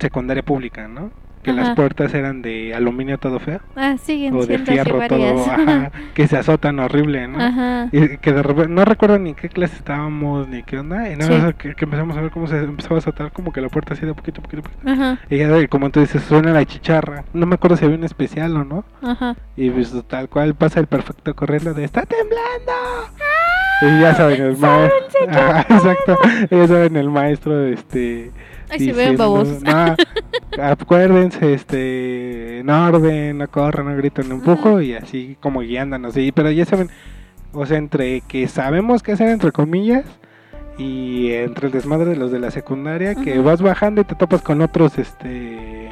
[0.00, 1.10] secundaria pública, ¿no?
[1.42, 3.60] Que las puertas eran de aluminio todo feo.
[3.74, 7.42] Ah, siguen O de fierro todo, ajá, que se azotan horrible, ¿no?
[7.42, 7.88] Ajá.
[7.92, 11.16] Y que de repente, no recuerdo ni en qué clase estábamos, ni qué onda, y
[11.16, 11.54] nada Sí.
[11.56, 14.04] que, que empezamos a ver cómo se empezaba a azotar como que la puerta así
[14.04, 14.64] de poquito a poquito.
[14.64, 14.90] poquito.
[14.90, 15.18] Ajá.
[15.30, 17.24] Y ya como tú dices, suena la chicharra.
[17.32, 18.84] No me acuerdo si había un especial o no.
[19.00, 19.34] Ajá.
[19.56, 22.72] Y pues tal cual pasa el perfecto corriendo de ¡Está temblando!
[23.80, 24.98] Y ya saben el maestro.
[25.76, 26.18] exacto.
[26.50, 28.30] Ya saben el maestro este
[28.78, 29.62] Se ven diciendo, babos.
[29.62, 29.96] No,
[30.64, 36.16] acuérdense, este, no orden, no corran, no griten, no empujo y así como guiándonos.
[36.16, 36.88] Y, pero ya saben,
[37.52, 40.04] o sea, entre que sabemos qué hacer entre comillas
[40.78, 44.40] y entre el desmadre de los de la secundaria, que vas bajando y te topas
[44.42, 45.90] con otros, este,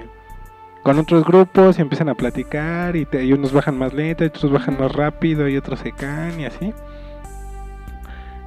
[0.83, 4.29] con otros grupos y empiezan a platicar y, te- y unos bajan más lento, y
[4.29, 6.73] otros bajan más rápido y otros se caen y así.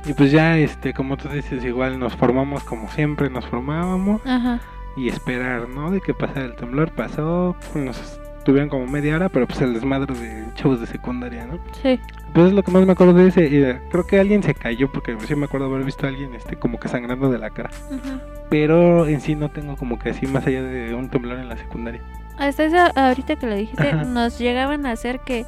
[0.05, 4.59] Y pues ya, este, como tú dices, igual nos formamos como siempre nos formábamos Ajá.
[4.97, 5.91] y esperar, ¿no?
[5.91, 10.15] De que pasara el temblor, pasó, nos tuvieron como media hora, pero pues el desmadre
[10.15, 11.59] de chavos de secundaria, ¿no?
[11.83, 11.99] Sí.
[12.33, 14.91] Pues es lo que más me acuerdo de ese, eh, creo que alguien se cayó
[14.91, 17.69] porque sí me acuerdo haber visto a alguien este como que sangrando de la cara,
[17.91, 18.19] Ujú.
[18.49, 21.57] pero en sí no tengo como que así más allá de un temblor en la
[21.57, 22.01] secundaria.
[22.39, 24.03] Hasta eso, ahorita que lo dijiste, Ajá.
[24.05, 25.45] nos llegaban a hacer que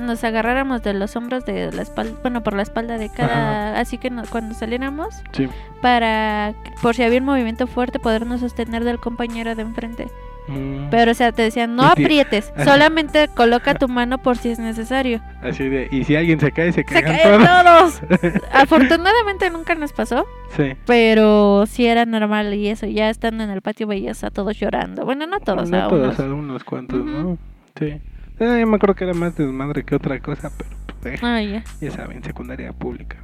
[0.00, 3.98] nos agarráramos de los hombros de la espalda, bueno, por la espalda de cada, así
[3.98, 5.48] que no- cuando saliéramos, Sí.
[5.82, 10.08] para, por si había un movimiento fuerte, podernos sostener del compañero de enfrente.
[10.48, 14.58] Mm, Pero, o sea, te decían, no aprietes, solamente coloca tu mano por si es
[14.58, 15.20] necesario.
[15.42, 18.00] Así de, y si alguien se cae, se ¡Se caen todos.
[18.00, 18.42] todos!
[18.52, 20.26] Afortunadamente nunca nos pasó,
[20.56, 20.72] sí.
[20.86, 25.04] pero sí era normal y eso, ya estando en el patio veías a todos llorando.
[25.04, 26.20] Bueno, no todos, no a todos, unos.
[26.20, 27.04] a unos cuantos.
[27.04, 27.38] ¿no?
[27.78, 28.00] Sí.
[28.40, 30.70] Eh, yo me acuerdo que era más desmadre que otra cosa, pero
[31.02, 31.62] pues, eh, Ah, ya.
[31.80, 33.16] ya saben, secundaria pública.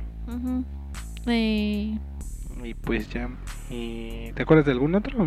[1.27, 1.99] Y,
[2.63, 3.29] Y pues ya.
[3.71, 5.27] Y, ¿Te acuerdas de algún otro?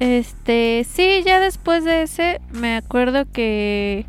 [0.00, 4.06] Este, sí, ya después de ese me acuerdo que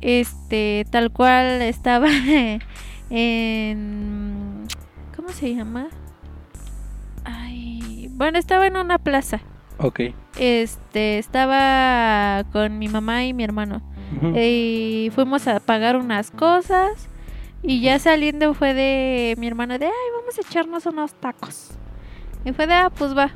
[0.00, 2.08] este tal cual estaba
[3.10, 4.64] en
[5.16, 5.86] ¿cómo se llama?
[7.24, 9.40] Ay, bueno, estaba en una plaza.
[9.78, 10.00] Ok.
[10.38, 13.82] Este, estaba con mi mamá y mi hermano.
[14.28, 14.38] Ujú.
[14.38, 17.08] Y fuimos a pagar unas cosas.
[17.62, 21.70] Y ya saliendo fue de mi hermano de, ay, vamos a echarnos unos tacos.
[22.44, 23.32] Y fue de, ah, pues va.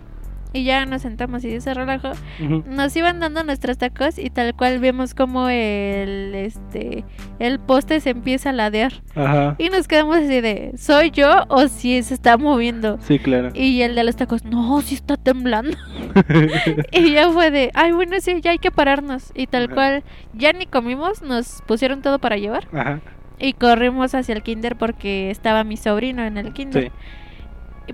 [0.53, 2.13] Y ya nos sentamos y se relajó.
[2.43, 2.65] Ujú.
[2.67, 7.05] Nos iban dando nuestros tacos y tal cual vemos como el, este,
[7.39, 8.93] el poste se empieza a ladear.
[9.15, 9.57] Ajá.
[9.59, 12.99] Y nos quedamos así de, ¿soy yo o si se está moviendo?
[13.03, 13.51] Sí, claro.
[13.55, 15.77] Y el de los tacos, no, sí está temblando.
[16.93, 19.33] y ya fue de, ay, bueno, sí, ya hay que pararnos.
[19.35, 19.75] Y tal Ajá.
[19.75, 22.69] cual, ya ni comimos, nos pusieron todo para llevar.
[22.73, 23.01] Ajá.
[23.39, 26.85] Y corrimos hacia el kinder porque estaba mi sobrino en el kinder.
[26.85, 26.91] Sí.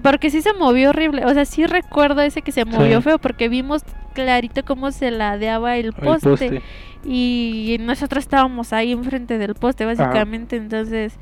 [0.03, 1.25] Porque sí se movió horrible.
[1.25, 3.03] O sea, sí recuerdo ese que se movió Sí.
[3.05, 3.83] feo porque vimos
[4.15, 6.29] clarito cómo se ladeaba el El poste.
[6.29, 6.63] poste.
[7.05, 10.57] Y nosotros estábamos ahí enfrente del poste, básicamente.
[10.57, 11.15] Entonces,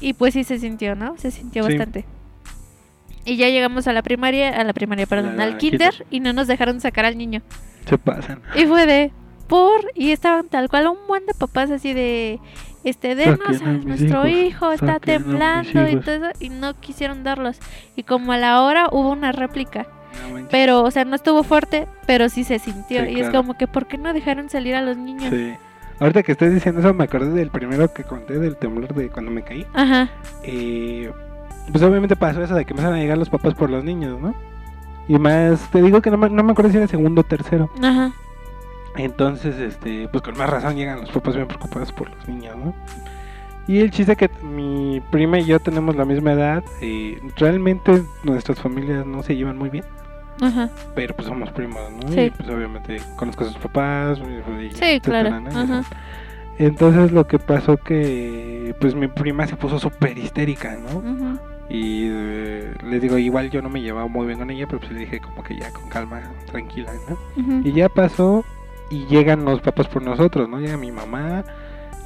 [0.00, 1.16] y pues sí se sintió, ¿no?
[1.18, 1.70] Se sintió Sí.
[1.70, 2.04] bastante.
[3.24, 6.06] Y ya llegamos a la primaria, a la primaria, perdón, la al kinder, kinder.
[6.10, 7.42] y no nos dejaron sacar al niño.
[7.84, 8.40] Se pasan.
[8.56, 9.12] Y fue de,
[9.48, 12.38] por, y estaban tal cual un buen de papás así de,
[12.84, 17.58] este, denos a nuestro hijos, hijo, está temblando y todo eso, y no quisieron darlos.
[17.96, 19.86] Y como a la hora hubo una réplica,
[20.32, 23.04] No pero, o sea, no estuvo fuerte, pero sí se sintió.
[23.04, 25.32] Sí, y es como que, ¿por qué no dejaron salir a los niños?
[25.32, 25.54] Sí.
[26.00, 29.32] Ahorita que estás diciendo eso, me acordé del primero que conté del temblor de cuando
[29.32, 29.66] me caí.
[29.74, 30.08] Ajá,
[30.44, 31.10] Eh,
[31.72, 34.32] pues obviamente pasó eso de que empezaron a llegar los papás por los niños, ¿no?
[35.08, 37.68] Y más, te digo que no me, no me acuerdo si era segundo o tercero.
[37.82, 38.12] ajá,
[38.98, 42.74] Entonces, este, pues con más razón llegan los papás bien preocupados por los niños, ¿no?
[43.66, 48.58] Y el chiste que mi prima y yo tenemos la misma edad, eh, realmente nuestras
[48.60, 49.84] familias no se llevan muy bien,
[50.40, 50.70] ajá.
[50.94, 52.08] pero pues somos primos, ¿no?
[52.12, 52.20] Sí.
[52.22, 55.50] Y pues obviamente conozco a sus papás, y- Sí, etcétera, claro, ¿no?
[55.60, 55.82] Ajá.
[56.58, 61.38] Entonces lo que pasó que pues mi prima se puso súper histérica, ¿no?
[61.70, 64.90] Y eh, les digo, igual yo no me llevaba muy bien con ella, pero pues
[64.92, 67.60] le dije como que ya con calma, tranquila, ¿no?
[67.62, 68.44] Y ya pasó
[68.90, 70.58] y llegan los papás por nosotros, ¿no?
[70.60, 71.44] Llega mi mamá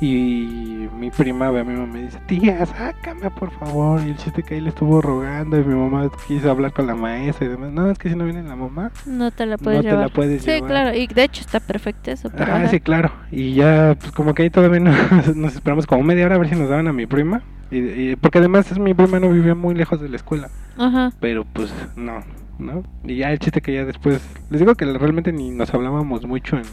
[0.00, 4.00] y mi prima ve a mi mamá y dice, tía, sácame por favor.
[4.04, 6.94] Y el chiste que ahí le estuvo rogando y mi mamá quiso hablar con la
[6.96, 7.70] maestra y demás.
[7.72, 10.06] No, es que si no viene la mamá, No te la no puedes te llevar.
[10.06, 10.68] la puedes sí, llevar.
[10.70, 13.12] claro, y de hecho está perfecto eso, pero Ah, sí, claro.
[13.30, 14.90] Y ya, pues como que ahí todavía no-
[15.36, 17.42] nos esperamos como media hora a ver si nos daban a mi prima.
[17.70, 20.48] Y, y- porque además es mi prima no vivía muy lejos de la escuela.
[20.78, 21.12] Ajá.
[21.20, 22.24] Pero pues no,
[22.62, 22.82] ¿no?
[23.04, 26.56] Y ya el chiste que ya después, les digo que realmente ni nos hablábamos mucho
[26.56, 26.64] en,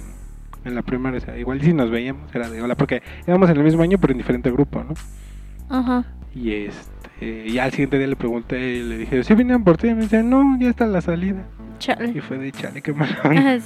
[0.65, 3.57] en la primaria, o sea, igual si nos veíamos era de hola, porque íbamos en
[3.57, 4.93] el mismo año pero en diferente grupo, ¿no?
[5.69, 6.05] Ajá.
[6.33, 9.87] Y este, y al siguiente día le pregunté y le dije, ¿sí vinieron por ti?
[9.89, 11.45] Y me dice, no, ya está la salida.
[11.75, 12.21] Y Chale.
[12.21, 13.59] fue de chale, qué mala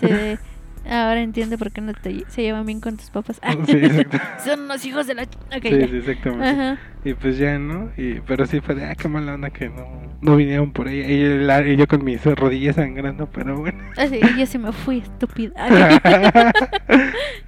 [0.84, 3.39] sí, Ahora entiendo por qué no te se llevan bien con tus papás.
[3.65, 3.79] Sí.
[4.45, 5.23] Son unos hijos de la...
[5.23, 6.47] ch- Ok, Sí, sí, exactamente.
[6.47, 6.77] Ajá.
[7.05, 7.91] Y pues ya, ¿no?
[7.97, 9.86] Y, pero sí fue de, ah, qué mala onda que no,
[10.21, 11.07] no vinieron por ella.
[11.09, 13.84] Y, la- y yo con mis rodillas sangrando, pero bueno.
[13.97, 15.53] Así, yo sí me fui, estúpida.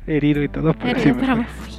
[0.07, 1.73] Herido y todo, pero sí Pero, me pero fui.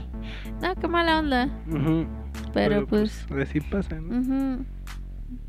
[0.62, 1.48] No, qué mala onda.
[1.68, 2.07] Ujú.
[2.54, 3.26] Pero pues...
[3.40, 4.18] Así pasa, ¿no?
[4.20, 4.64] ujú.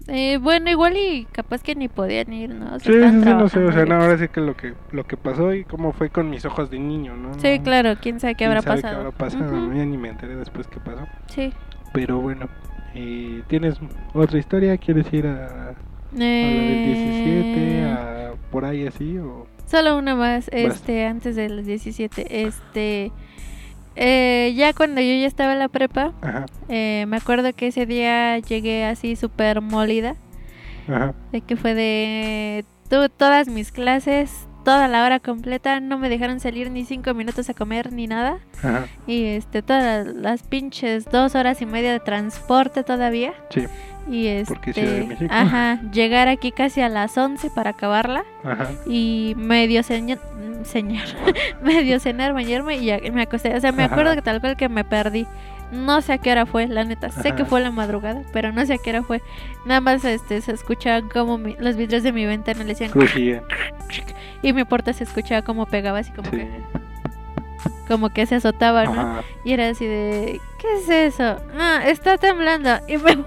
[0.08, 2.76] Eh, bueno, igual y capaz que ni podían ir, ¿no?
[2.76, 5.06] O sea, Sí, sí, no sé, o sea, no, ahora sí que lo que lo
[5.06, 7.34] que pasó y cómo fue con mis ojos de niño, ¿no?
[7.40, 8.94] Sí, No- claro, quién sabe qué quién habrá sabe pasado.
[9.02, 9.56] qué habrá pasado, Ujú.
[9.72, 9.76] ¿no?
[9.76, 11.06] Ya ni me enteré después qué pasó.
[11.28, 11.52] Sí.
[11.94, 12.48] Pero bueno,
[12.96, 13.76] eh, ¿tienes
[14.14, 14.78] otra historia?
[14.78, 15.76] ¿Quieres ir a, a
[16.14, 19.46] la del 17, Eh, a por ahí así o...?
[19.66, 22.44] Solo una más, este, antes de los 17.
[22.44, 23.12] Este,
[23.98, 26.14] eh, ya cuando yo ya estaba en la prepa,
[26.70, 30.16] eh, me acuerdo que ese día llegué así súper molida.
[30.88, 36.10] ajá, De que fue de tu- todas mis clases, toda la hora completa, no me
[36.10, 38.38] dejaron salir ni cinco minutos a comer ni nada.
[38.60, 43.34] ajá, Y este, todas las pinches dos horas y media de transporte todavía.
[43.50, 43.64] sí,
[44.10, 48.24] Y este, ajá, llegar aquí casi a las 11 para acabarla.
[48.44, 50.20] ajá, Y medio señor,
[50.64, 51.04] señor,
[51.62, 53.56] medio cenar, bañarme y me acosté.
[53.56, 53.94] O sea, me Ajá.
[53.94, 55.28] acuerdo que tal cual que me perdí.
[55.72, 57.10] No sé a qué hora fue, la neta.
[57.12, 59.22] Sé que fue la madrugada, pero no sé a qué hora fue.
[59.66, 62.92] Nada más este, se escuchaban como mi- los vidrios de mi ventana le decían
[64.42, 66.48] y mi puerta se escuchaba como pegaba así como sí, que
[67.88, 68.92] como que se azotaba, ¿no?
[68.92, 69.24] ajá.
[69.44, 71.38] Y era así de ¿qué es eso?
[71.58, 73.12] Ah, está temblando y me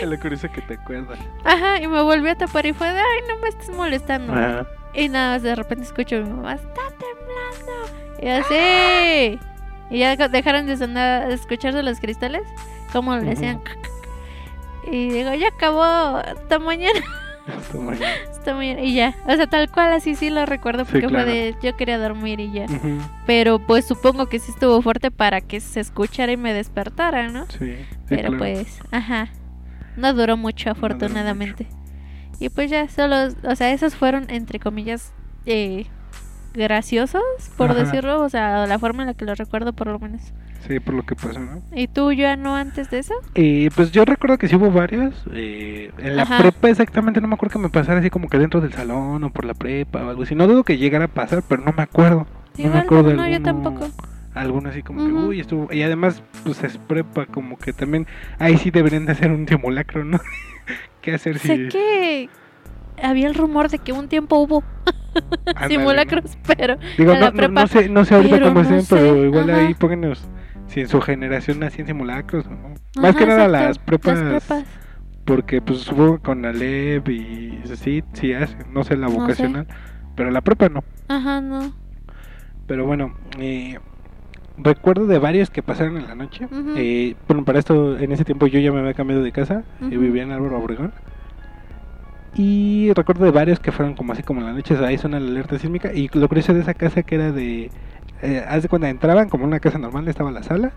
[0.00, 1.18] Es lo curioso que te acuerdas.
[1.44, 4.32] Ajá, y me volví a tapar y fue de ay, no me estés molestando.
[4.32, 8.22] Ajá, Y nada de repente escucho a mi mamá, está temblando.
[8.22, 9.38] Y así.
[9.90, 12.42] Y ya dejaron de sonar, de escucharse los cristales,
[12.92, 13.60] como le hacían.
[14.90, 17.00] Y digo, ya acabó, hasta mañana,
[17.80, 18.06] mañana.
[18.30, 18.80] hasta mañana.
[18.82, 21.24] Y ya, o sea, tal cual así sí lo recuerdo Sí, porque claro.
[21.24, 22.66] fue de yo quería dormir y ya.
[23.26, 27.46] Pero pues supongo que sí estuvo fuerte para que se escuchara y me despertara, ¿no?
[27.46, 27.76] Sí, sí,
[28.08, 28.38] Pero claro.
[28.38, 29.28] pues, ajá.
[29.96, 31.66] No duró mucho, duró afortunadamente.
[32.40, 35.12] Y pues ya, solo, o sea, esos fueron, entre comillas,
[35.46, 35.86] eh,
[36.54, 37.22] graciosos,
[37.56, 37.80] por Ajá.
[37.84, 40.22] decirlo, o sea, la forma en la que lo recuerdo por lo menos.
[40.66, 41.60] Sí, por lo que pasó, ¿no?
[41.74, 43.12] ¿Y tú ya no antes de eso?
[43.34, 45.14] Eh, pues yo recuerdo que sí hubo varios.
[45.32, 46.38] eh, en la Ajá.
[46.38, 49.30] prepa exactamente no me acuerdo que me pasara así como que dentro del salón o
[49.30, 50.34] por la prepa o algo así.
[50.34, 52.26] No dudo que llegara a pasar, pero no me acuerdo.
[52.56, 53.88] no me acuerdo de no, yo alguno- tampoco.
[54.32, 55.72] Alguno así como que, uy, estuvo.
[55.72, 58.06] Y además, pues es prepa, como que también.
[58.38, 60.18] Ahí sí deberían de hacer un simulacro, ¿no?
[61.02, 61.48] ¿Qué hacer si.
[61.48, 62.28] Sé que
[63.02, 64.62] había el rumor de que un tiempo hubo
[65.68, 66.82] simulacros, pero ¿no?
[66.96, 69.50] Digo, no, no, prepa, no sé, no sé ahorita cómo no estén, sé, pero igual
[69.50, 69.56] ajá.
[69.58, 70.30] ahí póngenos
[70.66, 72.74] si en su generación hacían simulacros o no.
[72.94, 74.64] Más Ajá, que nada exacto, las prepas, las prepas.
[75.24, 79.44] porque pues supongo con Alep y sí, sí hacen, no sé la No sé.
[79.44, 79.66] vocacional,
[80.16, 80.84] pero la prepa no.
[81.08, 81.72] Ajá, no.
[82.66, 83.78] Pero bueno, eh,
[84.56, 86.48] recuerdo de varios que pasaron en la noche.
[86.76, 89.96] Eh, bueno, para esto, en ese tiempo yo ya me había cambiado de casa y
[89.96, 89.98] Ujú.
[89.98, 90.94] vivía en Álvaro Obregón.
[92.34, 95.28] Y recuerdo de varios que fueron como así como en la noche, ahí suena la
[95.28, 95.92] alerta sísmica.
[95.92, 97.70] Y lo curioso de esa casa que era de...
[98.22, 100.72] Eh, haz de cuando entraban como una casa normal, estaba la sala,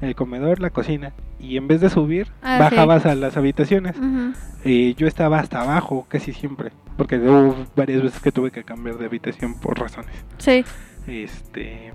[0.00, 1.12] el comedor, la cocina.
[1.38, 3.96] Y en vez de subir, Ah, bajabas a las habitaciones.
[4.64, 6.72] Y yo estaba hasta abajo casi siempre.
[6.96, 10.12] Porque hubo varias veces que tuve que cambiar de habitación por razones.
[10.38, 10.64] Sí.
[11.06, 11.92] Este...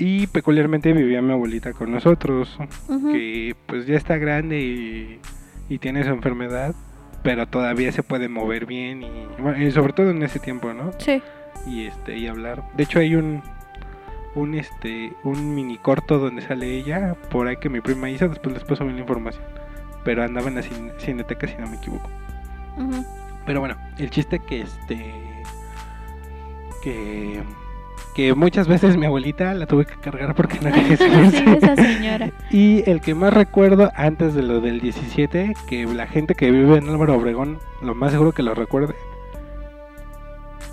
[0.00, 2.56] Y peculiarmente vivía mi abuelita con nosotros
[3.10, 5.18] que pues ya está grande y,
[5.68, 6.72] y tiene su enfermedad,
[7.22, 10.92] pero todavía se puede mover bien y, bueno, y sobre todo en ese tiempo, ¿no?
[10.98, 11.22] Sí.
[11.66, 12.62] Y este y hablar.
[12.76, 13.42] De hecho hay un
[14.34, 18.54] un este un mini corto donde sale ella por ahí que mi prima hizo, después
[18.54, 19.42] después subí la información.
[20.04, 22.08] Pero andaba en la cine- cineteca si no me equivoco.
[22.76, 23.04] Ujú.
[23.44, 24.96] Pero bueno, el chiste que este
[26.82, 27.40] que
[28.18, 31.56] que muchas veces mi abuelita la tuve que cargar porque no quería sí, subirse.
[31.56, 32.32] esa señora.
[32.50, 36.78] Y el que más recuerdo antes de lo del 17, que la gente que vive
[36.78, 38.96] en Álvaro Obregón, lo más seguro que lo recuerde,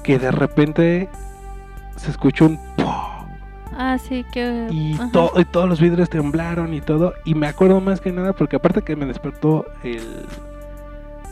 [0.02, 1.08] que de repente
[1.98, 2.88] se escuchó un ¡pum!
[3.78, 4.66] Ah, sí, que...
[4.72, 7.14] y, to- y todos los vidrios temblaron y todo.
[7.26, 10.26] Y me acuerdo más que nada porque aparte que me despertó el,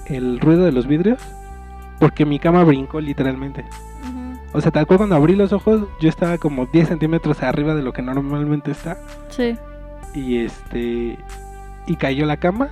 [0.05, 1.19] el ruido de los vidrios,
[1.99, 3.65] porque mi cama brincó literalmente.
[4.53, 7.81] O sea, tal cual cuando abrí los ojos, yo estaba como 10 centímetros arriba de
[7.81, 8.97] lo que normalmente está.
[9.29, 9.55] Sí.
[10.13, 11.17] Y este.
[11.87, 12.69] Y cayó la cama.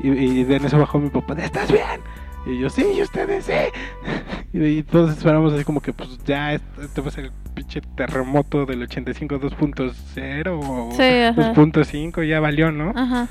[0.00, 1.34] Y, y de en eso bajó mi papá.
[1.34, 2.00] ¿Estás bien?
[2.46, 3.52] Y yo, sí, y ustedes sí.
[4.52, 7.82] Y, y todos esperamos así como que, pues ya, este, va a ser el pinche
[7.96, 11.54] terremoto del 85 2.0 o Sí, ajá.
[11.54, 12.92] 2.5, ya valió, ¿no?
[12.96, 13.28] Ajá.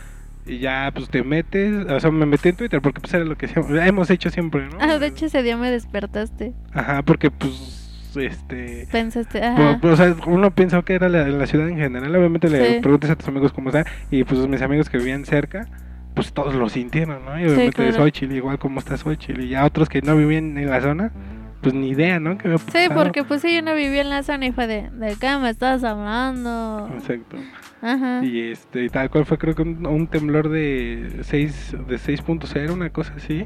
[0.47, 1.85] Y ya, pues te metes.
[1.89, 3.49] O sea, me metí en Twitter porque, pues era lo que
[3.85, 4.77] hemos hecho siempre, ¿no?
[4.79, 6.53] Ah, de hecho ese día me despertaste.
[6.73, 8.87] Ajá, porque, pues, este.
[8.91, 9.79] Pensaste, Pues, ajá.
[9.83, 12.15] o sea, uno pensó que era la, la ciudad en general.
[12.15, 12.79] Obviamente le Sí.
[12.81, 13.85] preguntas a tus amigos cómo está.
[14.09, 15.67] Y pues mis amigos que vivían cerca,
[16.15, 17.39] pues todos lo sintieron, ¿no?
[17.39, 17.91] Y obviamente claro.
[17.91, 19.41] de Xochitl, igual como está Xochitl.
[19.41, 21.11] Y ya otros que no vivían en la zona,
[21.61, 22.37] pues ni idea, ¿no?
[22.37, 25.37] Que Sí, porque pues yo no vivía en la zona y fue de, ¿de qué
[25.37, 26.89] me estás hablando?
[26.93, 27.37] Exacto.
[27.81, 28.23] Ajá.
[28.23, 32.71] Y este, y tal cual fue, creo que un, un temblor de 6 de 6.0,
[32.73, 33.45] una cosa así.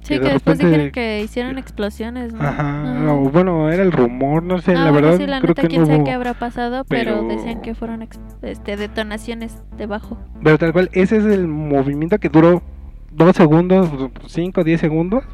[0.00, 2.40] Sí, que que de después repente- dijeron que hicieron explosiones, ¿no?
[2.40, 3.12] Ajá.
[3.12, 5.18] O bueno, era el rumor, no sé, Ah, la bueno, verdad.
[5.24, 7.74] sí, la creo neta, que quién no sabe qué habrá pasado, pero, pero- decían que
[7.74, 8.06] fueron
[8.42, 10.16] este, detonaciones debajo.
[10.44, 12.62] Pero tal cual, ese es el movimiento que duró
[13.12, 13.90] 2 segundos,
[14.26, 15.24] 5, 10 segundos,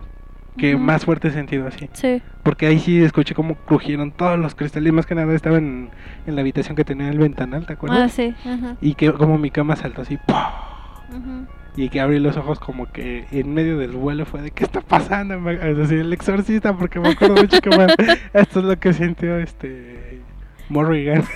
[0.56, 1.88] que más fuerte he sentido así.
[1.92, 2.20] Sí.
[2.42, 5.90] Porque ahí sí escuché cómo crujieron todos los cristales, más que nada estaba en,
[6.26, 8.12] en la habitación que tenía el ventanal, ¿te Ah, acuerdas?
[8.12, 8.34] sí.
[8.44, 8.76] Ajá.
[8.80, 11.46] Y que como mi cama saltó así, ¡pum!
[11.74, 14.82] Y que abrí los ojos como que en medio del vuelo fue de ¿qué está
[14.82, 15.48] pasando?
[15.50, 17.86] Es decir, el exorcista, porque me acuerdo mucho que me-
[18.34, 20.20] esto es lo que sintió este
[20.68, 21.24] Morrigan.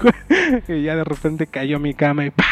[0.68, 2.46] y ya de repente cayó mi cama y ¡paz!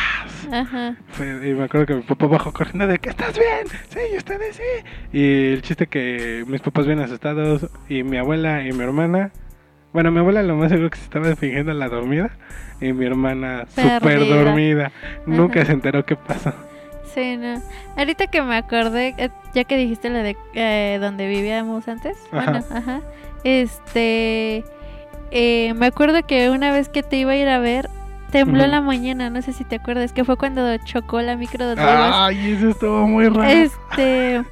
[0.52, 0.96] Ajá.
[1.08, 4.16] Fue- y me acuerdo que mi papá bajó corriendo de que estás bien, sí, y
[4.16, 5.16] ustedes sí.
[5.18, 9.30] Y el chiste que mis papás bien asustados y mi abuela y mi hermana,
[9.92, 12.30] bueno, mi abuela lo más seguro que se estaba fingiendo la dormida
[12.80, 14.92] y mi hermana súper dormida.
[15.26, 16.52] Nunca se enteró qué pasó.
[17.14, 17.60] Sí, no.
[17.96, 22.50] Ahorita que me acordé, eh, ya que dijiste lo de eh, donde vivíamos antes, Ajá.
[22.50, 23.00] bueno, ajá,
[23.44, 24.62] este,
[25.30, 27.88] eh, me acuerdo que una vez que te iba a ir a ver,
[28.30, 31.66] tembló en la mañana, no sé si te acuerdas, que fue cuando chocó la micro
[31.66, 32.12] donde ibas.
[32.14, 33.44] Ay, eso estuvo muy raro.
[33.44, 34.42] Este,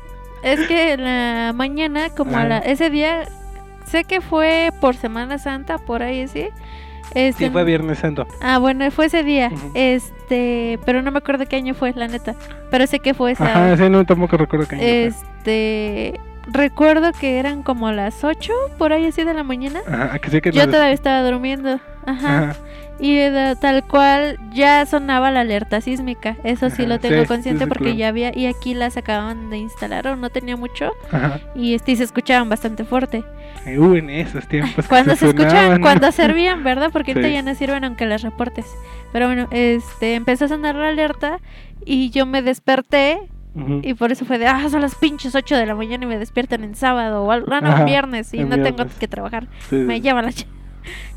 [0.43, 3.25] es que en la mañana, como a la, ese día,
[3.85, 6.49] sé que fue por Semana Santa, por ahí sí.
[7.15, 8.27] Este, Sí, fue Viernes Santo.
[8.41, 9.51] Ah, bueno, fue ese día.
[9.75, 12.35] Este, pero no me acuerdo qué año fue, la neta.
[12.71, 13.45] Pero sé que fue esa.
[13.45, 15.07] Ajá, sí, no, tampoco recuerdo qué año fue.
[15.07, 19.81] Este, recuerdo que eran como las 8 por ahí así de la mañana.
[19.87, 21.81] Ajá, que sí que Yo todavía estaba durmiendo.
[22.05, 22.39] Ajá.
[22.39, 22.57] Ajá.
[22.99, 26.37] Y de- tal cual ya sonaba la alerta sísmica.
[26.45, 27.99] Eso sí Ajá, lo tengo sí, consciente sí, sí, porque claro.
[27.99, 31.41] ya había y aquí las acababan de instalar o no tenía mucho Ajá.
[31.55, 33.23] y este y se escuchaban bastante fuerte.
[33.67, 34.87] Eh, Uh, en esos tiempos.
[34.87, 36.91] Cuando se escuchaban, cuando servían, ¿verdad?
[36.93, 38.65] Porque ahorita ya no sirven aunque las reportes.
[39.13, 41.41] Pero bueno, este empezó a sonar la alerta
[41.85, 43.19] y yo me desperté
[43.83, 46.19] y por eso fue de, ah, son las pinches 8 de la mañana y me
[46.19, 49.49] despiertan en sábado o algo, ah, no, viernes y no tengo que trabajar.
[49.71, 50.01] Sí, Me sí.
[50.03, 50.47] lleva la ch...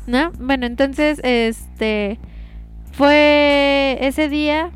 [0.06, 0.32] ¿No?
[0.38, 2.18] Bueno, entonces, este,
[2.92, 4.70] fue ese día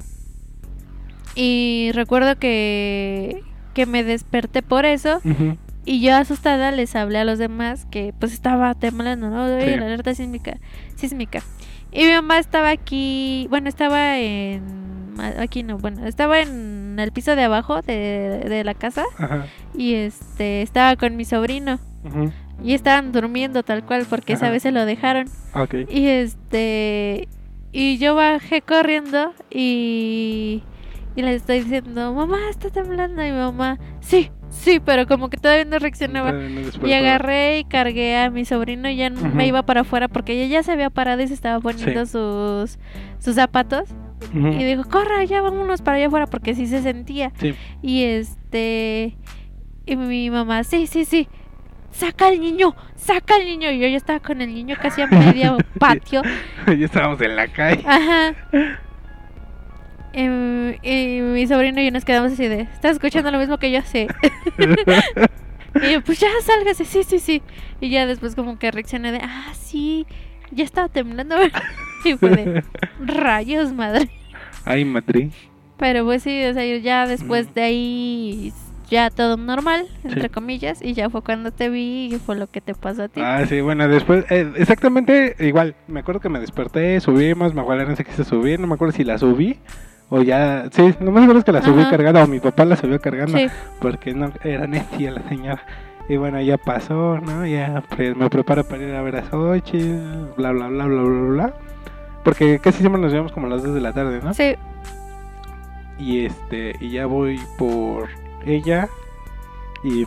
[1.35, 3.43] y recuerdo que,
[3.75, 5.21] que me desperté por eso
[5.85, 9.45] y yo asustada les hablé a los demás que pues estaba temblando, ¿no?
[9.47, 9.79] Oye, Sí.
[9.81, 10.59] la alerta sísmica,
[10.97, 11.43] sísmica.
[11.93, 17.37] Y mi mamá estaba aquí, bueno, estaba en, aquí no, bueno, estaba en el piso
[17.37, 19.47] de abajo de, de la casa Ajá.
[19.77, 21.79] y este, estaba con mi sobrino.
[22.05, 22.33] Ujú.
[22.63, 25.27] Y estaban durmiendo tal cual porque esa vez se lo dejaron.
[25.55, 25.75] Ok.
[25.91, 27.29] Y este
[27.73, 30.63] y yo bajé corriendo y
[31.17, 33.23] Y le estoy diciendo, mamá, está temblando.
[33.25, 36.33] Y mi mamá, sí, sí, pero como que todavía no reaccionaba.
[36.33, 40.33] No Y agarré y cargué a mi sobrino y ya me iba para afuera porque
[40.33, 42.13] ella ya se había parado y se estaba poniendo Sí.
[42.13, 42.79] sus,
[43.19, 43.89] sus zapatos.
[44.33, 47.31] Y dijo, corra, ya vámonos para allá afuera porque sí se sentía.
[47.39, 47.55] Sí.
[47.83, 49.17] Y este.
[49.87, 51.29] Y mi mamá, sí, sí, sí.
[51.95, 53.71] Saca al niño, saca al niño.
[53.71, 56.23] Y yo ya estaba con el niño casi a medio patio.
[56.67, 57.83] ya estábamos en la calle.
[57.87, 58.35] Ajá.
[60.13, 63.71] Em, y mi sobrino y yo nos quedamos así de, ¿estás escuchando lo mismo que
[63.71, 63.81] yo?
[63.83, 64.07] Sí.
[65.83, 67.43] y yo, pues ya sálgase, sí, sí, sí.
[67.81, 70.07] Y ya después como que reaccioné de, ah, sí,
[70.51, 71.37] ya estaba temblando.
[72.05, 72.65] y fue de,
[73.01, 74.11] rayos, madre.
[74.65, 75.31] Ay, Madrid.
[75.79, 78.53] Pero pues sí, o sea, ya después de ahí
[78.95, 80.29] ya todo normal, entre Sí.
[80.29, 83.21] comillas, y ya fue cuando te vi y fue lo que te pasó a ti.
[83.23, 85.75] Ah, sí, bueno, después, eh, exactamente igual.
[85.89, 88.93] Me acuerdo que me desperté, subimos, mi abuela no se quiso subir, no me acuerdo
[88.93, 89.59] si la subí
[90.11, 90.67] o ya.
[90.71, 91.91] Sí, no me acuerdo es que la subí Ajá.
[91.91, 93.47] cargada o mi papá la subió cargando Sí,
[93.81, 95.63] porque no era necia la señora.
[96.09, 97.47] Y bueno, ya pasó, ¿no?
[97.47, 101.21] Ya pre- me preparo para ir a ver a Xochitl, bla, bla, bla, bla, bla,
[101.31, 101.55] bla.
[102.23, 104.33] Porque casi siempre nos vemos como a las 2 de la tarde, ¿no?
[104.35, 104.55] sí,
[105.99, 108.09] y este y ya voy por
[108.47, 108.89] ella
[109.83, 110.07] y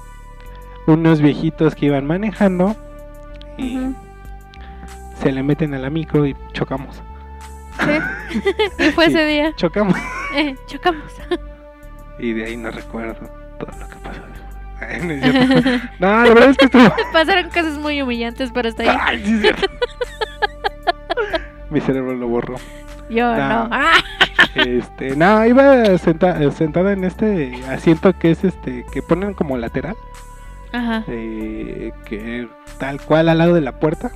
[0.85, 2.75] unos viejitos que iban manejando
[3.57, 3.79] y
[5.21, 7.01] se le meten a la micro y chocamos
[7.79, 8.43] sí.
[8.79, 9.53] y fue ese día.
[9.55, 9.95] chocamos
[10.35, 11.13] Eh, chocamos.
[12.19, 13.15] y de ahí no recuerdo
[13.57, 14.21] todo lo que pasó.
[14.79, 15.01] Ay,
[15.99, 18.97] no, la verdad es que estuvo Pasaron cosas muy humillantes, pero está ahí.
[19.01, 19.67] Ay, sí es cierto.
[21.71, 22.57] mi cerebro lo borró
[23.09, 23.67] Yo No.
[23.67, 23.75] no.
[24.55, 29.95] Este no iba senta- sentada en este asiento que es este que ponen como lateral
[30.73, 31.03] Ajá.
[31.07, 32.47] eh, que
[32.79, 34.11] tal cual al lado de la puerta.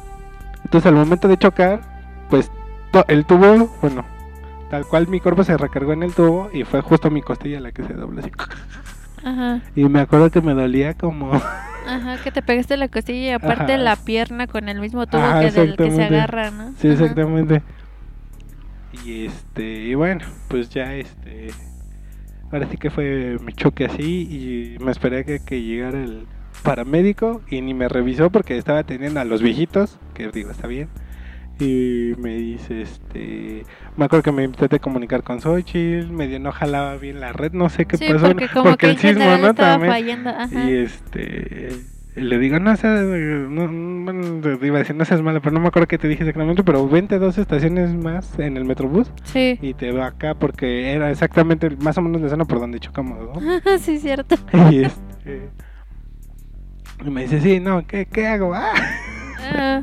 [0.63, 1.81] Entonces al momento de chocar,
[2.29, 2.51] pues
[3.07, 4.05] el tubo, bueno,
[4.69, 7.71] tal cual mi cuerpo se recargó en el tubo y fue justo mi costilla la
[7.71, 8.31] que se dobló así.
[9.23, 9.59] Ajá.
[9.75, 11.33] Y me acuerdo que me dolía como...
[11.33, 13.77] Ajá, que te pegaste la costilla y aparte Ajá.
[13.77, 16.15] la pierna con el mismo tubo Ajá, que del que se exactamente.
[16.15, 16.73] agarra, ¿no?
[16.79, 16.97] sí, Ajá.
[19.05, 21.49] Y este, y bueno, pues ya este...
[22.51, 24.27] Ahora sí que fue mi choque así
[24.79, 26.25] y me esperé que, que llegara el
[26.63, 30.89] paramédico y ni me revisó porque estaba atendiendo a los viejitos, que digo, está bien.
[31.59, 33.63] Y me dice, este,
[33.95, 37.69] me acuerdo que me intenté comunicar con Xochitl, medio no jalaba bien la red, no
[37.69, 39.49] sé qué Sí, pasó, porque como porque que el sismo, ¿no?
[39.51, 39.91] estaba También.
[39.93, 40.29] fallando.
[40.31, 40.69] Ajá.
[40.69, 41.69] Y este,
[42.15, 45.53] le digo, no seas, no, no, bueno, te iba a decir, no seas mala, pero
[45.53, 49.11] no me acuerdo qué te dije exactamente, pero vente dos estaciones más en el Metrobús
[49.23, 49.57] Sí.
[49.61, 53.17] y te va acá porque era exactamente más o menos la zona por donde chocamos,
[53.19, 53.41] ¿no?
[53.79, 54.35] sí, cierto.
[54.71, 55.49] y este,
[57.05, 58.53] y me dice, sí, no, ¿qué, qué hago?
[58.53, 58.73] Ah.
[59.53, 59.81] Ah,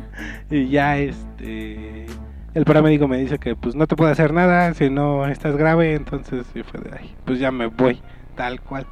[0.50, 2.06] Y ya este
[2.54, 5.94] el paramédico me dice que pues no te puede hacer nada si no estás grave,
[5.94, 8.00] entonces fue de ay, pues ya me voy,
[8.36, 8.86] tal cual.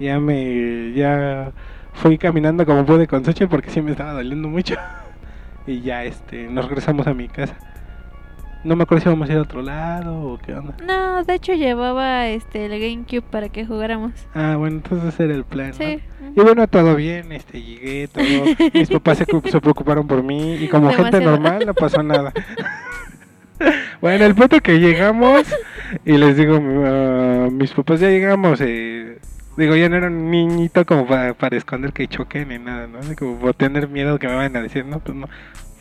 [0.00, 1.52] Ya me ya
[2.00, 4.74] fui caminando como pude con Xochitl porque sí me estaba doliendo mucho.
[5.66, 7.56] y ya este nos regresamos a mi casa.
[8.62, 10.74] No me acuerdo si íbamos a ir a otro lado o qué onda.
[10.86, 14.12] no, de hecho llevaba este el GameCube para que jugáramos.
[14.34, 15.68] Ah, bueno, entonces era el plan.
[15.70, 15.74] ¿no?
[15.76, 15.98] Sí.
[16.36, 18.22] Y bueno, todo bien, este, llegué, todo.
[18.74, 22.34] Mis papás se, cu- se preocuparon por mí y como gente normal no pasó nada.
[24.02, 25.42] bueno, el punto que llegamos
[26.04, 29.18] y les digo, ah, mis papás ya llegamos, eh,
[29.56, 32.98] digo, ya no era un niñito como para, para esconder que choquen ni nada, ¿no?
[32.98, 35.28] Así como por tener miedo que me vayan a decir, no, pues no.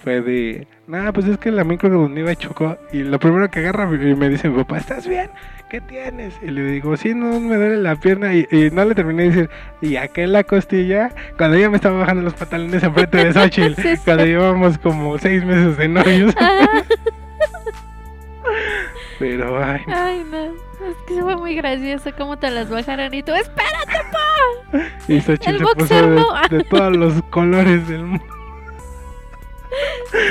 [0.04, 3.60] Fue de, nada, pues es que la micro donde iba chocó y lo primero que
[3.60, 5.30] agarra y me dice mi papá, ¿estás bien?
[5.70, 6.34] ¿Qué tienes?
[6.42, 9.30] Y le digo, sí, no me duele la pierna y, y no le terminé de
[9.30, 9.50] decir,
[9.82, 13.76] y acá en la costilla, cuando ella me estaba bajando los pantalones enfrente de Xochitl,
[13.82, 14.02] Sí, sí.
[14.06, 16.34] cuando llevamos como seis meses de novios.
[19.20, 20.46] Pero, ay, ay, no.
[20.90, 24.80] Es que fue muy gracioso cómo te las bajaron y tú, espérate, pa.
[25.10, 28.26] y se puso boxer de, de todos los colores del mundo.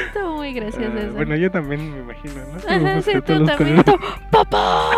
[0.06, 1.12] Estuvo muy gracioso Ah, eso.
[1.12, 2.88] bueno, yo también me imagino, ¿no?
[2.88, 3.84] Ajá, sí, tú también.
[3.84, 3.98] tú,
[4.30, 4.90] ¡Papá!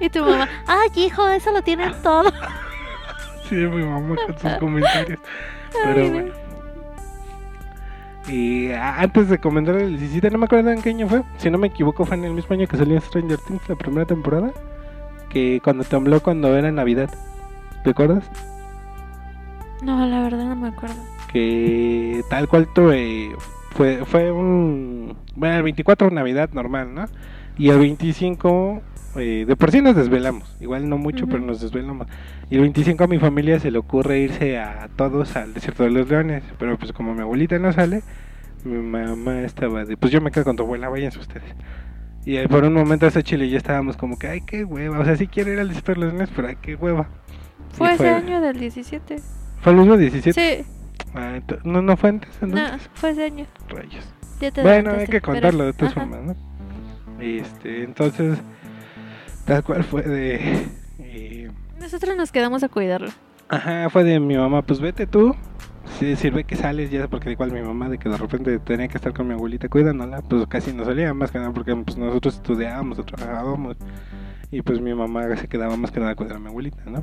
[0.00, 2.32] Y tu mamá, ay, hijo, eso lo tienen todo.
[3.48, 5.20] Sí, mi mamá con sus comentarios.
[5.74, 6.10] Ay, Pero no.
[6.12, 6.32] bueno.
[8.28, 11.22] Y antes de comentar el 17, no me acuerdo en qué año fue.
[11.38, 14.06] Si no me equivoco, fue en el mismo año que salió Stranger Things, la primera
[14.06, 14.52] temporada.
[15.28, 17.10] Que cuando tembló cuando era Navidad.
[17.82, 18.30] ¿Te acuerdas?
[19.82, 20.94] No, la verdad no me acuerdo.
[21.32, 23.34] Que tal cual tuve.
[23.72, 25.16] Fue, fue un.
[25.34, 27.06] Bueno, el 24 Navidad normal, ¿no?
[27.58, 28.82] Y el 25.
[29.16, 30.56] Eh, de por sí nos desvelamos.
[30.60, 31.32] Igual no mucho, Ujú.
[31.32, 32.06] pero nos desvelamos.
[32.50, 35.90] Y el 25 a mi familia se le ocurre irse a todos al desierto de
[35.90, 36.42] los leones.
[36.58, 38.02] Pero pues como mi abuelita no sale,
[38.64, 39.96] mi mamá estaba de.
[39.96, 41.44] Pues yo me quedo con tu abuela, váyanse ustedes.
[42.24, 44.98] Y eh, por un momento ese chile y yo estábamos como que, ay, qué hueva.
[45.00, 47.08] O sea, sí quiero ir al Super los lunes, pero ay, qué hueva.
[47.72, 49.16] Fue ese año del 17.
[49.60, 50.32] ¿Fue el mismo 17?
[50.64, 50.64] Sí,
[51.14, 52.56] Ah, no, no fue antes, no,
[52.94, 53.44] fue ese año.
[53.68, 54.06] Rayos.
[54.40, 56.36] Ya Bueno, hay que pero- contarlo de todas formas, ¿no?
[57.20, 58.38] Este, entonces,
[59.44, 60.66] tal cual fue de...
[60.98, 63.10] eh, Nosotros nos quedamos a cuidarlo.
[63.48, 65.34] Ajá, fue de mi mamá, pues vete tú.
[65.98, 68.96] Si sirve que sales ya, porque igual mi mamá de que de repente tenía que
[68.96, 72.36] estar con mi abuelita cuidándola, pues casi no salía, más que nada porque pues nosotros
[72.36, 73.76] estudiábamos o trabajábamos.
[74.50, 77.02] Y pues mi mamá se quedaba más que nada a cuidar a mi abuelita, ¿no?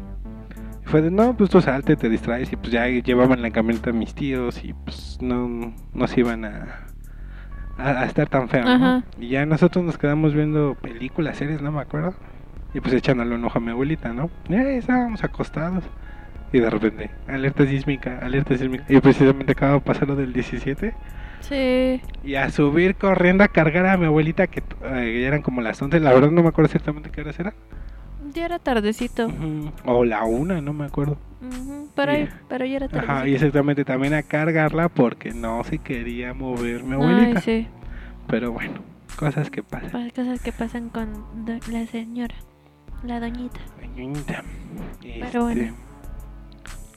[0.84, 3.90] Y fue de, no, pues tú salte, te distraes y pues ya llevaban la camioneta
[3.90, 6.88] a mis tíos y pues no, no se iban a,
[7.80, 9.04] a, a estar tan feo, ¿no?
[9.20, 12.14] Y ya nosotros nos quedamos viendo películas, series, no me acuerdo.
[12.74, 14.30] Y pues echándole un ojo a mi abuelita, ¿no?
[14.48, 15.84] Y ahí estábamos acostados.
[16.52, 18.84] Y de repente, alerta sísmica, alerta sísmica.
[18.90, 20.94] Y precisamente acaba de pasar lo del 17.
[21.42, 22.02] Sí.
[22.24, 26.00] Y a subir corriendo a cargar a mi abuelita, que eh, eran como las 11.
[26.00, 27.54] La verdad no me acuerdo exactamente qué horas eran.
[28.34, 29.28] Ya era tardecito.
[29.28, 29.72] Ujú.
[29.86, 31.18] O la una, no me acuerdo.
[31.96, 32.88] Pero, Y- ahí- pero ya era.
[33.00, 37.40] Ajá, y exactamente también a cargarla porque no se quería mover mi abuelita.
[37.40, 37.68] Ay, sí.
[38.28, 38.82] Pero bueno,
[39.18, 39.92] cosas que pasan.
[39.92, 41.08] Pues, Cosas que pasan con
[41.72, 42.36] la señora.
[43.04, 43.60] La doñita.
[43.80, 44.44] Pequeñita.
[45.02, 45.62] Pero bueno.
[45.62, 45.74] Este,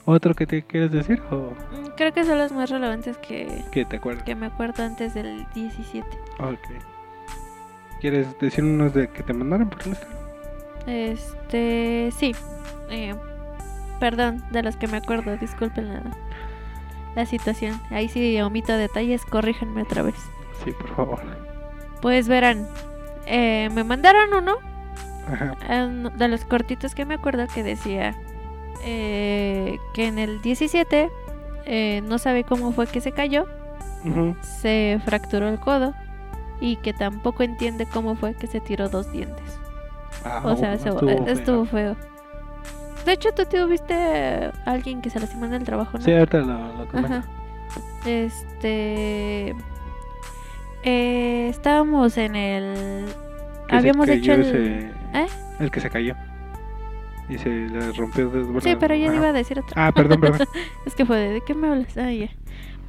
[0.04, 3.84] ¿Otro que te quieres decir o Mm, Creo que son los más relevantes que, que
[3.84, 4.24] te acuerdas?
[4.24, 6.04] que me acuerdo antes del 17.
[6.40, 6.58] Ok.
[8.00, 10.18] ¿Quieres decir unos de que te mandaron por Instagram?
[10.88, 12.34] Este, sí.
[12.90, 13.14] Eh,
[14.02, 16.02] perdón, de los que me acuerdo, disculpen la,
[17.14, 17.80] la situación.
[17.90, 20.16] Ahí sí omito detalles, corríjanme otra vez.
[20.64, 21.20] Sí, por favor.
[22.00, 22.66] Pues verán,
[23.26, 24.56] eh, me mandaron uno
[25.68, 28.16] eh, de los cortitos que me acuerdo que decía
[28.82, 31.08] eh, que en el 17
[31.66, 33.46] eh, no sabe cómo fue que se cayó,
[34.42, 35.94] se fracturó el codo
[36.60, 39.60] y que tampoco entiende cómo fue que se tiró dos dientes.
[40.24, 41.26] Ah, O sea, se- estuvo eh, feo.
[41.28, 41.96] estuvo feo.
[43.04, 46.04] De hecho, tú tuviste a alguien que se lastimó en el trabajo, ¿no?
[46.04, 47.22] Sí, ahorita lo, lo comento.
[48.04, 49.54] Este.
[50.84, 53.06] eh, estábamos en el.
[53.68, 54.40] Que Habíamos hecho el.
[54.42, 55.26] ese- ¿Eh?
[55.60, 56.14] El que se cayó.
[57.28, 58.28] Y se le rompió.
[58.30, 59.86] bueno, Sí, pero yo iba a decir otra.
[59.86, 60.46] Ah, perdón, perdón.
[60.86, 61.96] Es que fue de, ¿de qué me hablas?
[61.96, 62.28] Ah, ya.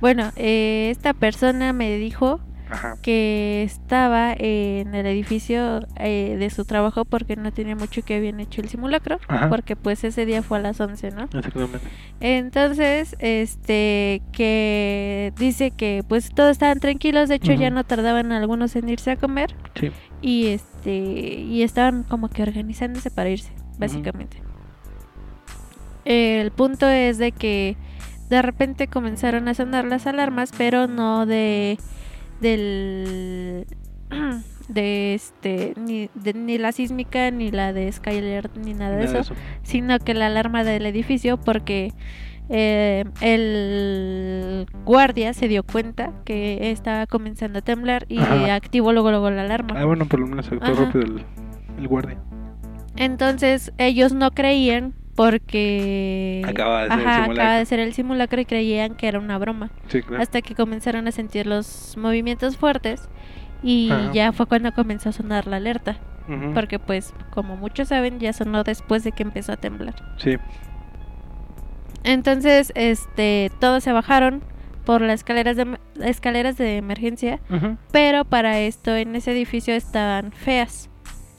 [0.02, 2.40] Bueno, eh, esta persona me dijo
[2.74, 2.98] Ajá.
[3.02, 8.40] que estaba en el edificio eh, de su trabajo porque no tenía mucho que habían
[8.40, 9.20] hecho el simulacro.
[9.28, 9.50] Ajá.
[9.50, 11.24] Porque pues ese día fue a las 11, ¿no?
[11.24, 11.80] Exactamente.
[12.20, 18.76] Entonces, este, que dice que pues todos estaban tranquilos, de hecho ya no tardaban algunos
[18.76, 19.92] en irse a comer Sí.
[20.22, 24.38] y este, y estaban como que organizándose para irse, básicamente.
[26.06, 27.78] El punto es de que
[28.30, 31.78] de repente comenzaron a sonar las alarmas, pero no de
[32.44, 33.66] del
[34.70, 39.20] de este ni, de- ni la sísmica ni la de Skyler ni nada de Nada
[39.22, 39.34] eso
[39.64, 41.92] sino que la alarma del edificio porque
[42.50, 48.54] eh, el guardia se dio cuenta que estaba comenzando a temblar y Ajá.
[48.56, 49.76] activó luego luego la alarma.
[49.80, 51.24] Ah, bueno, por lo menos actuó rápido el,
[51.80, 52.18] el guardia.
[52.98, 57.34] Entonces ellos no creían porque Acaba de ser el simulacro.
[57.34, 59.70] acaba de ser el simulacro y creían que era una broma.
[59.88, 60.22] Sí, claro.
[60.24, 63.10] Hasta que comenzaron a sentir los movimientos fuertes
[63.62, 64.12] y Ajá.
[64.14, 65.98] ya fue cuando comenzó a sonar la alerta.
[66.54, 69.94] Porque pues como muchos saben ya sonó después de que empezó a temblar.
[70.18, 70.38] Sí.
[72.04, 74.42] Entonces, este, todos se bajaron
[74.86, 77.40] por las escaleras de escaleras de emergencia,
[77.92, 80.90] pero para esto en ese edificio estaban feas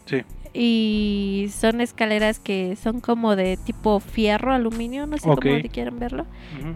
[0.06, 0.22] Sí.
[0.54, 5.40] Y son escaleras que son como de tipo fierro, aluminio, no sé cómo
[5.72, 6.26] quieran verlo,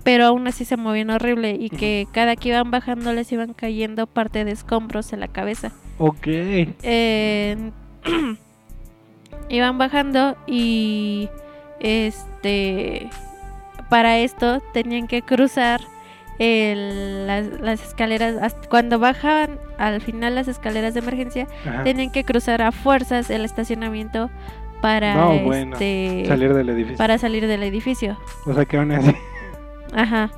[0.03, 4.09] pero aún así se movían horrible y que cada que iban bajando les iban cayendo
[4.09, 5.73] parte de escombros en la cabeza.
[5.99, 6.27] Ok.
[6.27, 7.57] Eh,
[9.49, 11.29] iban bajando y
[11.79, 13.09] este
[13.89, 15.81] para esto tenían que cruzar
[16.39, 21.85] el- las, las escaleras hasta- cuando bajaban al final las escaleras de emergencia Ajá.
[21.85, 24.31] tenían que cruzar a fuerzas el estacionamiento
[24.81, 25.73] para No, bueno.
[25.75, 26.97] este Salir del edificio.
[26.99, 28.17] para salir del edificio
[28.47, 29.13] O sea, que aún así.
[29.93, 30.31] ajá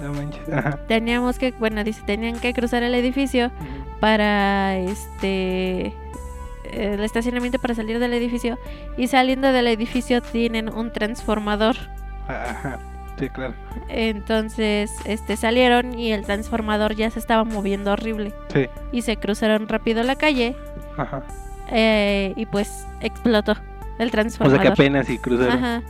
[0.00, 0.46] No manches.
[0.52, 0.78] Ajá.
[0.86, 3.50] teníamos que bueno dice tenían que cruzar el edificio
[4.00, 5.94] para este
[6.72, 8.58] el estacionamiento para salir del edificio
[8.98, 11.76] y saliendo del edificio tienen un transformador
[12.28, 12.78] Ajá.
[13.20, 13.54] Sí, claro.
[13.88, 18.66] entonces este salieron y el transformador ya se estaba moviendo horrible Sí.
[18.92, 20.56] y se cruzaron rápido la calle
[20.96, 21.22] Ajá.
[21.68, 23.56] eh, y pues explotó
[23.98, 25.52] el O transformador sea, que apenas si cruzaron.
[25.52, 25.82] Ajá.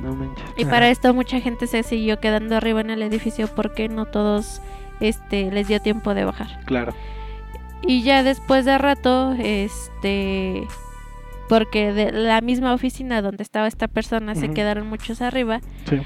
[0.00, 0.44] No manches.
[0.56, 4.60] y para esto mucha gente se siguió quedando arriba en el edificio porque no todos
[5.00, 6.92] este les dio tiempo de bajar Claro.
[7.80, 10.66] Y ya después de rato, este,
[11.48, 15.98] porque de la misma oficina donde estaba esta persona se quedaron muchos arriba, Sí.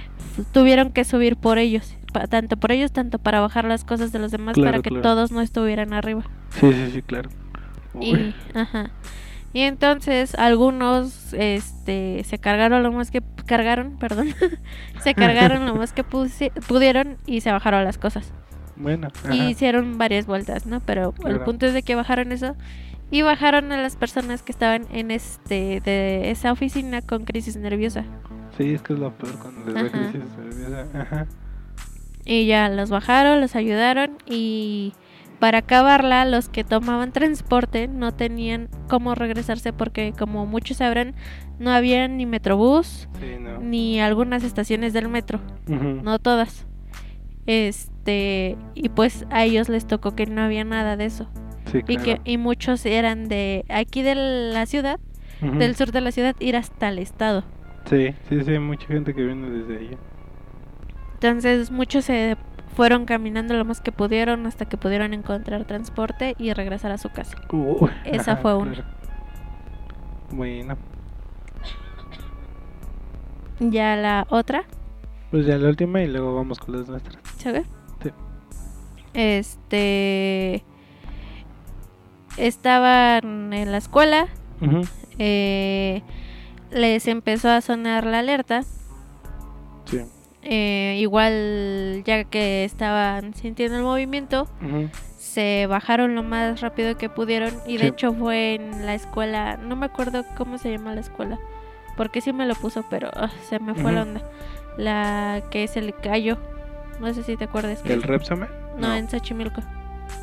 [0.52, 4.18] tuvieron que subir por ellos, pa- tanto por ellos, tanto para bajar las cosas de
[4.18, 5.02] los demás, Claro, para que claro.
[5.02, 6.22] todos no estuvieran arriba.
[6.50, 7.30] Sí, sí, sí, claro.
[7.94, 8.34] Uy.
[8.54, 8.90] Y, ajá.
[9.54, 14.28] Y entonces algunos este se cargaron lo más que cargaron, perdón.
[15.02, 18.32] se cargaron lo más que pudieron y se bajaron las cosas.
[18.76, 20.80] Bueno, Y hicieron varias vueltas, ¿no?
[20.80, 22.56] Pero el punto es de que bajaron eso
[23.12, 28.04] y bajaron a las personas que estaban en este de esa oficina con crisis nerviosa.
[28.58, 30.86] Sí, es que es lo peor cuando les da crisis nerviosa.
[31.00, 31.26] Ajá.
[32.24, 34.92] Y ya los bajaron, los ayudaron y
[35.40, 41.14] para acabarla los que tomaban transporte no tenían cómo regresarse porque como muchos sabrán
[41.58, 43.58] no había ni metrobús Sí, no.
[43.58, 46.66] ni algunas estaciones del metro, no todas.
[47.46, 51.28] Este, y pues a ellos les tocó que no había nada de eso.
[51.70, 54.98] Sí, Y que y muchos eran de aquí de la ciudad,
[55.40, 57.44] del sur de la ciudad ir hasta el estado.
[57.88, 59.98] Sí, sí, sí, mucha gente que viene desde allá.
[61.14, 62.36] Entonces muchos se
[62.74, 67.10] fueron caminando lo más que pudieron hasta que pudieron encontrar transporte y regresar a su
[67.10, 67.36] casa.
[68.04, 68.84] Esa fue una.
[70.30, 70.76] Bueno,
[73.60, 74.64] Ya la otra,
[75.30, 77.18] pues ya la última y luego vamos con las nuestras.
[77.36, 77.64] ¿se ve?
[78.02, 78.10] Sí.
[79.14, 80.64] Este
[82.36, 84.28] estaban en la escuela,
[85.18, 86.02] eh,
[86.70, 88.62] les empezó a sonar la alerta.
[89.84, 90.00] Sí.
[90.42, 94.48] eh, igual ya que estaban sintiendo el movimiento,
[95.18, 99.76] se bajaron lo más rápido que pudieron y de hecho fue en la escuela, no
[99.76, 101.38] me acuerdo cómo se llama la escuela,
[101.96, 104.22] porque sí me lo puso, pero ah, se me fue la onda.
[104.78, 106.38] La que se le cayó,
[107.00, 107.80] no sé si te acuerdas.
[107.82, 108.46] que- ¿El Repsame?
[108.78, 109.60] No, en Xochimilco,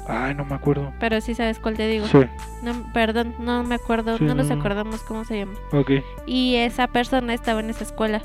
[0.07, 0.91] Ay, no me acuerdo.
[0.99, 2.07] pero sí sabes cuál te digo.
[2.07, 2.20] Sí,
[2.64, 4.56] No, perdón, no me acuerdo, Sí, no nos no.
[4.56, 5.53] acordamos cómo se llama.
[5.72, 5.91] ok.
[6.26, 8.22] Y esa persona estaba en esa escuela.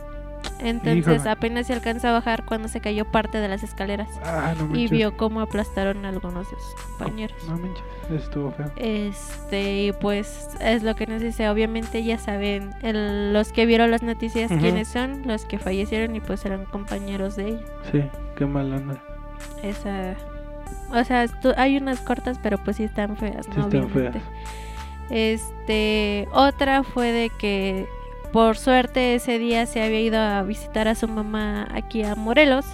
[0.61, 1.31] Entonces Híjole.
[1.31, 4.09] apenas se alcanza a bajar cuando se cayó parte de las escaleras.
[4.25, 7.37] Ah, no Y vio cómo aplastaron a algunos de sus compañeros.
[7.49, 8.71] No manches, estuvo feo.
[8.77, 11.49] Este, y pues es lo que nos dice.
[11.49, 16.21] Obviamente ya saben el- los que vieron las noticias quiénes son, los que fallecieron y
[16.21, 17.61] pues eran compañeros de ella.
[17.91, 18.03] Sí,
[18.37, 19.03] qué mal onda.
[19.63, 20.15] Esa,
[20.95, 21.27] o sea,
[21.57, 24.17] hay unas cortas, pero pues sí están feas, Sí están feas.
[25.11, 27.87] Este, otra fue de que
[28.33, 32.67] por suerte ese día se había ido a visitar a su mamá aquí a Morelos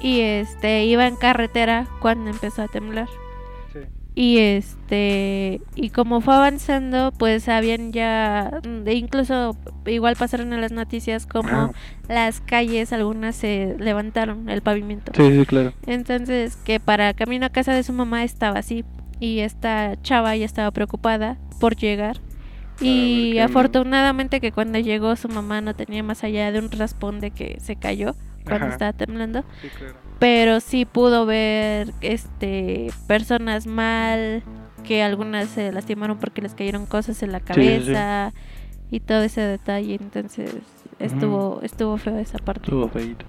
[0.00, 3.08] y este iba en carretera cuando empezó a temblar.
[4.20, 10.72] Y este, y como fue avanzando, pues habían ya, mm, incluso igual pasaron en las
[10.72, 11.70] noticias como Ah,
[12.08, 15.12] las calles, algunas se levantaron, el pavimento.
[15.14, 15.72] sí, sí, claro.
[15.86, 18.84] Entonces, que para camino a casa de su mamá estaba así.
[19.20, 22.20] Y esta chava ya estaba preocupada por llegar.
[22.80, 27.20] Y ver afortunadamente que cuando llegó su mamá no tenía más allá de un raspón
[27.20, 28.74] de que se cayó cuando Ajá.
[28.74, 30.07] estaba temblando Sí, claro.
[30.18, 34.42] Pero sí pudo ver este personas mal
[34.84, 37.92] que algunas se lastimaron porque les cayeron cosas en la Sí, sí, sí.
[37.92, 38.32] cabeza
[38.90, 40.54] y todo ese detalle entonces
[40.98, 43.24] estuvo estuvo feo esa parte Estuvo feito.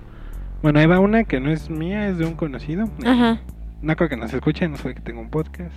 [0.62, 2.90] Bueno, ahí va una que no es mía, es de un conocido.
[3.06, 3.40] ajá
[3.82, 5.74] No creo que nos escuche, no sé que tengo un podcast.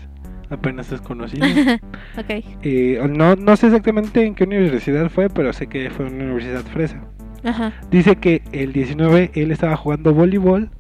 [0.51, 1.47] Apenas es conocido.
[2.19, 6.25] ok Eh, no, no sé exactamente en qué universidad fue, pero sé que fue una
[6.25, 7.01] universidad fresa.
[7.45, 10.71] ajá Dice que el 19 él estaba jugando voleibol.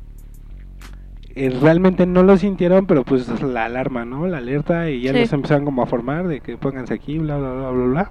[1.34, 4.26] Eh, realmente no lo sintieron, pero pues la alarma, ¿no?
[4.26, 5.20] La alerta y ya Sí.
[5.20, 8.08] los empezaron como a formar de que pónganse aquí, bla, bla, bla, bla, bla.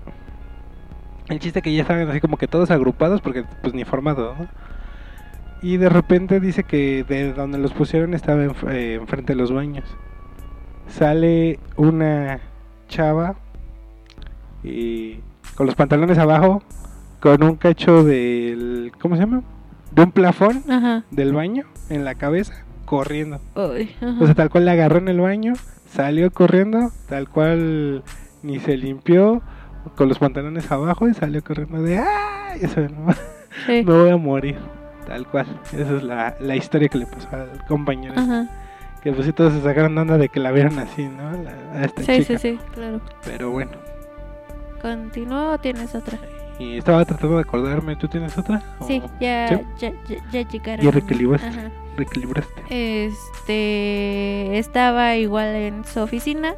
[1.29, 4.47] El chiste que ya estaban así como que todos agrupados porque pues ni formados, ¿no?
[5.61, 9.51] Y de repente dice que de donde los pusieron estaba enf- eh, enfrente de los
[9.51, 9.85] baños.
[10.87, 12.39] Sale una
[12.87, 13.35] chava
[14.63, 15.19] y
[15.55, 16.63] con los pantalones abajo,
[17.19, 18.91] con un cacho del...
[18.99, 19.43] ¿Cómo se llama?
[19.91, 22.53] De un plafón ajá del baño en la cabeza,
[22.91, 23.39] corriendo.
[23.55, 25.53] O sea, tal cual la agarró en el baño,
[25.87, 28.03] salió corriendo, tal cual
[28.43, 29.41] ni se limpió,
[29.95, 32.59] con los pantalones abajo y salió corriendo de ¡ay!
[32.61, 33.13] Eso, ¿no?
[33.65, 33.83] Sí.
[33.87, 34.57] me voy a morir.
[35.07, 35.47] Tal cual.
[35.71, 38.13] Esa es la, la historia que le pasó al compañero.
[38.17, 38.49] Ajá.
[39.01, 41.31] Que pues sí, todos se sacaron onda de que la vieron así, ¿no?
[41.31, 42.37] La- a esta Sí, chica.
[42.37, 42.99] sí, sí, claro.
[43.23, 43.71] Pero bueno.
[44.81, 46.17] ¿Continúa o tienes otra?
[46.59, 48.61] Y estaba tratando de acordarme, ¿tú tienes otra?
[48.85, 49.55] Sí, ¿O ya, ¿Sí?
[49.79, 50.85] ya, ya, ya llegaron.
[50.85, 51.47] Ya reequilibraste.
[51.47, 51.71] Ajá.
[51.97, 52.61] Reequilibraste?
[52.69, 56.55] Este estaba igual en su oficina.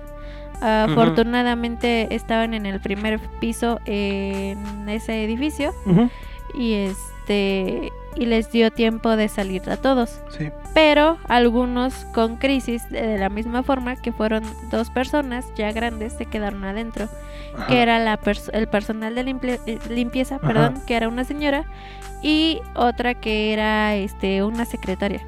[0.61, 5.73] Afortunadamente estaban en el primer piso en ese edificio
[6.53, 10.19] y este y les dio tiempo de salir a todos.
[10.37, 10.49] Sí.
[10.73, 16.13] pero algunos con crisis de, de la misma forma que fueron dos personas ya grandes
[16.13, 17.09] se quedaron adentro,
[17.57, 17.67] Ajá.
[17.67, 20.47] que era la pers- el personal de limpie- eh, limpieza, Ajá.
[20.47, 21.65] perdón, que era una señora
[22.23, 25.21] y otra que era este una secretaria,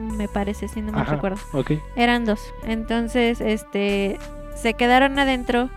[0.00, 1.14] me parece, si no me Ajá.
[1.14, 1.40] recuerdo.
[1.96, 2.40] Eran dos.
[2.64, 4.18] Entonces, este
[4.54, 5.70] se quedaron adentro,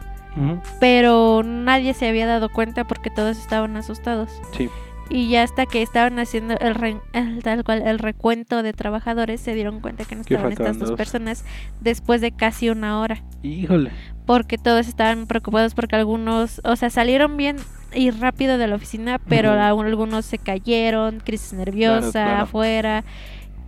[0.80, 4.30] pero nadie se había dado cuenta porque todos estaban asustados.
[4.58, 4.70] Sí.
[5.08, 9.40] Y ya hasta que estaban haciendo el, re- el tal cual el recuento de trabajadores
[9.40, 10.92] se dieron cuenta que no estaban estas dos.
[10.94, 11.46] personas
[11.80, 13.92] después de casi una hora, Híjole.
[14.26, 17.58] porque todos estaban preocupados porque algunos, o sea, salieron bien
[17.96, 22.44] y rápido de la oficina, pero aún algunos se cayeron, crisis nerviosa claro.
[22.44, 23.04] afuera,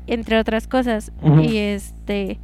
[0.07, 1.11] entre otras cosas.
[1.41, 2.39] Y este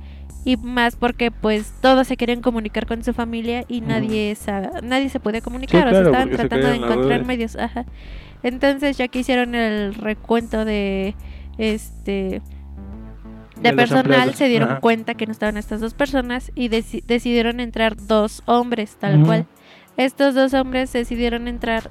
[0.46, 5.08] y más porque pues todos se querían comunicar con su familia y nadie sa- nadie
[5.10, 7.86] se podía comunicar, o claro, sea, estaban se tratando de encontrar medios, ajá.
[8.44, 11.16] Entonces, ya que hicieron el recuento de
[11.58, 12.42] este
[13.62, 14.80] de, personal, se dieron ajá.
[14.82, 19.46] cuenta que no estaban estas dos personas y deci- decidieron entrar dos hombres, tal cual.
[19.98, 21.90] Estos dos hombres decidieron entrar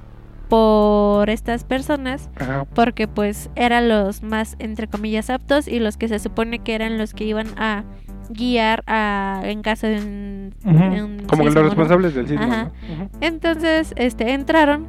[0.49, 2.29] por estas personas
[2.75, 6.97] porque pues eran los más entre comillas aptos y los que se supone que eran
[6.97, 7.83] los que iban a
[8.29, 10.77] guiar a en caso de un, Ujú.
[10.95, 11.61] de un Como que sismo, los ¿no?
[11.63, 12.63] responsables del sismo, Ajá.
[12.65, 12.93] ¿no?
[13.03, 13.09] Ujú.
[13.21, 14.87] Entonces, este entraron,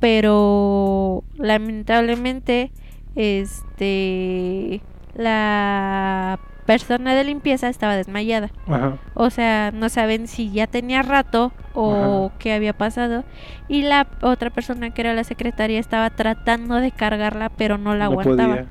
[0.00, 2.70] pero lamentablemente
[3.16, 4.80] este
[5.14, 6.38] la
[6.70, 8.50] persona de limpieza estaba desmayada.
[8.68, 8.96] Ajá.
[9.14, 12.34] O sea, no saben si ya tenía rato o Ajá.
[12.38, 13.24] qué había pasado.
[13.68, 18.04] Y la otra persona que era la secretaria estaba tratando de cargarla, pero no la
[18.04, 18.66] no aguantaba.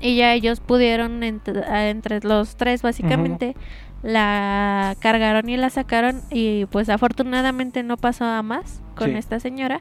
[0.00, 3.54] Y ya ellos pudieron, entre los tres básicamente,
[4.02, 6.20] la cargaron y la sacaron.
[6.30, 9.16] Y pues afortunadamente no pasó a más con Sí.
[9.16, 9.80] esta señora.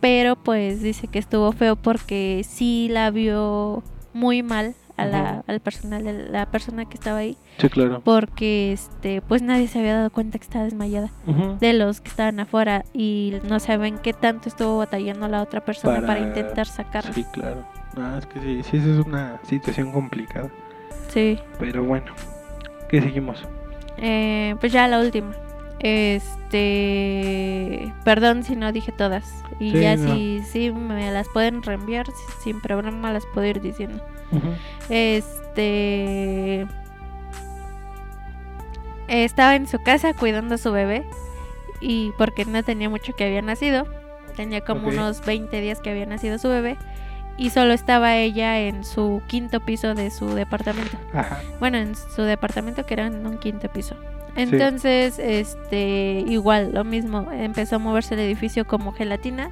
[0.00, 3.82] Pero pues dice que estuvo feo porque sí la vio
[4.14, 8.00] muy mal a la, al personal de la persona que estaba ahí Sí, claro.
[8.04, 11.10] porque este pues nadie se había dado cuenta que estaba desmayada
[11.60, 15.94] de los que estaban afuera y no saben qué tanto estuvo batallando la otra persona
[16.00, 17.12] para, Para- intentar sacarla.
[17.12, 17.64] Sí, claro.
[17.96, 20.48] Ah, es que sí, sí, esa es una situación complicada.
[21.08, 21.38] Sí.
[21.58, 22.12] Pero bueno,
[22.88, 23.46] ¿qué seguimos?
[23.98, 25.32] Eh, pues ya la última.
[26.52, 30.14] Este, perdón si no dije todas y Sí, ya no.
[30.14, 32.12] si si me las pueden reenviar si-
[32.44, 34.02] sin problema las puedo ir diciendo.
[34.88, 36.66] Este
[39.08, 41.04] estaba en su casa cuidando a su bebé
[41.80, 43.86] y porque no tenía mucho que había nacido,
[44.36, 46.78] tenía como unos 20 días que había nacido su bebé
[47.36, 50.96] y solo estaba ella en su quinto piso de su departamento.
[51.12, 51.40] Ajá.
[51.60, 53.96] Bueno, en su departamento que era en un quinto piso.
[54.36, 59.50] Entonces, este, igual, lo mismo, empezó a moverse el edificio como gelatina.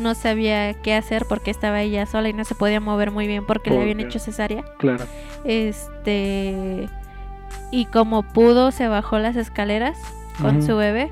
[0.00, 3.46] No sabía qué hacer porque estaba ella sola y no se podía mover muy bien
[3.46, 4.64] porque le habían hecho cesárea.
[4.78, 5.04] Claro.
[5.44, 6.88] Este
[7.70, 9.98] y como pudo se bajó las escaleras
[10.40, 11.10] con su bebé.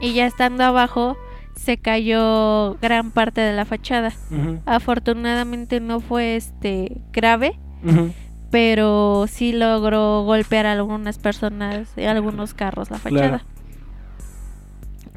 [0.00, 1.16] Y ya estando abajo
[1.54, 4.12] se cayó gran parte de la fachada.
[4.64, 7.58] Afortunadamente no fue este grave.
[8.50, 13.28] Pero sí logró golpear a algunas personas y a algunos carros la fachada.
[13.28, 13.44] Claro.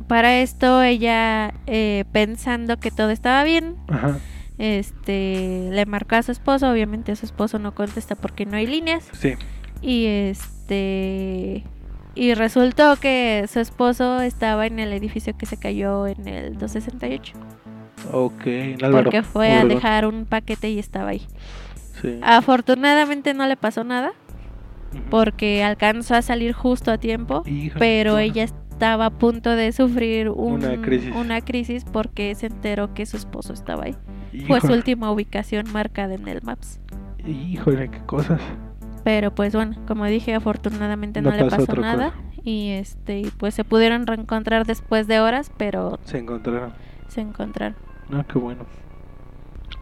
[0.07, 4.17] Para esto ella eh, pensando que todo estaba bien, Ajá.
[4.57, 9.05] este le marcó a su esposo, obviamente su esposo no contesta porque no hay líneas.
[9.13, 9.35] Sí.
[9.81, 11.63] Y este
[12.13, 17.33] y resultó que su esposo estaba en el edificio que se cayó en el 268
[18.11, 18.47] Ok,
[18.83, 19.03] Álvaro.
[19.05, 21.25] porque fue a dejar un paquete y estaba ahí.
[22.01, 22.19] Sí.
[22.23, 24.11] Afortunadamente no le pasó nada
[25.09, 30.29] porque alcanzó a salir justo a tiempo, Híjole, pero ella estaba a punto de sufrir
[30.29, 31.15] un- Una crisis.
[31.15, 33.95] una crisis porque se enteró que su esposo estaba ahí.
[34.47, 36.79] Fue su última ubicación marcada en el Maps.
[37.25, 38.41] Híjole, qué cosas.
[39.03, 42.11] Pero pues bueno, como dije, afortunadamente no, No le pasó nada.
[42.11, 42.21] cosa.
[42.43, 46.73] Y este, pues se pudieron reencontrar después de horas, pero Se encontraron.
[47.07, 47.75] se encontraron.
[48.09, 48.65] No, qué bueno.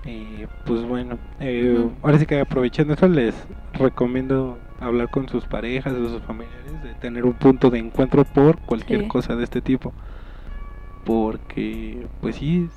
[0.10, 3.36] Y pues bueno, eh, ahora sí que aprovechando esto les
[3.74, 8.58] recomiendo hablar con sus parejas o sus familiares, de tener un punto de encuentro por
[8.60, 9.08] cualquier Sí.
[9.08, 9.94] cosa de este tipo.
[11.06, 12.70] Porque pues sí,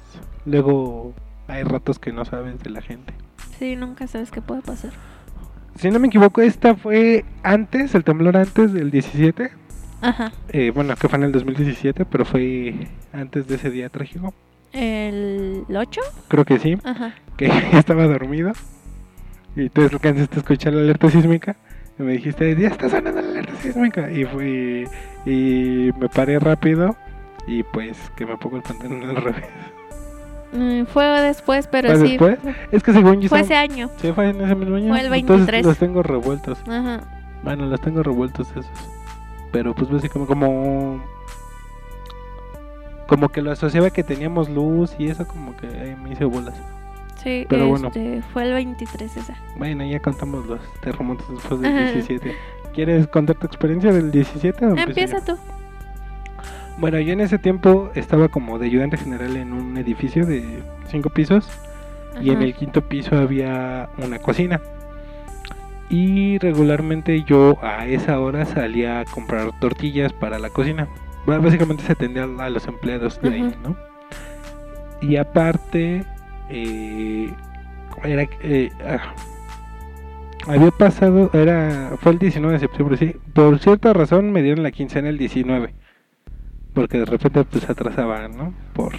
[0.44, 1.14] luego
[1.48, 3.14] hay ratos que no sabes de la gente.
[3.58, 4.90] Sí, nunca sabes qué puede pasar.
[5.76, 9.50] Si no me equivoco, esta fue antes, el temblor antes del 17.
[10.02, 10.32] Ajá.
[10.48, 14.34] Eh, bueno, que fue en el 2017, pero fue antes de ese día trágico.
[14.72, 16.00] ¿El 8?
[16.28, 16.78] Creo que sí.
[16.84, 17.14] Ajá.
[17.36, 18.52] que estaba dormido
[19.56, 21.56] y tú alcanzaste a escuchar la alerta sísmica
[21.98, 24.88] y me dijiste ya está sonando la alerta sísmica y fui
[25.26, 26.96] y me paré rápido
[27.46, 29.44] y pues que me pongo el pantalón al revés
[30.52, 32.08] Mm, fue después, pero ¿Fue sí.
[32.18, 32.38] después?
[32.70, 33.90] Es que según yo Fue ese año.
[33.96, 34.88] Sí, fue en ese mismo año.
[34.88, 35.64] Fue el Entonces 23.
[35.66, 36.58] los tengo revueltos.
[36.68, 37.00] Ajá.
[37.42, 38.66] Bueno, los tengo revueltos esos.
[39.50, 41.02] Pero pues básicamente como...
[43.14, 46.54] Como que lo asociaba que teníamos luz y eso como que me hice bolas.
[47.22, 47.88] Sí, Pero bueno.
[47.88, 49.36] este, fue el 23 esa.
[49.56, 51.92] Bueno, ya contamos los terremotos después del Ajá.
[51.92, 52.34] 17.
[52.74, 54.64] ¿Quieres contar tu experiencia del 17?
[54.64, 55.34] o empiezo Empieza yo?
[55.34, 55.40] tú.
[56.78, 61.10] Bueno, yo en ese tiempo estaba como de ayudante general en un edificio de cinco
[61.10, 61.46] pisos
[62.20, 64.60] y en el quinto piso había una cocina.
[65.90, 70.88] Y regularmente yo a esa hora salía a comprar tortillas para la cocina.
[71.26, 73.54] Básicamente se atendía a los empleados de ahí.
[73.62, 73.76] ¿no?
[75.00, 76.04] Y aparte,
[76.48, 77.32] eh,
[78.04, 79.14] era, eh, ah,
[80.46, 83.16] había pasado, era, fue el 19 de septiembre, sí.
[83.32, 85.74] Por cierta razón me dieron la quincena el 19.
[86.74, 88.54] Porque de repente pues atrasaban, ¿no?
[88.72, 88.94] Por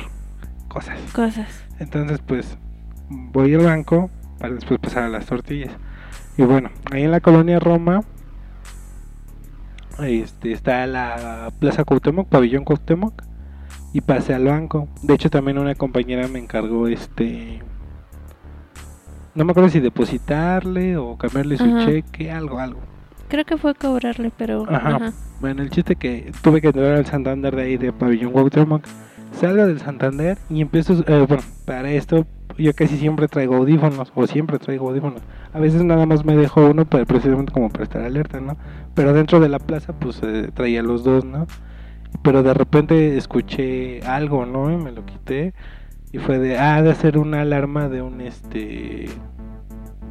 [0.68, 1.00] cosas.
[1.12, 1.66] Cosas.
[1.80, 2.58] Entonces, pues,
[3.10, 4.10] voy al banco
[4.40, 5.72] para después pasar a las tortillas.
[6.38, 8.02] Y bueno, ahí en la colonia Roma
[10.00, 13.24] este, está la Plaza Cuauhtémoc, Pabellón Cuauhtémoc,
[13.94, 14.88] y pasé al banco.
[15.02, 17.62] De hecho, también una compañera me encargó, este,
[19.36, 21.86] no me acuerdo si depositarle o cambiarle su Ajá.
[21.86, 22.80] cheque, algo, algo.
[23.30, 24.66] Creo que fue cobrarle, pero.
[24.70, 24.96] Ajá.
[24.96, 25.14] Ajá.
[25.42, 28.86] Bueno, el chiste que tuve que entrar al Santander de ahí de Pabellón Cuauhtémoc.
[29.40, 32.28] Salgo del Santander y empiezo, eh, bueno, para esto
[32.58, 35.22] yo casi siempre traigo audífonos, o siempre traigo audífonos.
[35.54, 38.58] A veces nada más me dejo uno para precisamente como para estar alerta, ¿no?
[38.94, 41.48] Pero dentro de la plaza pues eh, traía los dos, ¿no?
[42.22, 44.72] Pero de repente escuché algo, ¿no?
[44.72, 45.54] Y me lo quité
[46.12, 49.10] y fue de, ah, de hacer una alarma de un, este,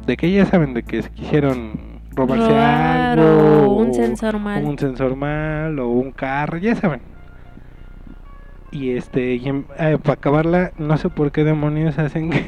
[0.05, 3.67] de que ya saben, de que se quisieron robarse Robar algo.
[3.71, 4.63] o un o- sensor mal.
[4.65, 7.01] un sensor mal o un carro, ya saben.
[8.73, 12.43] Y este, y en- eh, para acabarla, no sé por qué demonios hacen que,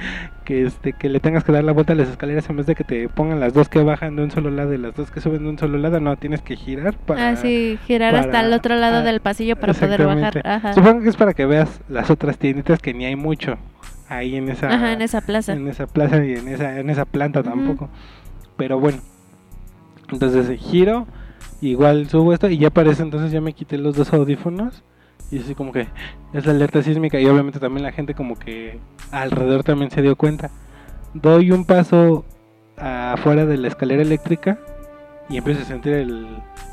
[0.44, 2.74] que este que le tengas que dar la vuelta a las escaleras en vez de
[2.74, 5.20] que te pongan las dos que bajan de un solo lado y las dos que
[5.22, 8.52] suben de un solo lado, no, tienes que girar para Ah, sí, girar hasta el
[8.52, 10.46] otro lado ah, del pasillo para poder bajar.
[10.46, 10.74] Ajá.
[10.74, 13.56] Supongo que es para que veas las otras tienditas que ni hay mucho
[14.08, 15.54] ahí en esa Ajá, en esa plaza.
[15.54, 17.88] en esa plaza y en esa, en esa planta tampoco.
[18.58, 18.98] Pero bueno.
[20.12, 21.06] Entonces eh, giro,
[21.62, 24.82] igual subo esto y ya para eso entonces ya me quité los dos audífonos.
[25.30, 25.86] Y así como que
[26.32, 28.78] es la alerta sísmica y obviamente también la gente como que
[29.12, 30.50] alrededor también se dio cuenta.
[31.14, 32.24] Doy un paso
[32.76, 34.58] afuera de la escalera eléctrica
[35.28, 36.26] y empiezo a sentir el,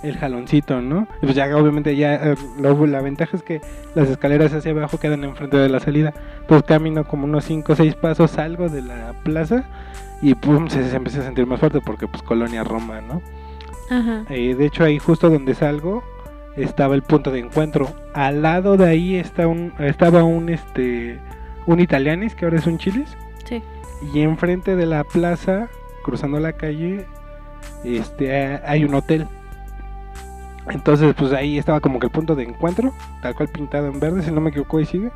[0.03, 1.07] el jaloncito, ¿no?
[1.21, 3.61] Y pues ya obviamente ya eh, lo- la ventaja es que
[3.93, 6.13] las escaleras hacia abajo quedan enfrente de la salida.
[6.47, 9.65] Pues camino como unos 5 o 6 pasos, salgo de la plaza
[10.23, 13.21] y pum, se, se empieza a sentir más fuerte porque pues colonia Roma, ¿no?
[13.91, 14.23] Ajá.
[14.29, 16.03] Eh, de hecho ahí justo donde salgo
[16.57, 17.87] estaba el punto de encuentro.
[18.13, 21.19] Al lado de ahí está un, estaba un este
[21.65, 23.61] un italianis que ahora es un chilis Sí.
[24.13, 25.69] y enfrente de la plaza,
[26.03, 27.05] cruzando la calle,
[27.83, 29.27] este hay un hotel.
[30.69, 34.21] Entonces, pues ahí estaba como que el punto de encuentro, tal cual pintado en verde,
[34.21, 35.11] si no me equivoco, ahí sigue.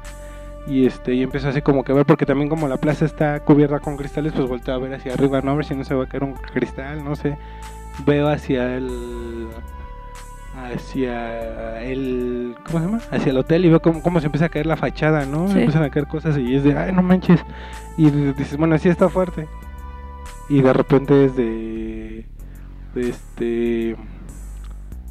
[0.67, 3.39] Y este, y empezó así como que a ver, porque también como la plaza está
[3.41, 5.93] cubierta con cristales, pues volteo a ver hacia arriba, no a ver si no se
[5.95, 7.37] va a caer un cristal, no sé.
[8.05, 9.47] Veo hacia el
[10.55, 12.99] hacia el ¿cómo se llama?
[13.11, 15.47] hacia el hotel y veo cómo, cómo se empieza a caer la fachada, ¿no?
[15.47, 15.59] Sí.
[15.59, 17.43] Empiezan a caer cosas y es de, ay, no manches.
[17.97, 19.47] Y dices, bueno, sí está fuerte.
[20.49, 22.25] Y de repente es de,
[22.95, 23.95] de este,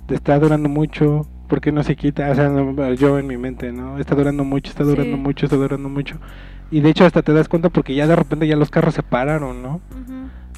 [0.09, 2.31] de está durando mucho, ¿por qué no se quita?
[2.31, 3.99] O sea, no, yo en mi mente, ¿no?
[3.99, 5.23] Está durando mucho, está durando Sí.
[5.23, 6.17] mucho, está durando mucho.
[6.71, 9.03] Y de hecho hasta te das cuenta porque ya de repente ya los carros se
[9.03, 9.81] pararon, ¿no?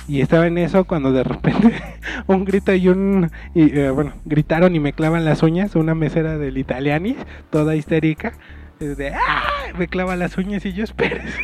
[0.08, 1.74] Y estaba en eso cuando de repente
[2.26, 3.30] un grito y un...
[3.54, 7.16] Y, eh, bueno, gritaron y me clavan las uñas, una mesera del Italiani,
[7.50, 8.32] toda histérica.
[8.80, 9.42] es de, ¡ah!
[9.78, 11.40] Me clava las uñas y yo, espérese,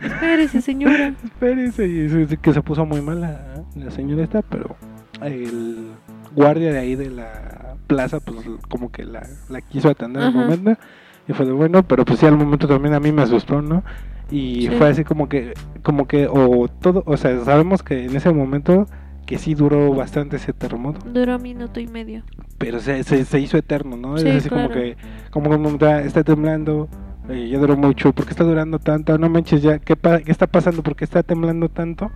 [0.00, 1.14] Espérese, señora.
[1.24, 1.86] espérese.
[1.86, 4.76] Y que se puso muy mal la, la señora esta, pero
[5.22, 5.92] el
[6.34, 8.38] guardia de ahí de la plaza, pues
[8.68, 10.76] como que la, la quiso atender al momento.
[11.28, 13.84] Y fue de bueno, pero pues sí, al momento también a mí me asustó, ¿no?
[14.32, 14.74] Y Sí.
[14.78, 15.52] fue así como que,
[15.82, 18.86] como que, o todo, o sea, sabemos que en ese momento
[19.26, 22.22] que sí duró bastante ese terremoto, Duró minuto y medio.
[22.58, 24.16] pero se, se, se hizo eterno, ¿no?
[24.18, 24.96] Sí, es así como que,
[25.30, 26.88] como que está temblando,
[27.28, 29.16] eh, ya duró mucho, ¿por qué está durando tanto?
[29.18, 30.82] No manches, ya, ¿qué, pa- qué está pasando?
[30.82, 32.10] ¿Por qué está temblando tanto?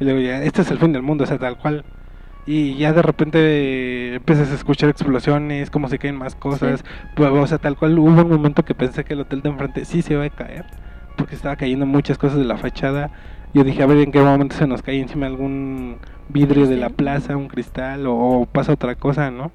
[0.00, 1.84] Y luego ya, este es el fin del mundo, o sea, tal cual.
[2.46, 6.82] Y ya de repente eh, empiezas a escuchar explosiones, cómo se caen más cosas.
[7.14, 9.84] Pues, o sea, tal cual hubo un momento que pensé que el hotel de enfrente
[9.84, 10.64] sí se iba a caer,
[11.20, 13.10] porque estaba cayendo muchas cosas de la fachada.
[13.54, 15.98] Yo dije, a ver en qué momento se nos cae encima algún
[16.28, 19.52] vidrio de la plaza, un cristal o, o pasa otra cosa, ¿no?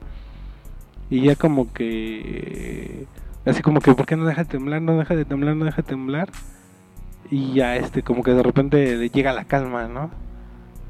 [1.10, 3.08] Y ya como que
[3.46, 4.82] Así como que, ¿por qué no deja de temblar?
[4.82, 6.30] No deja de temblar, no deja de temblar.
[7.30, 10.10] Y ya, este, como que de repente le llega la calma, ¿no?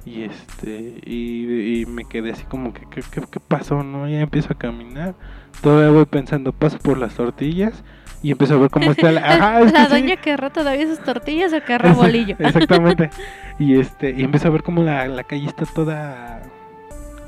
[0.06, 3.84] Y este, y, y me quedé así como que, ¿qué, qué, qué pasó?
[3.84, 4.08] ¿No?
[4.08, 5.16] Ya empiezo a caminar.
[5.62, 7.84] Todavía voy pensando, paso por las tortillas
[8.26, 9.22] y empiezo a ver cómo está la.
[9.22, 9.92] Ajá, es que la sí.
[9.92, 12.36] doña que agarró todavía sus tortillas o que agarró bolillo.
[12.40, 13.12] Exactamente.
[13.60, 16.42] y este, y empiezo a ver cómo la, la calle está toda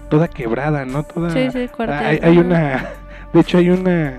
[0.10, 1.04] toda quebrada, ¿no?
[1.04, 2.86] Toda Sí, sí, hay, hay una
[3.34, 4.14] de hecho hay una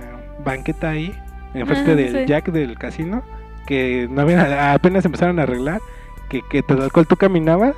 [0.44, 1.12] banqueta ahí
[1.54, 2.24] enfrente Ajá, del sí.
[2.26, 3.22] jack del casino
[3.66, 5.80] que no había apenas empezaron a arreglar
[6.28, 7.74] que que tal cual tú caminabas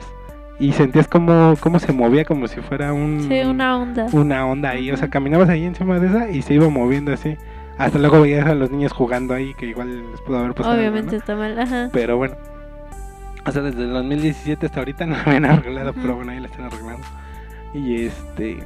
[0.59, 4.07] y sentías como cómo se movía como si fuera un Sí, una onda.
[4.13, 7.37] una onda ahí, o sea, caminabas ahí encima de esa y se iba moviendo así.
[7.85, 10.75] Hasta luego veías a los niños jugando ahí, que igual les pudo haber pasado.
[10.75, 10.91] algo, ¿no?
[10.91, 11.89] Obviamente está mal, ajá.
[11.93, 12.35] Pero bueno.
[13.47, 16.67] O sea, desde el 2017 hasta ahorita no habían arreglado, pero bueno, ahí la están
[16.67, 17.07] arreglando.
[17.75, 18.59] Y este.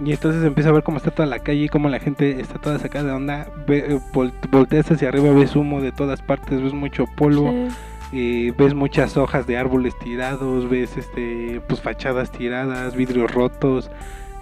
[0.00, 2.78] Y entonces empieza a ver cómo está toda la calle, cómo la gente está toda
[2.78, 3.48] sacada de onda.
[3.66, 7.68] Ve, eh, vol- volteas hacia arriba, ves humo de todas partes, ves mucho polvo, Sí.
[8.12, 13.90] eh, ves muchas hojas de árboles tirados, ves este pues fachadas tiradas, vidrios rotos,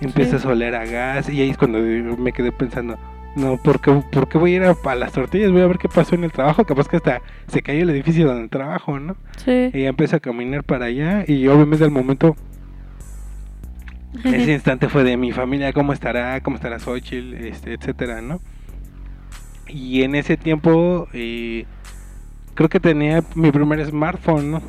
[0.02, 1.30] empiezas a oler a gas.
[1.30, 2.98] Y ahí es cuando me quedé pensando,
[3.36, 5.52] no, ¿por qué, por qué voy a ir a, a las tortillas?
[5.52, 6.64] Voy a ver qué pasó en el trabajo.
[6.64, 9.16] Capaz que hasta se cayó el edificio donde trabajo, ¿no?
[9.44, 9.70] Sí.
[9.72, 12.34] Y ya empecé a caminar para allá y obviamente al momento,
[14.24, 18.40] ese instante fue de mi familia, cómo estará, cómo estará Xochitl, este, etcétera, ¿no?
[19.68, 21.66] Y en ese tiempo eh,
[22.54, 24.62] creo que tenía mi primer smartphone, ¿no?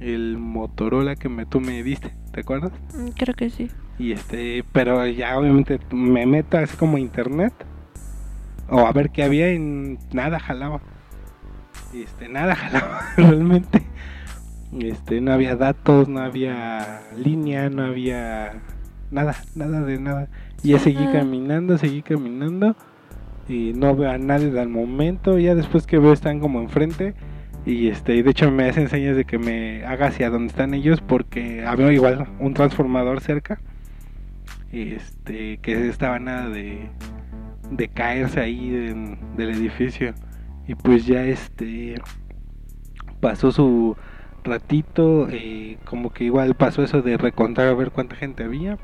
[0.00, 2.72] El Motorola que me, tú me diste, ¿te acuerdas?
[2.94, 3.70] Mm, Creo que sí.
[3.98, 7.52] Y este, pero ya obviamente me meto así como a internet
[8.70, 10.80] o a ver qué había y nada jalaba.
[11.94, 13.82] Este, nada jalaba realmente.
[14.78, 18.60] Este, no había datos, no había línea, no había
[19.10, 20.28] nada, nada de nada.
[20.62, 22.76] Y ya seguí caminando, seguí caminando
[23.48, 25.38] y no veo a nadie al momento.
[25.38, 27.14] Ya después que veo están como enfrente
[27.66, 30.72] y este, y de hecho me hacen señas de que me haga hacia donde están
[30.72, 33.60] ellos porque había igual un transformador cerca.
[34.72, 36.88] Este, que estaba nada de,
[37.70, 38.70] de caerse ahí
[39.36, 40.14] del edificio.
[40.66, 41.96] Y pues ya este
[43.20, 43.96] pasó su
[44.44, 48.78] ratito, eh, como que igual pasó eso de recontar a ver cuánta gente había.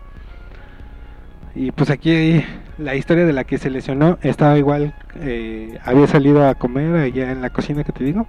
[1.55, 2.45] Y pues aquí
[2.77, 7.33] la historia de la que se lesionó estaba igual, eh, había salido a comer allá
[7.33, 8.27] en la cocina que te digo.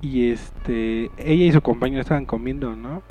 [0.00, 3.02] Y este, ella y su compañero estaban comiendo, ¿no?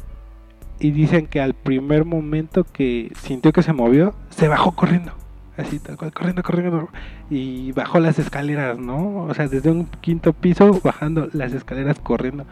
[0.80, 5.14] Y dicen que al primer momento que sintió que se movió, se bajó corriendo.
[5.58, 6.90] Así, tal cual, corriendo, corriendo.
[7.30, 9.24] Y bajó las escaleras, ¿no?
[9.24, 12.46] O sea, desde un quinto piso, bajando las escaleras corriendo.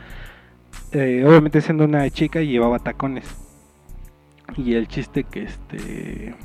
[0.91, 3.25] Eh, obviamente siendo una chica y llevaba tacones.
[4.55, 6.35] Y el chiste que este...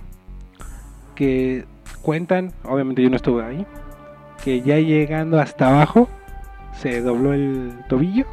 [1.15, 1.65] Que
[2.03, 3.67] cuentan, obviamente yo no estuve ahí,
[4.45, 6.09] que ya llegando hasta abajo,
[6.73, 8.25] se dobló el tobillo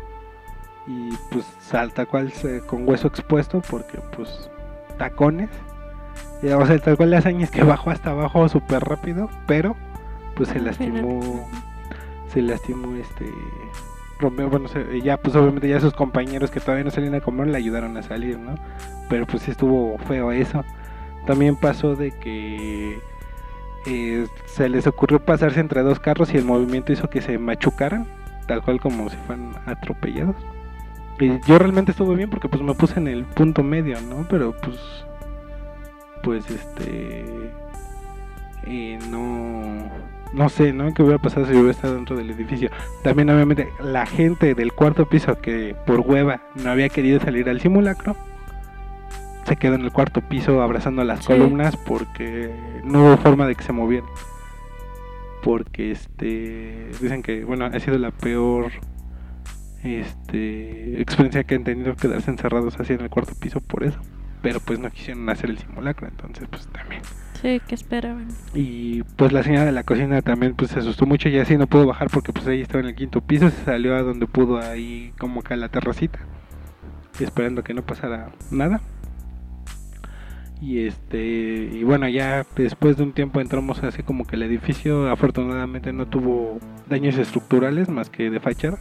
[0.88, 2.32] y pues salta cual
[2.68, 4.50] con hueso expuesto porque pues
[4.98, 5.50] tacones
[6.44, 9.76] o sea tal cual la hazaña es que bajó hasta abajo súper rápido pero
[10.36, 11.48] pues se lastimó
[12.32, 13.26] se lastimó este
[14.20, 17.48] rompió bueno se- ya pues obviamente ya sus compañeros que todavía no salían a comer
[17.48, 18.56] le ayudaron a salir no
[19.10, 20.64] pero pues sí estuvo feo eso.
[21.28, 23.00] También pasó de que
[23.86, 28.08] eh, se les ocurrió pasarse entre dos carros y el movimiento hizo que se machucaran
[28.48, 30.36] tal cual como si fueran atropellados.
[31.20, 34.26] Y yo realmente estuve bien porque pues me puse en el punto medio, ¿no?
[34.28, 34.76] Pero pues
[36.26, 37.24] pues este
[38.68, 39.90] eh, no
[40.34, 40.94] no sé, ¿no?
[40.94, 42.70] ¿Qué hubiera pasado si yo hubiera estado dentro del edificio?
[43.04, 47.62] También obviamente la gente del cuarto piso que por hueva no había querido salir al
[47.62, 48.18] simulacro
[49.46, 51.28] se quedó en el cuarto piso abrazando las Sí.
[51.28, 52.52] columnas porque
[52.84, 54.10] no hubo forma de que se movieran.
[55.44, 58.72] Porque este dicen que bueno, ha sido la peor
[59.84, 64.00] este experiencia que han tenido quedarse encerrados así en el cuarto piso por eso.
[64.46, 67.02] Pero pues no quisieron hacer el simulacro, entonces pues también.
[67.42, 68.28] Sí, que esperaban.
[68.54, 71.66] Y pues la señora de la cocina también pues se asustó mucho y así no
[71.66, 74.60] pudo bajar porque pues ella estaba en el quinto piso, se salió a donde pudo
[74.60, 76.20] ahí como acá a la terracita,
[77.20, 78.82] esperando que no pasara nada.
[80.62, 81.26] Y este,
[81.74, 86.06] y bueno, ya después de un tiempo entramos así como que el edificio afortunadamente no
[86.06, 88.78] tuvo daños estructurales más que de fachada.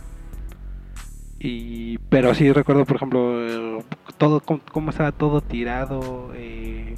[1.39, 3.83] Y, pero sí recuerdo, por ejemplo,
[4.19, 6.97] todo cómo, cómo estaba todo tirado, eh,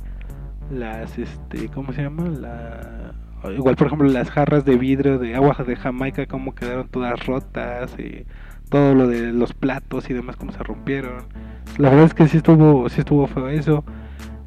[0.70, 2.28] las, este, ¿cómo se llama?
[2.28, 3.14] La,
[3.52, 7.94] igual, por ejemplo, las jarras de vidrio de agua de Jamaica, cómo quedaron todas rotas,
[7.98, 8.26] eh,
[8.68, 11.24] todo lo de los platos y demás, cómo se rompieron.
[11.78, 13.84] La verdad es que sí estuvo, sí estuvo feo eso.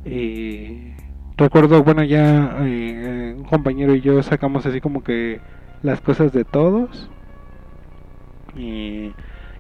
[0.05, 0.95] Eh,
[1.37, 5.39] recuerdo, bueno, ya un compañero y yo sacamos así como que
[5.83, 7.09] las cosas de todos.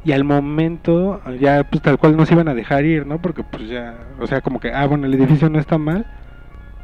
[0.05, 3.21] Y al momento, ya pues tal cual nos iban a dejar ir, ¿no?
[3.21, 6.05] Porque pues ya, o sea, como que, ah, bueno, el edificio no está mal,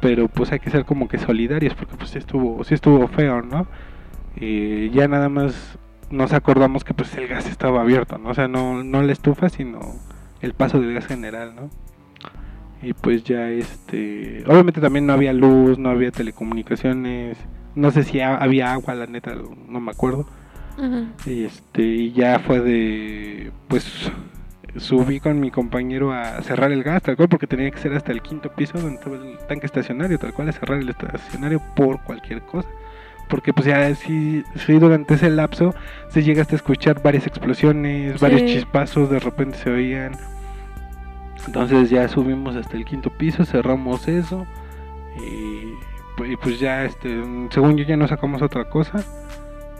[0.00, 3.42] pero pues hay que ser como que solidarios, porque pues sí estuvo, sí estuvo feo,
[3.42, 3.66] ¿no?
[4.36, 5.78] Y ya nada más
[6.10, 8.30] nos acordamos que pues el gas estaba abierto, ¿no?
[8.30, 9.80] O sea, no, no la estufa, sino
[10.40, 11.70] el paso del gas general, ¿no?
[12.82, 17.38] Y pues ya este, obviamente también no había luz, no había telecomunicaciones,
[17.74, 19.34] no sé si había agua, la neta,
[19.68, 20.26] no me acuerdo.
[21.26, 24.10] Y este, y ya fue de, pues
[24.76, 28.12] subí con mi compañero a cerrar el gas, tal cual, porque tenía que ser hasta
[28.12, 32.02] el quinto piso donde estaba el tanque estacionario, tal cual, a cerrar el estacionario por
[32.02, 32.68] cualquier cosa.
[33.28, 35.74] Porque pues ya sí, sí durante ese lapso
[36.10, 40.12] se llegaste a escuchar varias explosiones, varios chispazos, de repente se oían.
[41.46, 44.46] Entonces ya subimos hasta el quinto piso, cerramos eso
[45.18, 45.74] y,
[46.36, 49.04] pues ya este, según yo ya no sacamos otra cosa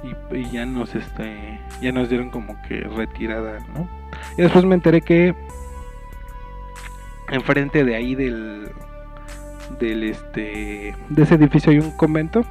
[0.03, 3.89] y, ya nos este ya nos dieron como que retirada, ¿no?
[4.37, 5.35] Y después me enteré que
[7.31, 8.71] enfrente de ahí del
[9.81, 12.45] del este de ese edificio hay un convento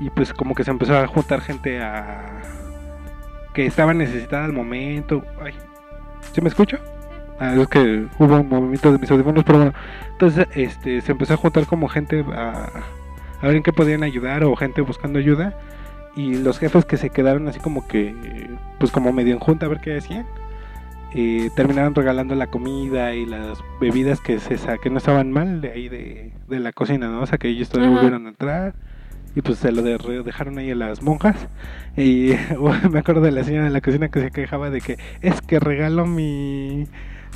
[0.00, 2.40] y pues como que se empezó a juntar gente a
[3.52, 5.24] que estaba necesitada al momento.
[5.42, 5.54] Ay,
[6.32, 6.80] ¿se me escucha?
[7.38, 9.74] Ah, es que hubo un movimiento de mis audífonos, pero bueno,
[10.12, 12.68] entonces este se empezó a juntar como gente a,
[13.40, 15.54] a ver en qué podían ayudar o gente buscando ayuda
[16.16, 18.14] y los jefes que se quedaron así como que
[18.78, 20.26] pues como medio en junta a ver qué hacían
[21.14, 25.70] eh, terminaron regalando la comida y las bebidas que se que no estaban mal de
[25.70, 28.74] ahí de, de la cocina no o sea que ellos todavía volvieron a entrar
[29.34, 31.36] y pues se lo dejaron ahí a las monjas.
[31.96, 32.32] Y
[32.90, 35.60] me acuerdo de la señora de la cocina que se quejaba de que es que
[35.60, 36.86] regaló mi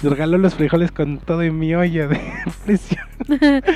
[0.02, 2.20] regaló los frijoles con todo y mi olla de
[2.64, 3.06] presión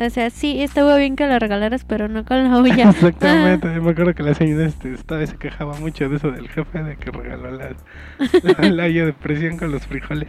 [0.00, 3.90] o sea sí estuvo bien que lo regalaras pero no con la olla exactamente me
[3.90, 6.96] acuerdo que la señora este, esta vez se quejaba mucho de eso del jefe de
[6.96, 7.70] que regaló la,
[8.70, 10.28] la, olla de presión con los frijoles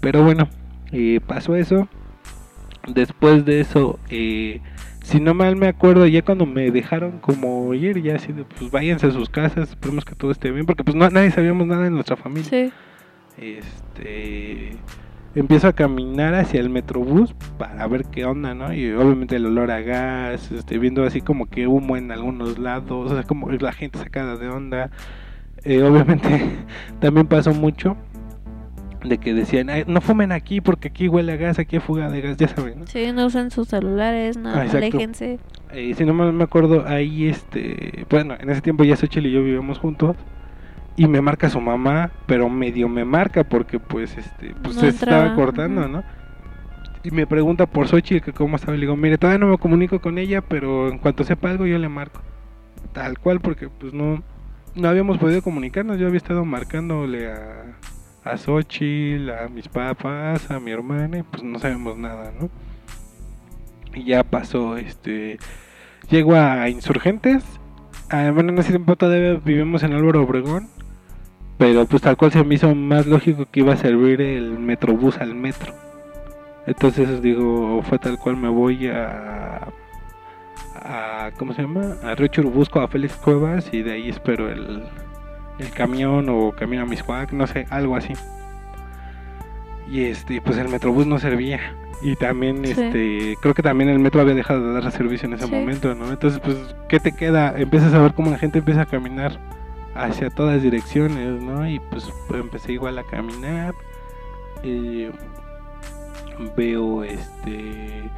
[0.00, 0.48] pero bueno
[0.92, 1.88] y pasó eso
[2.86, 4.60] después de eso eh,
[5.04, 8.70] si no mal me acuerdo, ya cuando me dejaron como ir, ya así de, pues
[8.70, 11.86] váyanse a sus casas, esperemos que todo esté bien, porque pues no, nadie sabíamos nada
[11.86, 12.48] en nuestra familia.
[12.48, 12.72] Sí.
[13.36, 14.76] Este,
[15.34, 18.72] empiezo a caminar hacia el metrobús para ver qué onda, ¿no?
[18.72, 23.10] Y obviamente el olor a gas, este, viendo así como que humo en algunos lados,
[23.10, 24.90] o sea, como la gente sacada de onda.
[25.64, 26.50] Eh, obviamente
[27.00, 27.96] también pasó mucho
[29.02, 32.20] de que decían, no fumen aquí porque aquí huele a gas, aquí hay fuga de
[32.20, 32.80] gas, ya saben.
[32.80, 32.86] ¿no?
[32.86, 35.38] Sí, no usan sus celulares, no, ah, aléjense.
[35.72, 39.42] Eh, si no me acuerdo, ahí este, bueno, en ese tiempo ya Xochitl y yo
[39.42, 40.16] vivíamos juntos
[40.96, 45.34] y me marca su mamá, pero medio me marca porque pues este, pues se estaba
[45.34, 46.04] cortando, ¿no?
[47.02, 49.58] Y me pregunta por Xochitl que cómo estaba, y le digo, mire, todavía no me
[49.58, 52.20] comunico con ella, pero en cuanto sepa algo yo le marco.
[52.92, 54.22] Tal cual, porque pues no,
[54.74, 57.76] no habíamos podido comunicarnos, yo había estado marcándole a
[58.24, 62.48] a Xochitl, a mis papás, a mi hermana, y pues no sabemos nada, ¿no?
[63.94, 65.38] Y ya pasó, este,
[66.10, 67.44] llego a Insurgentes,
[68.10, 70.68] ah, bueno, en ese tiempo todavía vivimos en Álvaro Obregón,
[71.58, 75.18] pero pues tal cual se me hizo más lógico que iba a servir el metrobús
[75.18, 75.72] al metro.
[76.66, 79.68] Entonces digo, fue tal cual me voy a,
[80.74, 81.96] a ¿cómo se llama?
[82.02, 84.84] A Río Churubusco, a Félix Cuevas y de ahí espero el,
[85.58, 88.14] el camión o camino a Miscuac, no sé, algo así.
[89.90, 91.60] Y este, pues el metrobús no servía.
[92.02, 95.46] Y también, este, creo que también el metro había dejado de dar servicio en ese
[95.46, 96.10] momento, ¿no?
[96.10, 96.56] Entonces, pues,
[96.88, 97.54] ¿qué te queda?
[97.56, 99.38] Empiezas a ver cómo la gente empieza a caminar
[99.94, 101.68] hacia todas direcciones, ¿no?
[101.68, 103.74] Y pues, empecé igual a caminar.
[104.62, 105.10] Eh,
[106.56, 108.10] veo, este,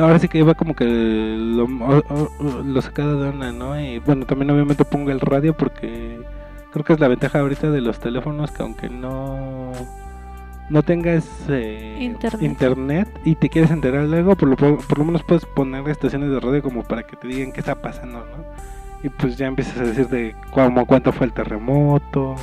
[0.00, 3.78] ahora sí que iba como que lo, lo sacado de onda, ¿no?
[3.80, 6.20] Y bueno, también obviamente pongo el radio porque
[6.72, 9.72] creo que es la ventaja ahorita de los teléfonos que aunque no
[10.70, 11.98] no tengas eh,
[12.40, 13.08] internet.
[13.24, 16.40] y te quieres enterar de algo, por lo, por lo menos puedes poner estaciones de
[16.40, 18.81] radio como para que te digan qué está pasando, ¿no?
[19.02, 22.36] Y pues ya empiezas a decir de cómo, cuánto fue el terremoto,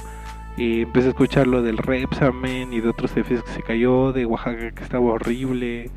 [0.57, 4.25] y empiezas a escuchar lo del Repsamen y de otros edificios que se cayó, de
[4.25, 5.89] Oaxaca que estaba horrible,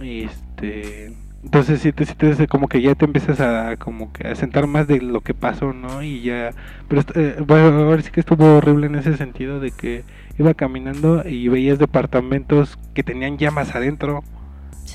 [0.00, 1.16] este
[1.46, 5.00] entonces sí te, como que ya te empiezas a como que a sentar más de
[5.00, 6.02] lo que pasó, ¿no?
[6.02, 6.50] Y ya,
[6.88, 10.02] pero eh, bueno, ahora sí que estuvo horrible en ese sentido de que
[10.40, 14.24] iba caminando y veías departamentos que tenían llamas adentro.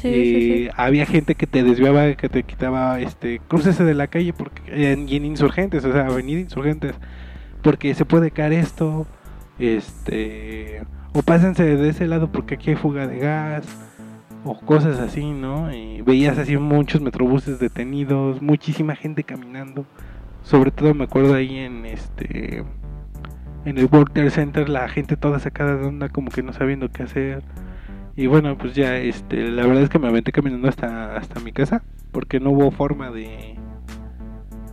[0.02, 4.92] Sí, había gente que te desviaba, que te quitaba, este, crucese de la calle porque
[4.92, 6.96] en, y en insurgentes, o sea, avenida insurgentes,
[7.62, 9.06] porque se puede caer esto,
[9.60, 10.82] este,
[11.14, 13.66] o pásense de ese lado porque aquí hay fuga de gas
[14.44, 15.74] o cosas así, ¿no?
[15.74, 19.86] Y veías así muchos metrobuses detenidos, muchísima gente caminando.
[20.44, 22.64] Sobre todo me acuerdo ahí en este
[23.64, 26.90] en el World Trade Center la gente toda sacada de onda como que no sabiendo
[26.92, 27.44] qué hacer.
[28.16, 31.52] Y bueno, pues ya este la verdad es que me aventé caminando hasta hasta mi
[31.52, 31.82] casa
[32.12, 33.56] porque no hubo forma de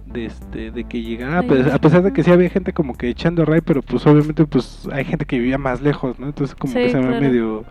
[0.07, 3.09] de este de que llegara pues, a pesar de que sí había gente como que
[3.11, 6.73] echando ray pero pues obviamente pues hay gente que vivía más lejos no entonces como
[6.73, 7.21] Sí, que se me claro.
[7.21, 7.65] medio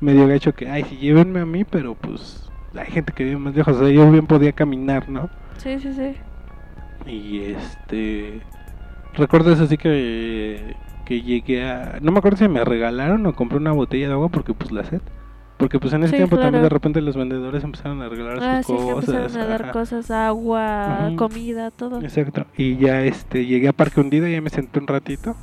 [0.00, 3.54] medio gacho que ay sí llévenme a mí pero pues hay gente que vive más
[3.54, 5.28] lejos o sea yo bien podía caminar no
[5.58, 6.14] Sí, sí, sí.
[7.06, 8.40] y este
[9.14, 10.74] recuerdo eso sí que
[11.04, 14.28] que llegué a no me acuerdo si me regalaron o compré una botella de agua
[14.28, 15.00] porque pues la sed
[15.58, 18.62] porque pues en ese Sí, tiempo también de repente los vendedores empezaron a regalar Ah,
[18.64, 19.72] sus sí, que cosas empezaron a dar ajá.
[19.72, 22.00] cosas, agua, comida, todo.
[22.00, 22.46] Exacto.
[22.56, 25.36] Y ya este llegué a Parque Hundido y ya me senté un ratito.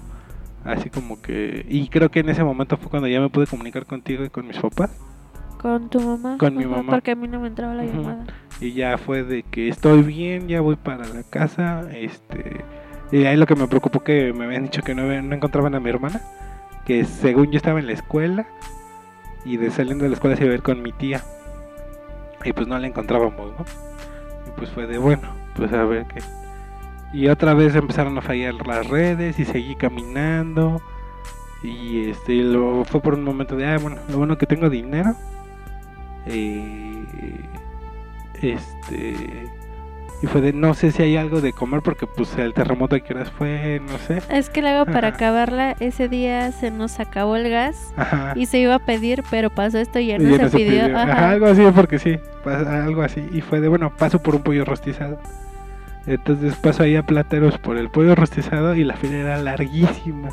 [0.66, 3.86] Así como que y creo que en ese momento fue cuando ya me pude comunicar
[3.86, 4.92] contigo y con mis papás
[5.62, 6.38] Con tu mamá.
[6.38, 6.92] Con mi mamá.
[6.92, 8.26] Porque a mí no me entraba la llamada.
[8.60, 12.66] y ya fue de que estoy bien, ya voy para la casa, este
[13.12, 15.90] y ahí lo que me preocupó que me habían dicho que no, encontraban a mi
[15.90, 16.22] hermana,
[16.86, 18.46] que según yo estaba en la escuela
[19.46, 21.24] y de saliendo de la escuela se iba a ir con mi tía.
[22.46, 23.66] Y pues no la encontrábamos, ¿no?
[24.48, 26.22] Y pues fue de bueno, pues a ver qué.
[27.12, 30.82] Y otra vez empezaron a fallar las redes y seguí caminando.
[31.64, 35.16] Y este lo, fue por un momento de, ah, bueno, lo bueno que tengo dinero.
[36.28, 37.04] Eh,
[38.42, 39.59] este
[40.22, 43.00] y fue de no sé si hay algo de comer porque pues el terremoto a
[43.00, 44.22] qué horas fue, no sé.
[44.30, 45.16] Es que luego para Ajá.
[45.18, 48.34] acabarla, ese día se nos acabó el gas Ajá.
[48.36, 50.50] y se iba a pedir, pero pasó esto y ya Y no ya se no
[50.50, 50.86] se pidió.
[50.98, 51.02] Ajá.
[51.14, 53.26] Ajá, algo así, porque sí, algo así.
[53.32, 55.20] Y fue de, bueno, paso por un pollo rostizado.
[56.06, 60.30] Entonces paso ahí a Plateros por el pollo rostizado y la fila era larguísima.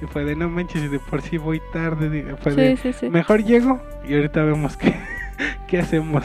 [0.00, 2.34] Y fue de, no manches, y de por sí voy tarde.
[2.40, 3.08] Fue de, Sí, sí, sí.
[3.10, 4.94] mejor llego y ahorita vemos qué,
[5.68, 6.24] qué hacemos.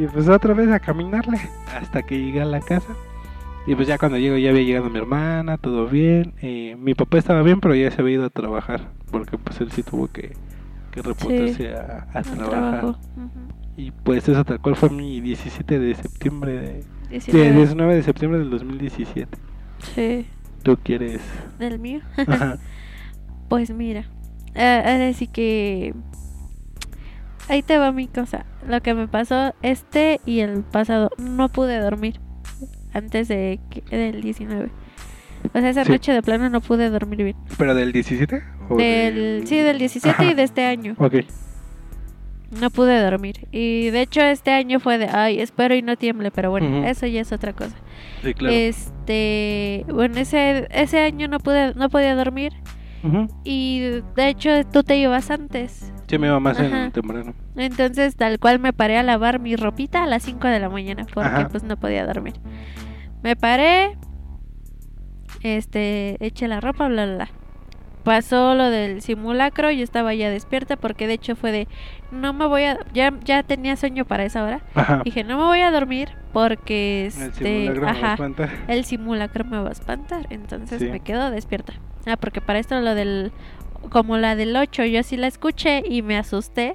[0.00, 1.38] Y pues otra vez a caminarle
[1.78, 2.94] hasta que llegué a la casa.
[3.66, 6.32] Y pues ya cuando llego ya había llegado mi hermana, todo bien.
[6.40, 8.88] Eh, mi papá estaba bien, pero ya se había ido a trabajar.
[9.10, 10.32] Porque pues él sí tuvo que,
[10.90, 12.94] que reportarse a, trabajar.
[13.76, 16.72] Y pues eso tal cual fue mi 17 de septiembre de...
[17.10, 17.52] de 19.
[17.52, 19.38] 19 de septiembre del 2017.
[19.94, 20.26] Sí,
[20.62, 21.20] ¿Tú quieres?
[21.58, 22.00] del mío.
[22.26, 22.58] Ajá.
[23.50, 24.04] Pues mira,
[24.54, 25.92] eh, ahora sí que
[27.50, 28.46] ahí te va mi cosa.
[28.66, 32.20] Lo que me pasó este y el pasado, no pude dormir
[32.94, 34.70] antes de que- del 19.
[35.54, 35.92] O sea, esa Sí.
[35.92, 37.36] noche de plano no pude dormir bien.
[37.56, 38.42] ¿Pero del 17?
[38.68, 40.94] ¿O Del, sí, del 17 y de este año.
[40.98, 41.14] Ok.
[42.60, 43.46] No pude dormir.
[43.52, 47.06] Y de hecho este año fue de, ay, espero y no tiemble, pero bueno, eso
[47.06, 47.76] ya es otra cosa.
[48.24, 48.54] Sí, claro.
[48.54, 52.52] Este, bueno, ese ese año no pude no podía dormir
[53.44, 55.92] y de hecho tú te ibas antes.
[56.10, 56.84] Sí, me iba más Ajá.
[56.86, 57.32] en temprano.
[57.56, 61.06] Entonces, tal cual me paré a lavar mi ropita a las 5 de la mañana
[61.14, 61.48] porque Ajá.
[61.48, 62.34] pues no podía dormir.
[63.22, 63.96] Me paré,
[65.42, 67.28] este, eché la ropa, bla, bla, bla.
[68.04, 71.68] Pasó lo del simulacro, yo estaba ya despierta porque de hecho fue de,
[72.10, 74.62] no me voy a, ya, ya tenía sueño para esa hora.
[74.74, 75.02] Ajá.
[75.04, 77.32] Dije, no me voy a dormir porque, El este,
[77.68, 78.50] simulacro me va a ajá, espantar.
[78.68, 80.26] el simulacro me va a espantar.
[80.30, 80.88] Entonces Sí.
[80.88, 81.74] me quedo despierta.
[82.06, 83.32] Ah, porque para esto lo del,
[83.88, 86.74] como la del 8, yo sí la escuché y me asusté.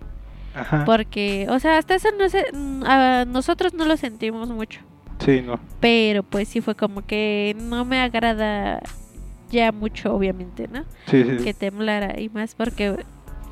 [0.56, 0.84] Ajá.
[0.86, 4.80] Porque, o sea, hasta eso no sé, mm, a nosotros no lo sentimos mucho.
[5.20, 5.60] Sí, no.
[5.82, 8.82] Pero pues sí fue como que no me agrada
[9.52, 10.84] ya mucho, obviamente, ¿no?
[11.08, 11.44] Sí, sí.
[11.44, 12.96] Que temblara y más porque,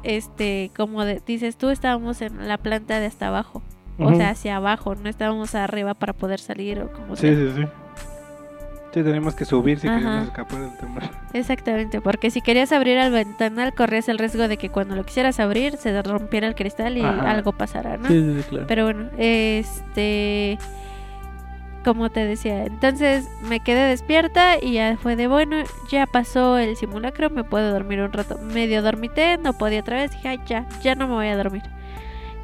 [0.04, 3.62] este, como de- dices tú, estábamos en la planta de hasta abajo.
[4.00, 7.36] O sea, hacia abajo, no estábamos arriba para poder salir o como Sí, sea.
[7.36, 7.62] sí, sí.
[7.62, 7.68] Sí,
[9.02, 9.98] tenemos que subir si Ajá.
[9.98, 11.04] queremos escapar del temor.
[11.32, 15.40] Exactamente, porque si querías abrir el ventanal corrías el riesgo de que cuando lo quisieras
[15.40, 17.32] abrir se rompiera el cristal y Ajá.
[17.32, 18.08] algo pasara, ¿no?
[18.10, 18.68] Sí, sí, sí, claro.
[18.68, 20.60] Pero bueno, este.
[21.84, 25.58] Como te decía, entonces me quedé despierta y ya fue de bueno,
[25.90, 28.38] ya pasó el simulacro, me puedo dormir un rato.
[28.38, 31.64] Medio dormité, no podía otra vez, dije, "Ay, ya, ya no me voy a dormir.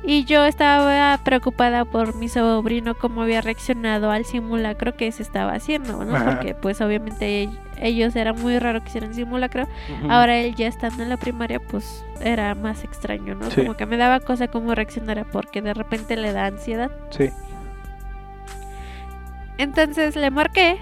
[0.09, 5.53] Y yo estaba preocupada por mi sobrino, cómo había reaccionado al simulacro que se estaba
[5.53, 6.15] haciendo, ¿no?
[6.15, 6.25] Ajá.
[6.31, 7.47] Porque pues obviamente
[7.79, 9.67] ellos era muy raro que hicieran simulacro.
[10.09, 13.51] Ahora él ya estando en la primaria, pues era más extraño, ¿no?
[13.51, 13.61] Sí.
[13.61, 16.89] Como que me daba cosa cómo reaccionara porque de repente le da ansiedad.
[17.11, 17.29] Sí.
[19.59, 20.77] Entonces le marqué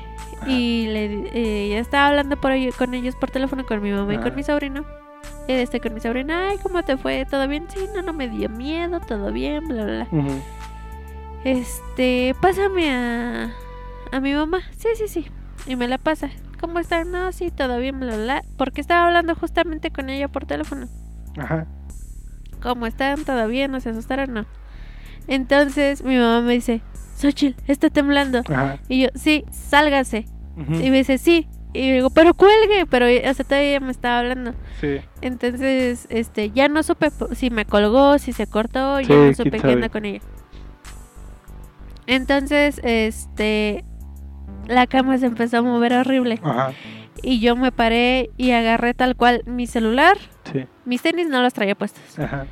[0.47, 4.13] y le di- eh, ya estaba hablando por con ellos por teléfono con mi mamá
[4.13, 4.85] y con mi sobrino.
[5.47, 7.25] Este con mi sobrino, ay, ¿cómo te fue?
[7.25, 7.65] ¿Todo bien?
[7.69, 10.23] Sí, no, no me dio miedo, todo bien, bla, bla, bla.
[11.43, 13.53] Este, pásame a,
[14.11, 14.59] a mi mamá.
[14.77, 15.27] Sí, sí, sí.
[15.65, 16.29] Y me la pasa.
[16.59, 17.03] ¿Cómo está?
[17.05, 18.43] No, sí, todo bien, bla, bla.
[18.57, 20.87] Porque estaba hablando justamente con ella por teléfono.
[21.37, 21.67] Ajá.
[22.61, 23.23] ¿Cómo están?
[23.23, 23.71] ¿Todo bien?
[23.71, 24.33] ¿No se asustaron?
[24.33, 24.45] No.
[25.27, 26.81] Entonces mi mamá me dice,
[27.17, 28.39] Xochitl, está temblando.
[28.49, 28.79] Ajá.
[28.89, 30.25] Y yo, sí, sálgase.
[30.57, 31.47] Y me dice, sí.
[31.77, 32.85] Y digo, pero cuelgue.
[32.89, 34.53] Pero sea, todavía me estaba hablando.
[34.81, 34.99] Sí.
[35.21, 39.67] Entonces, este, ya no supe si me colgó, si se cortó, ya no supe qué
[39.67, 40.21] onda con ella.
[42.07, 43.85] Entonces, este,
[44.67, 46.39] la cama se empezó a mover horrible.
[46.41, 46.73] Ajá.
[47.21, 50.17] Y yo me paré y agarré tal cual mi celular.
[50.51, 50.65] Sí.
[50.85, 52.17] Mis tenis no los traía puestos.
[52.17, 52.47] Ajá.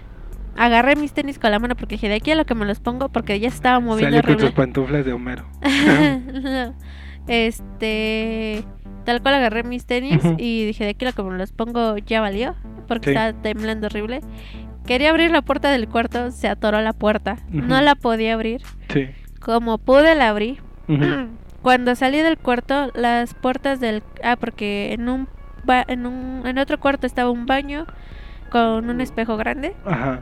[0.57, 2.80] Agarré mis tenis con la mano porque dije, de aquí a lo que me los
[2.80, 5.45] pongo porque ya se estaba moviendo Sale con sus pantuflas de Homero.
[5.65, 6.76] No.
[7.27, 8.64] este
[9.06, 12.19] tal cual agarré mis tenis y dije de aquí lo que me los pongo ya
[12.22, 12.56] valió
[12.88, 13.15] porque Sí.
[13.15, 14.22] estaba temblando horrible.
[14.86, 17.38] Quería abrir la puerta del cuarto se atoró la puerta.
[17.49, 18.61] No la podía abrir.
[18.90, 19.07] Sí.
[19.40, 20.57] como pude la abrí.
[21.61, 25.27] Cuando salí del cuarto las puertas del ah porque en un
[25.64, 27.86] ba- en un en otro cuarto estaba un baño
[28.52, 29.76] con un espejo grande.
[29.86, 30.22] Ajá.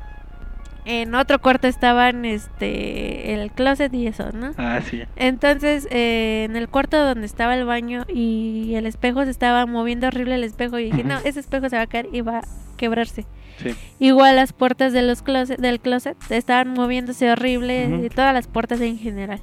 [0.86, 5.04] En otro cuarto estaban este el closet y eso no Ah, sí.
[5.16, 10.08] entonces, eh, en el cuarto donde estaba el baño y el espejo se estaba moviendo
[10.08, 12.44] horrible el espejo y dije, no, ese espejo se va a caer y va a
[12.78, 13.26] quebrarse.
[13.58, 13.70] Sí.
[14.00, 18.82] Igual las puertas de los closet, del closet estaban moviéndose horrible y todas las puertas
[18.82, 19.40] en general.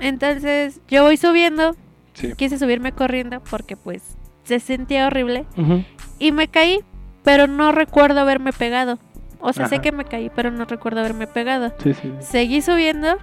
[0.00, 1.76] Entonces, yo voy subiendo,
[2.14, 2.32] Sí.
[2.36, 4.02] quise subirme corriendo porque pues
[4.44, 5.44] se sentía horrible
[6.18, 6.80] y me caí,
[7.22, 8.98] pero no recuerdo haberme pegado.
[9.40, 11.72] O sea, sé que me caí, pero no recuerdo haberme pegado.
[11.82, 12.12] Sí, sí.
[12.20, 13.16] Seguí subiendo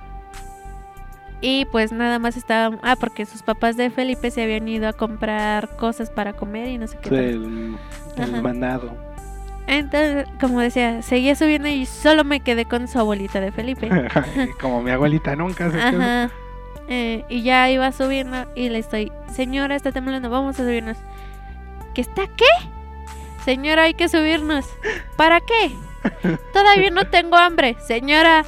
[1.41, 2.77] y pues nada más estaba...
[2.81, 6.77] Ah, porque sus papás de Felipe se habían ido a comprar cosas para comer y
[6.77, 7.09] no sé qué.
[7.09, 7.77] El,
[8.17, 8.41] el Ajá.
[8.41, 9.07] mandado.
[9.67, 13.89] Entonces, como decía, seguía subiendo y solo me quedé con su abuelita de Felipe.
[14.61, 15.79] Como mi abuelita nunca se.
[15.79, 16.31] Ajá.
[16.87, 20.97] Eh, y ya iba subiendo y le estoy, señora, está temblando, vamos a subirnos.
[21.93, 22.45] ¿Qué está qué?
[23.43, 24.65] Señora, hay que subirnos.
[25.17, 25.75] ¿Para qué?
[26.53, 27.75] Todavía no tengo hambre.
[27.85, 28.43] Señora,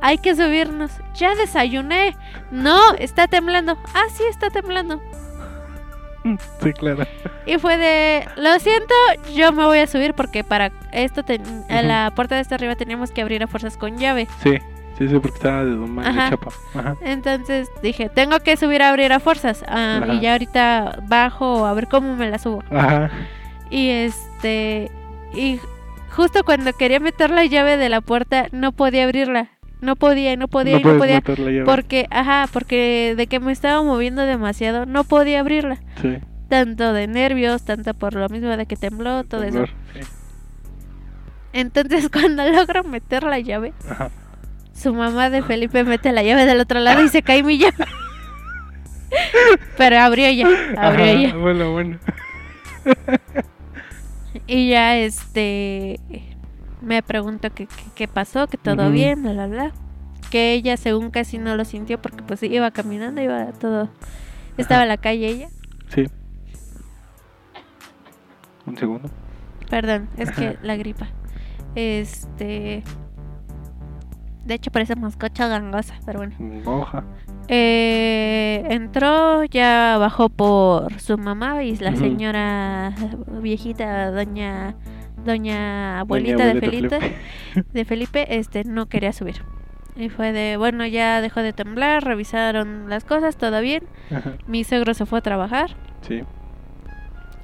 [0.00, 0.90] hay que subirnos.
[1.14, 2.16] Ya desayuné.
[2.50, 3.76] No, está temblando.
[3.94, 5.00] Ah, sí, está temblando.
[6.60, 7.04] Sí, claro.
[7.46, 8.92] Y fue de, lo siento,
[9.32, 13.12] yo me voy a subir porque para esto, ten- la puerta de esta arriba teníamos
[13.12, 14.26] que abrir a fuerzas con llave.
[14.42, 14.58] Sí,
[14.98, 16.30] sí, sí, porque estaba de Dumán Ajá.
[16.30, 16.50] chapa.
[16.74, 16.96] Ajá.
[17.02, 19.64] Entonces dije, tengo que subir a abrir a fuerzas.
[19.68, 22.64] Ah, y ya ahorita bajo a ver cómo me la subo.
[22.72, 23.08] Ajá.
[23.70, 24.90] Y este.
[25.32, 25.60] Y
[26.16, 29.50] justo cuando quería meter la llave de la puerta, no podía abrirla.
[29.82, 31.14] No podía, no podía no y no podía.
[31.16, 31.64] meter la llave.
[31.64, 35.78] Porque, ajá, porque de que me estaba moviendo demasiado, no podía abrirla.
[36.00, 36.16] Sí,
[36.48, 39.74] Tanto de nervios, tanto por lo mismo de que tembló, todo temblor, eso.
[39.94, 40.00] sí.
[41.52, 44.10] Entonces, cuando logro meter la llave, Ajá.
[44.72, 47.84] su mamá de Felipe mete la llave del otro lado y se cae mi llave.
[49.76, 50.46] Pero abrió ella,
[50.78, 51.34] abrió Ajá, ella.
[51.36, 51.98] Bueno, bueno.
[54.46, 56.00] Y ya este
[56.80, 59.72] me preguntó que qué qué pasó, que todo bien, bla bla bla.
[60.30, 63.88] Que ella según casi no lo sintió porque pues iba caminando, iba todo
[64.56, 65.48] estaba en la calle ella.
[65.88, 66.06] Sí.
[68.66, 69.10] Un segundo.
[69.70, 71.08] Perdón, es que la gripa.
[71.74, 72.82] Este
[74.44, 76.36] de hecho parece mascocha gangosa, pero bueno.
[76.64, 77.04] Hoja.
[77.48, 82.92] Eh, entró, ya bajó por su mamá y la señora
[83.40, 84.74] viejita, doña
[85.24, 86.98] doña abuelita, de Felipe,
[87.72, 89.42] de Felipe, este no quería subir.
[89.96, 93.84] Y fue de, bueno, ya dejó de temblar, revisaron las cosas, todo bien.
[94.14, 94.32] Ajá.
[94.46, 95.70] Mi suegro se fue a trabajar
[96.02, 96.22] Sí.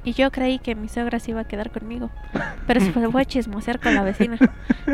[0.05, 2.11] y yo creí que mi suegra se iba a quedar conmigo.
[2.67, 4.37] Pero se fue a chismosear con la vecina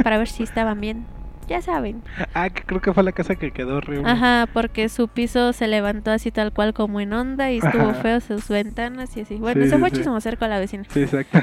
[0.04, 1.04] para ver si estaban bien.
[1.48, 2.02] Ya saben.
[2.34, 4.08] Ah, que creo que fue la casa que quedó horrible.
[4.08, 7.94] Ajá, porque su piso se levantó así tal cual como en onda y estuvo Ajá.
[8.02, 9.36] feo sus ventanas y así.
[9.36, 9.96] Bueno, Sí, se sí, fue a sí.
[9.96, 10.84] chismosear con la vecina.
[10.90, 11.40] Sí, exacto.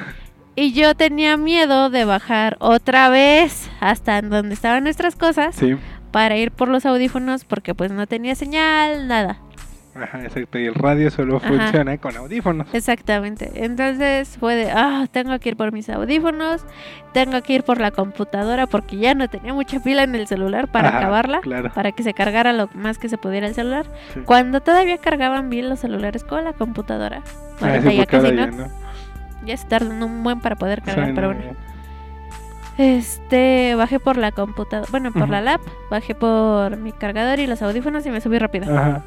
[0.56, 5.76] Y yo tenía miedo de bajar otra vez hasta donde estaban nuestras cosas Sí.
[6.12, 9.40] para ir por los audífonos porque pues no tenía señal, nada.
[9.96, 10.60] Ajá, exacto.
[10.60, 11.48] Y el radio solo Ajá.
[11.48, 12.68] funciona con audífonos.
[12.74, 13.50] Exactamente.
[13.56, 16.66] Entonces fue de, ah, tengo que ir por mis audífonos,
[17.14, 20.68] tengo que ir por la computadora porque ya no tenía mucha pila en el celular
[20.70, 21.72] para Ajá, acabarla, Claro.
[21.74, 23.86] para que se cargara lo más que se pudiera el celular.
[24.14, 24.20] Sí.
[24.26, 27.22] Cuando todavía cargaban bien los celulares con la computadora.
[27.62, 28.52] Ah, sí, ya porque casi ahora no.
[28.58, 28.86] ya no.
[29.46, 31.58] Ya se tardan un buen para poder Sí, cargar, pero no, bueno.
[32.78, 37.62] Este, bajé por la computadora, bueno, por la lap, bajé por mi cargador y los
[37.62, 38.66] audífonos y me subí rápido.
[38.78, 39.02] Ajá.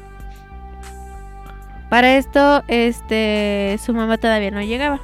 [1.89, 4.99] Para esto, este, su mamá todavía no llegaba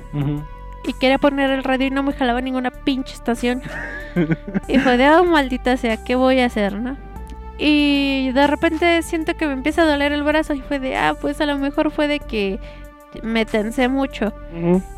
[0.87, 3.61] y quería poner el radio y no me jalaba ninguna pinche estación.
[4.67, 6.95] y fue de, oh, maldita sea, ¿qué voy a hacer, no?
[7.57, 11.15] Y de repente siento que me empieza a doler el brazo y fue de, ah,
[11.19, 12.59] pues a lo mejor fue de que
[13.23, 14.33] me tensé mucho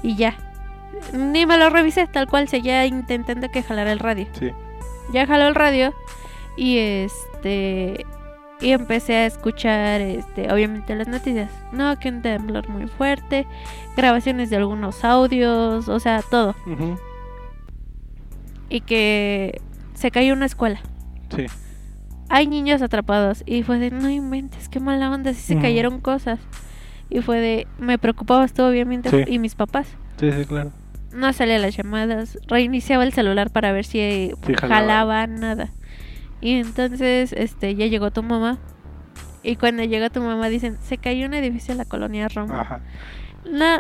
[0.02, 0.36] y ya.
[1.14, 4.28] Ni me lo revisé, tal cual seguía intentando que jalara el radio.
[4.34, 4.52] Sí.
[5.14, 5.94] Ya jaló el radio
[6.58, 8.06] Y este
[8.60, 11.50] y empecé a escuchar este obviamente las noticias.
[11.72, 13.46] No, que un temblor muy fuerte,
[13.96, 16.56] grabaciones de algunos audios, o sea, todo.
[18.70, 19.62] Y que
[19.94, 20.80] se cayó una escuela.
[21.36, 21.46] Sí.
[22.30, 26.40] Hay niños atrapados y fue de no inventes, qué mala onda, si se cayeron cosas.
[27.10, 29.32] Y fue de me preocupaba esto obviamente Sí.
[29.32, 29.88] y mis papás.
[30.20, 30.72] Sí, sí, claro.
[31.14, 35.70] No salía las llamadas, reiniciaba el celular para ver si jalaba nada.
[36.42, 38.58] Y entonces este ya llegó tu mamá.
[39.44, 42.62] Y cuando llega tu mamá dicen, se cayó un edificio en la colonia Roma.
[42.62, 42.82] Ajá.
[43.50, 43.80] No,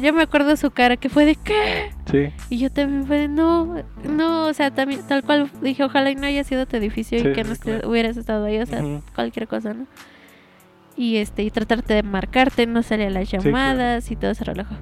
[0.00, 1.90] yo me acuerdo su cara que fue de ¿qué?
[2.10, 2.32] Sí.
[2.48, 6.14] Y yo también fue de no, no, o sea, también tal cual dije, ojalá y
[6.14, 7.90] no haya sido tu edificio Sí, y que no claro.
[7.90, 8.82] hubieras estado ahí, o sea,
[9.14, 9.86] cualquier cosa, ¿no?
[10.96, 13.44] Y este, y tratarte de marcarte, no salían las claro.
[13.44, 14.76] llamadas y todo se relajó.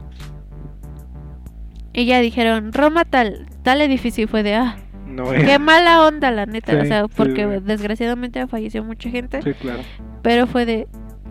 [1.93, 4.77] Y ya dijeron, Roma tal, tal edificio y fue de ah,
[5.11, 9.81] No qué mala onda la neta, o sea, porque desgraciadamente falleció mucha gente, Sí, claro.
[10.23, 10.89] pero fue de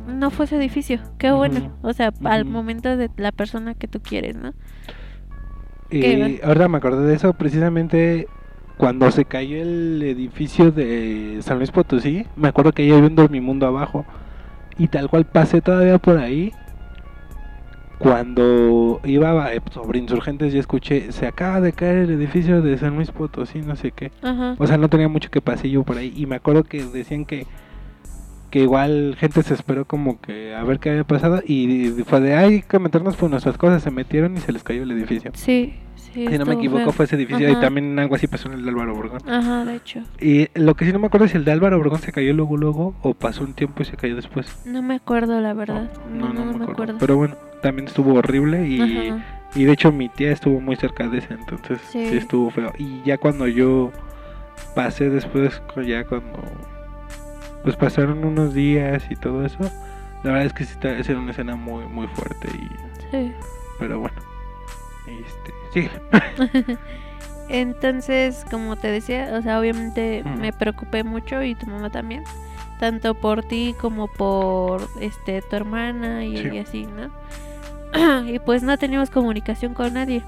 [0.08, 4.00] no fue ese edificio, qué bueno, o sea, al momento de la persona que tú
[4.02, 4.54] quieres, ¿no?
[5.92, 8.28] Y ahora me acordé de eso precisamente
[8.78, 12.26] cuando se cayó el edificio de San Luis Potosí.
[12.36, 14.06] Me acuerdo que ahí había un dormimundo abajo.
[14.78, 16.54] Y tal cual pasé todavía por ahí.
[18.00, 22.96] Cuando iba eh, sobre insurgentes, ya escuché: Se acaba de caer el edificio de San
[22.96, 24.12] Luis Potosí, no sé qué.
[24.24, 24.56] Ajá.
[24.58, 26.14] O sea, no tenía mucho que pasé yo por ahí.
[26.16, 27.46] Y me acuerdo que decían que
[28.50, 32.34] que igual gente se esperó como que a ver qué había pasado y fue de
[32.34, 35.76] ay que meternos por nuestras cosas se metieron y se les cayó el edificio Sí,
[35.96, 36.28] sí.
[36.28, 36.92] si no me equivoco feo.
[36.94, 39.76] fue ese edificio y también algo así pasó en el de Álvaro Obregón Ajá, de
[39.76, 40.02] hecho.
[40.20, 42.34] y lo que sí no me acuerdo es si el de Álvaro Obregón se cayó
[42.34, 45.92] luego luego o pasó un tiempo y se cayó después No me acuerdo, la verdad.
[46.12, 46.96] No, no, me acuerdo.
[47.00, 49.24] pero bueno también estuvo horrible y, Ajá.
[49.56, 52.08] y de hecho mi tía estuvo muy cerca de ese entonces sí.
[52.10, 52.18] Sí.
[52.18, 53.92] estuvo feo y ya cuando yo
[54.76, 56.40] pasé después ya cuando
[57.64, 59.60] pues pasaron unos días y todo eso
[60.24, 62.70] la verdad es que sí está, esa era una escena muy muy fuerte y
[63.12, 63.32] Sí.
[63.80, 64.16] pero bueno
[65.08, 66.78] este sí
[67.52, 72.24] Entonces, como te decía, o sea, obviamente me preocupé mucho y tu mamá también.
[72.80, 76.50] Tanto por ti como por este tu hermana y, Sí.
[76.54, 77.10] y así, ¿no?
[78.28, 80.24] y pues no teníamos comunicación con nadie.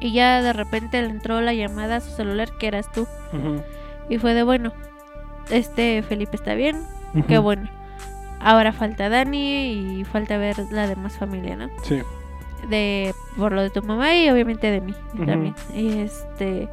[0.00, 3.06] Y ya de repente le entró la llamada a su celular que eras tú.
[4.08, 4.72] Y fue de bueno,
[5.50, 6.76] este Felipe está bien,
[7.14, 7.26] ujú.
[7.26, 7.68] qué bueno.
[8.40, 11.68] Ahora falta Dani y falta ver la demás familia, ¿no?
[11.82, 12.02] sí
[12.68, 14.94] de por lo de tu mamá y obviamente de mí
[15.26, 15.54] también.
[15.74, 16.68] Y este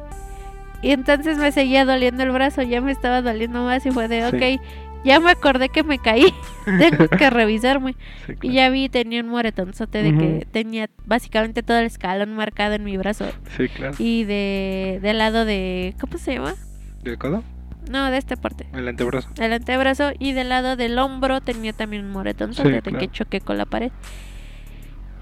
[0.80, 4.28] y entonces me seguía doliendo el brazo, ya me estaba doliendo más y fue de,
[4.30, 4.36] Sí.
[4.36, 4.62] ok,
[5.04, 6.32] ya me acordé que me caí,
[6.78, 7.94] tengo que revisarme.
[8.26, 12.74] sí, Y ya vi, tenía un moretonzote de que tenía básicamente todo el escalón marcado
[12.74, 13.26] en mi brazo.
[13.56, 16.54] sí claro Y de del lado de, ¿cómo se llama?
[17.02, 17.42] del codo
[17.90, 18.66] No, de esta parte.
[18.74, 22.82] el antebrazo El antebrazo y del lado del hombro tenía también un moretonzote Sí, de
[22.82, 22.98] claro.
[22.98, 23.90] que choqué con la pared.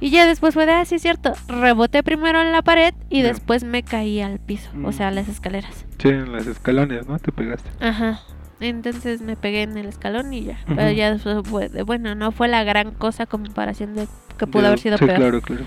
[0.02, 3.20] Y ya después fue de, ah, sí es cierto, reboté primero en la pared y
[3.20, 4.92] después me caí al piso, o Mm.
[4.92, 5.84] sea, a las escaleras.
[5.98, 8.20] sí en las escalones no te pegaste Ajá.
[8.60, 10.58] Entonces me pegué en el escalón y ya.
[10.66, 11.42] Pero ya después
[11.86, 14.06] bueno, no fue la gran cosa comparación de
[14.38, 15.18] que pudo De- haber sido sí peor.
[15.18, 15.64] claro claro.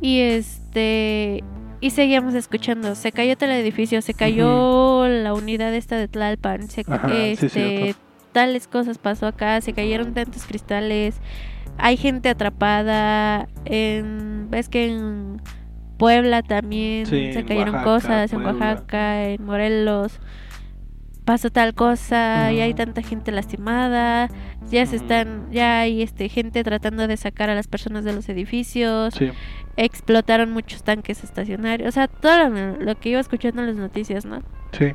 [0.00, 1.44] Y este
[1.82, 6.68] y seguíamos escuchando, se cayó todo el edificio, se cayó la unidad esta de Tlalpan,
[6.68, 7.94] se Ajá, este
[8.32, 11.16] tales cosas pasó acá, se cayeron tantos cristales,
[11.78, 15.40] hay gente atrapada, en ves que en
[15.96, 18.44] Puebla también Sí, se cayeron Oaxaca, cosas, en.
[18.44, 20.20] Oaxaca, en Morelos
[21.30, 22.78] pasó tal cosa y hay Ujú.
[22.78, 24.28] tanta gente lastimada,
[24.68, 28.28] ya se están, ya hay este gente tratando de sacar a las personas de los
[28.28, 29.30] edificios, sí
[29.76, 34.42] explotaron muchos tanques estacionarios, o sea, todo lo, que iba escuchando en las noticias, ¿no?
[34.72, 34.92] sí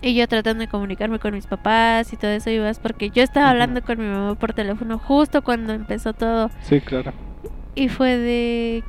[0.00, 3.22] Y yo tratando de comunicarme con mis papás y todo eso, y vas porque yo
[3.22, 7.12] estaba hablando con mi mamá por teléfono justo cuando empezó todo, sí claro
[7.74, 8.84] y fue de,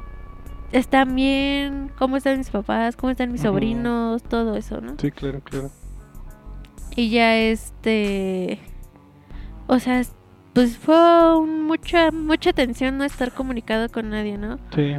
[0.71, 1.91] ¿están bien?
[1.99, 2.95] ¿Cómo están mis papás?
[2.95, 4.23] ¿Cómo están mis sobrinos?
[4.23, 4.95] Todo eso, ¿no?
[4.97, 5.69] sí claro claro
[6.99, 8.59] Y ya este,
[9.67, 10.13] o sea, es-
[10.53, 14.57] pues fue un- mucha, mucha tensión no estar comunicado con nadie, ¿no?
[14.75, 14.95] sí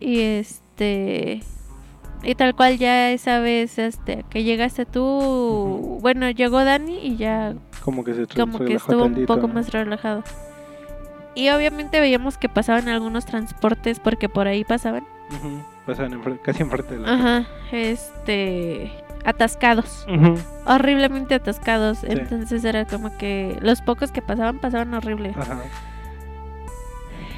[0.00, 1.40] Y este.
[2.22, 5.98] Y tal cual ya esa vez este, que llegaste tú.
[6.00, 7.54] Bueno, llegó Dani y ya
[7.84, 9.54] como que se como que estuvo un poco ¿no?
[9.54, 10.22] más relajado.
[11.34, 15.04] Y obviamente veíamos que pasaban algunos transportes porque por ahí pasaban.
[15.30, 17.46] Ujú, pasaban enfre- casi enfrente de la Ajá.
[17.72, 18.90] Este.
[19.24, 20.06] Atascados.
[20.66, 22.02] Horriblemente atascados.
[22.04, 25.32] Entonces era como que los pocos que pasaban, pasaban horrible.
[25.36, 25.60] ajá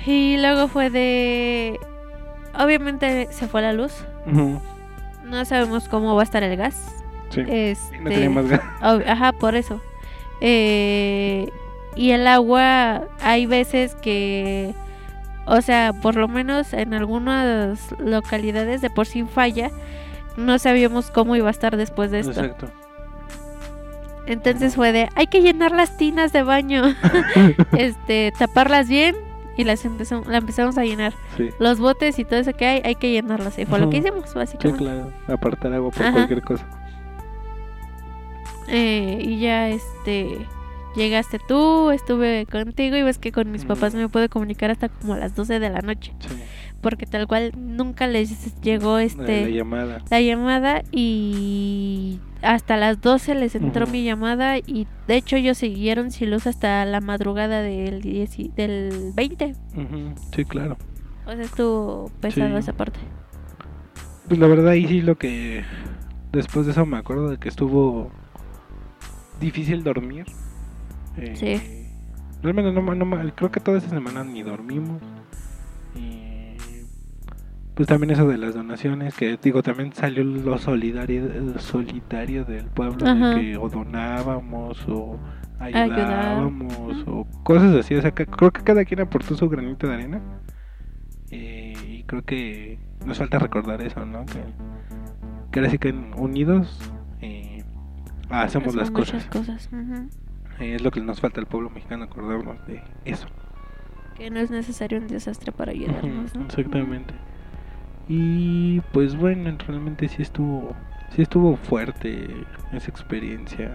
[0.06, 1.78] Y luego fue de.
[2.59, 3.93] Obviamente se fue la luz.
[5.24, 7.02] No sabemos cómo va a estar el gas.
[7.31, 7.40] Sí.
[7.48, 9.81] Este, no tenía más ob- ajá, por eso.
[10.40, 11.48] Eh,
[11.97, 14.74] y el agua, hay veces que,
[15.47, 19.70] o sea, por lo menos en algunas localidades de por sí falla,
[20.36, 22.32] no sabíamos cómo iba a estar después de esto.
[22.32, 22.69] Exacto.
[24.27, 26.82] Entonces fue de, hay que llenar las tinas de baño,
[27.77, 29.15] este, taparlas bien
[29.59, 31.12] y las empezamos, la empezamos a llenar.
[31.36, 31.51] Sí.
[31.59, 33.59] Los botes y todo eso que hay, hay que llenarlos.
[33.59, 34.82] Y fue lo que hicimos, Sí, básicamente.
[34.82, 35.12] claro.
[35.28, 36.12] Apartar agua por Ajá.
[36.12, 36.66] cualquier cosa.
[38.69, 40.47] Eh, y ya, este,
[40.97, 43.69] llegaste tú, estuve contigo y ves que con mis Mm.
[43.69, 46.15] papás no me pude comunicar hasta como a las 12 de la noche.
[46.20, 46.28] Sí.
[46.85, 49.40] Porque tal cual nunca les llegó La- este...
[49.43, 49.98] La llamada.
[50.11, 56.11] la llamada y hasta las 12 les entró mi llamada y de hecho ellos siguieron
[56.12, 59.55] sin luz hasta la madrugada del, 10 y- del 20.
[59.77, 60.77] Ujú, Sí, claro.
[61.27, 62.56] O sea, estuvo pesado Sí.
[62.59, 63.01] esa parte.
[64.28, 65.65] Pues la verdad ahí sí lo que
[66.32, 68.11] después de eso me acuerdo de que estuvo
[69.40, 70.27] difícil dormir.
[71.16, 71.81] Eh, Sí.
[72.43, 75.01] Realmente no, no creo que toda esa semana ni dormimos.
[77.74, 83.05] Pues también eso de las donaciones, que digo, también salió lo solidario, solidario del pueblo,
[83.05, 85.18] de que o donábamos o
[85.59, 85.92] Ayudar.
[85.92, 87.94] ayudábamos o cosas así.
[87.96, 90.20] O sea, que creo que cada quien aportó su granito de arena.
[91.30, 94.24] Eh, y creo que nos falta recordar eso, ¿no?
[94.26, 94.40] Que,
[95.51, 96.78] que ahora sí que unidos
[97.20, 97.64] eh,
[98.30, 99.28] hacemos las cosas.
[100.60, 103.26] Eh, es lo que nos falta al pueblo mexicano, acordarnos de eso.
[104.14, 106.44] Que no es necesario un desastre para ayudarnos, ¿no?
[106.44, 107.14] Exactamente.
[108.09, 110.74] Y pues bueno, realmente sí estuvo,
[111.14, 112.28] sí estuvo fuerte
[112.72, 113.74] esa experiencia.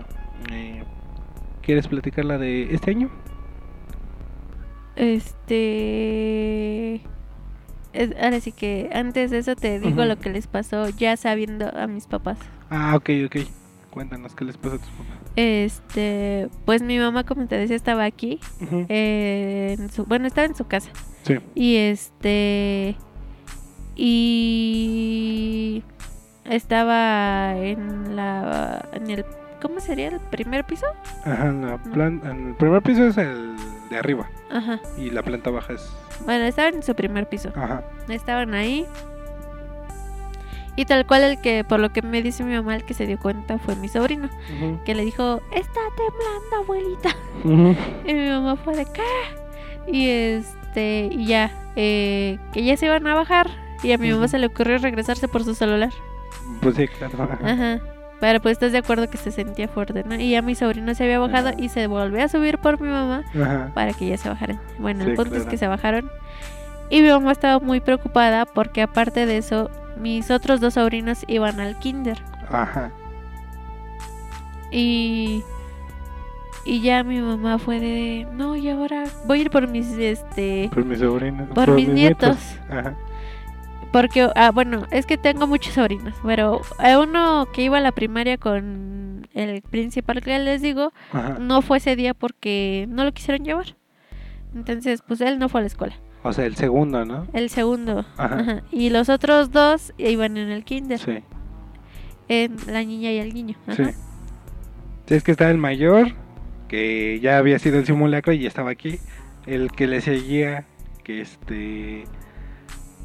[0.51, 0.83] Eh,
[1.61, 3.09] ¿Quieres platicar la de este año?
[4.95, 6.95] Este.
[7.93, 11.75] es- ahora sí que antes de eso te digo lo que les pasó ya sabiendo
[11.75, 12.37] a mis papás.
[12.69, 13.37] Ah, ok, ok.
[13.89, 15.17] Cuéntanos qué les pasó a tus papás.
[15.35, 18.39] Este, pues mi mamá, como te decía, estaba aquí.
[18.61, 20.91] Ujú, eh, en su, bueno, estaba en su casa.
[21.23, 21.35] Sí.
[21.55, 22.95] Y este.
[24.01, 25.83] Y.
[26.45, 28.87] Estaba en la.
[28.93, 29.25] En el.
[29.61, 30.07] ¿Cómo sería?
[30.07, 30.85] ¿El primer piso?
[31.25, 33.55] Ajá, la plan- el primer piso es el
[33.89, 34.79] de arriba Ajá.
[34.97, 35.91] y la planta baja es...
[36.23, 37.49] Bueno, estaban en su primer piso.
[37.53, 37.83] Ajá.
[38.07, 38.85] Estaban ahí.
[40.77, 43.05] Y tal cual el que, por lo que me dice mi mamá, el que se
[43.05, 44.29] dio cuenta fue mi sobrino.
[44.85, 47.09] Que le dijo, está temblando, abuelita.
[47.43, 47.75] ujú.
[48.09, 49.91] Y mi mamá fue de qué.
[49.91, 53.49] Y este, y ya, eh, que ya se iban a bajar.
[53.83, 55.91] Y a mi mamá se le ocurrió regresarse por su celular.
[56.61, 57.29] Pues sí, claro.
[57.43, 57.79] ajá.
[58.19, 60.15] Pero pues estás de acuerdo que se sentía fuerte, ¿no?
[60.15, 61.57] Y ya mi sobrino se había bajado Ajá.
[61.57, 63.71] y se volvió a subir por mi mamá Ajá.
[63.73, 64.59] para que ya se bajaran.
[64.77, 66.11] Bueno, Sí, el punto es que se bajaron.
[66.89, 71.61] Y mi mamá estaba muy preocupada porque aparte de eso, mis otros dos sobrinos iban
[71.61, 72.21] al kinder.
[72.49, 72.91] Ajá.
[74.71, 75.43] Y
[76.65, 80.69] y ya mi mamá fue de, no, y ahora voy a ir por mis este
[80.73, 81.47] Por mis sobrinos.
[81.55, 82.37] por mis nietos.
[82.69, 82.93] Ajá.
[83.91, 86.61] Porque, ah, bueno, es que tengo muchos sobrinos, pero
[86.99, 91.37] uno que iba a la primaria con el principal que les digo, Ajá.
[91.39, 93.75] no fue ese día porque no lo quisieron llevar.
[94.55, 95.95] Entonces, pues él no fue a la escuela.
[96.23, 97.27] O sea, el segundo, ¿no?
[97.33, 98.05] El segundo.
[98.17, 98.39] Ajá.
[98.39, 98.63] ajá.
[98.71, 100.99] Y los otros dos iban en el kinder.
[100.99, 101.23] Sí.
[102.27, 103.55] En la niña y el niño.
[103.75, 103.83] Sí.
[103.83, 103.91] ajá.
[105.07, 106.13] Sí, es que está el mayor,
[106.67, 108.99] que ya había sido el simulacro y ya estaba aquí.
[109.47, 110.65] El que le seguía,
[111.03, 112.03] que este.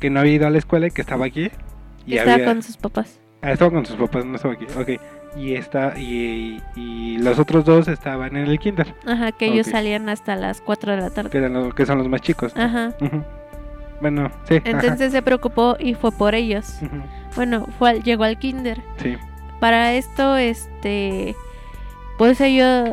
[0.04, 1.50] Que no había ido a la escuela y que estaba aquí.
[2.06, 3.18] Y Estaba había- con sus papás.
[3.40, 4.66] Ah, estaba con sus papás, no estaba aquí.
[4.78, 5.00] Ok.
[5.38, 10.10] Y, está, y, y los otros dos estaban en el kinder, Ajá, que ellos salían
[10.10, 11.38] hasta las 4 de la que, tarde.
[11.38, 12.54] eran los, que son los más chicos.
[12.54, 12.62] ¿no?
[12.64, 12.92] Ajá.
[14.02, 14.56] Bueno, sí.
[14.56, 14.68] ajá.
[14.70, 16.78] Entonces se preocupó y fue por ellos.
[17.34, 18.82] Bueno, fue al- llegó al kinder.
[19.02, 19.16] Sí.
[19.58, 21.34] Para esto, este,
[22.18, 22.90] pues ellos,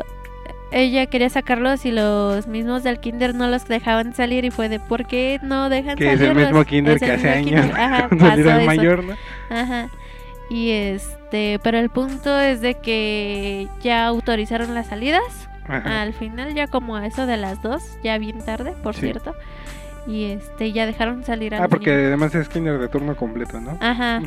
[0.72, 4.80] ella quería sacarlos y los mismos del kinder no los dejaban salir y fue de,
[4.80, 6.36] ¿por qué no dejan Que es salir?
[6.38, 7.66] el mismo kinder que hace años.
[7.76, 8.66] Ajá, pasó eso.
[8.66, 9.14] mayor, ¿no?
[9.50, 9.88] Ajá.
[10.50, 15.22] Y este, pero el punto es de que ya autorizaron las salidas.
[15.68, 16.02] Ajá.
[16.02, 19.02] Al final, ya como a eso de las dos, ya bien tarde, por Sí.
[19.02, 19.34] cierto.
[20.06, 23.78] Y este, ya dejaron salir a Ah, porque además es kinder de turno completo, ¿no?
[23.80, 24.20] Ajá.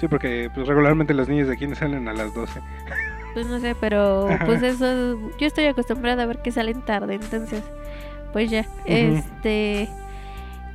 [0.00, 2.60] Sí, porque pues, regularmente los niños de kinder salen a las 12.
[3.34, 7.62] Pues no sé, pero pues eso, yo estoy acostumbrada a ver que salen tarde, entonces,
[8.32, 9.88] pues ya, este,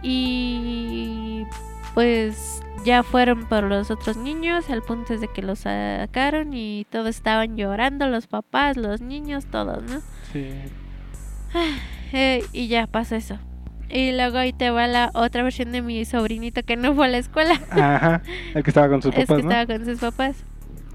[0.03, 1.45] y
[1.93, 6.85] pues ya fueron por los otros niños, el punto es de que los sacaron y
[6.89, 10.01] todos estaban llorando, los papás, los niños, todos, ¿no?
[10.31, 10.49] Sí.
[12.11, 13.37] Eh, y ya pasó eso.
[13.87, 17.09] Y luego ahí te va la otra versión de mi sobrinito que no fue a
[17.09, 17.59] la escuela.
[17.69, 18.23] Ajá.
[18.55, 19.51] El que estaba con sus papás, que ¿no?
[19.51, 20.43] estaba con sus papás.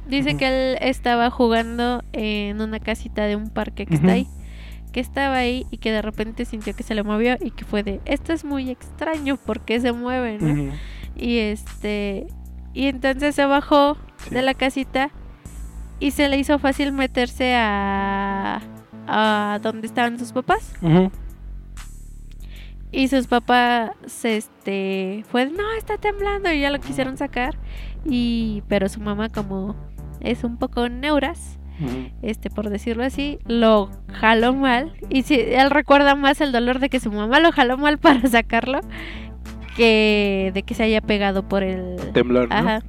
[0.08, 4.28] Dice que él estaba jugando en una casita de un parque que está ahí.
[4.92, 7.82] Que estaba ahí y que de repente sintió que se le movió y que fue
[7.82, 10.72] de, esto es muy extraño porque se mueve, ¿no?
[11.16, 12.26] Y este,
[12.72, 14.34] y entonces se bajó Sí.
[14.34, 15.10] de la casita
[16.00, 18.60] y se le hizo fácil meterse a,
[19.06, 20.72] a donde estaban sus papás.
[22.92, 23.90] Y sus papás,
[24.24, 27.56] este, fue, no, está temblando y ya lo quisieron sacar.
[28.04, 29.74] Y, pero su mamá como
[30.24, 31.58] es un poco neuras,
[32.22, 34.92] este, por decirlo así, lo jaló mal.
[35.10, 38.20] Y si él recuerda más el dolor de que su mamá lo jaló mal para
[38.28, 38.80] sacarlo
[39.76, 42.54] que de que se haya pegado por el Temblor, ¿no?
[42.54, 42.80] Ajá.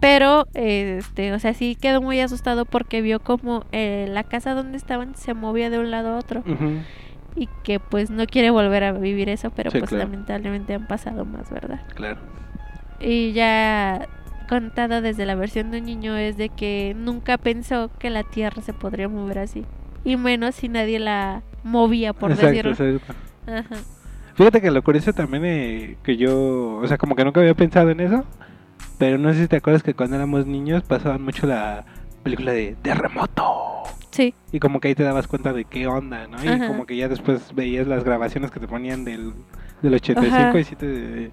[0.00, 4.76] Pero, este, o sea, sí quedó muy asustado porque vio como eh, la casa donde
[4.78, 6.42] estaban se movía de un lado a otro
[7.36, 10.04] y que pues no quiere volver a vivir eso, pero Sí, pues claro.
[10.08, 11.82] lamentablemente han pasado más, ¿verdad?
[11.94, 12.20] Claro.
[13.00, 14.08] Y ya
[14.46, 18.62] contado desde la versión de un niño es de que nunca pensó que la Tierra
[18.62, 19.64] se podría mover así.
[20.04, 22.72] Y menos si nadie la movía, por exacto, decirlo.
[22.72, 23.14] exacto.
[23.46, 23.76] Ajá.
[24.34, 27.90] Fíjate que lo curioso también eh, que yo, o sea, como que nunca había pensado
[27.90, 28.24] en eso,
[28.98, 31.84] pero no sé si te acuerdas que cuando éramos niños pasaban mucho la
[32.22, 33.44] película de Terremoto.
[34.10, 36.42] Sí, Y como que ahí te dabas cuenta de qué onda, ¿no?
[36.44, 36.68] Y Ajá.
[36.68, 39.32] como que ya después veías las grabaciones que te ponían del,
[39.82, 40.58] del 85 Ajá.
[40.58, 41.30] y sí te...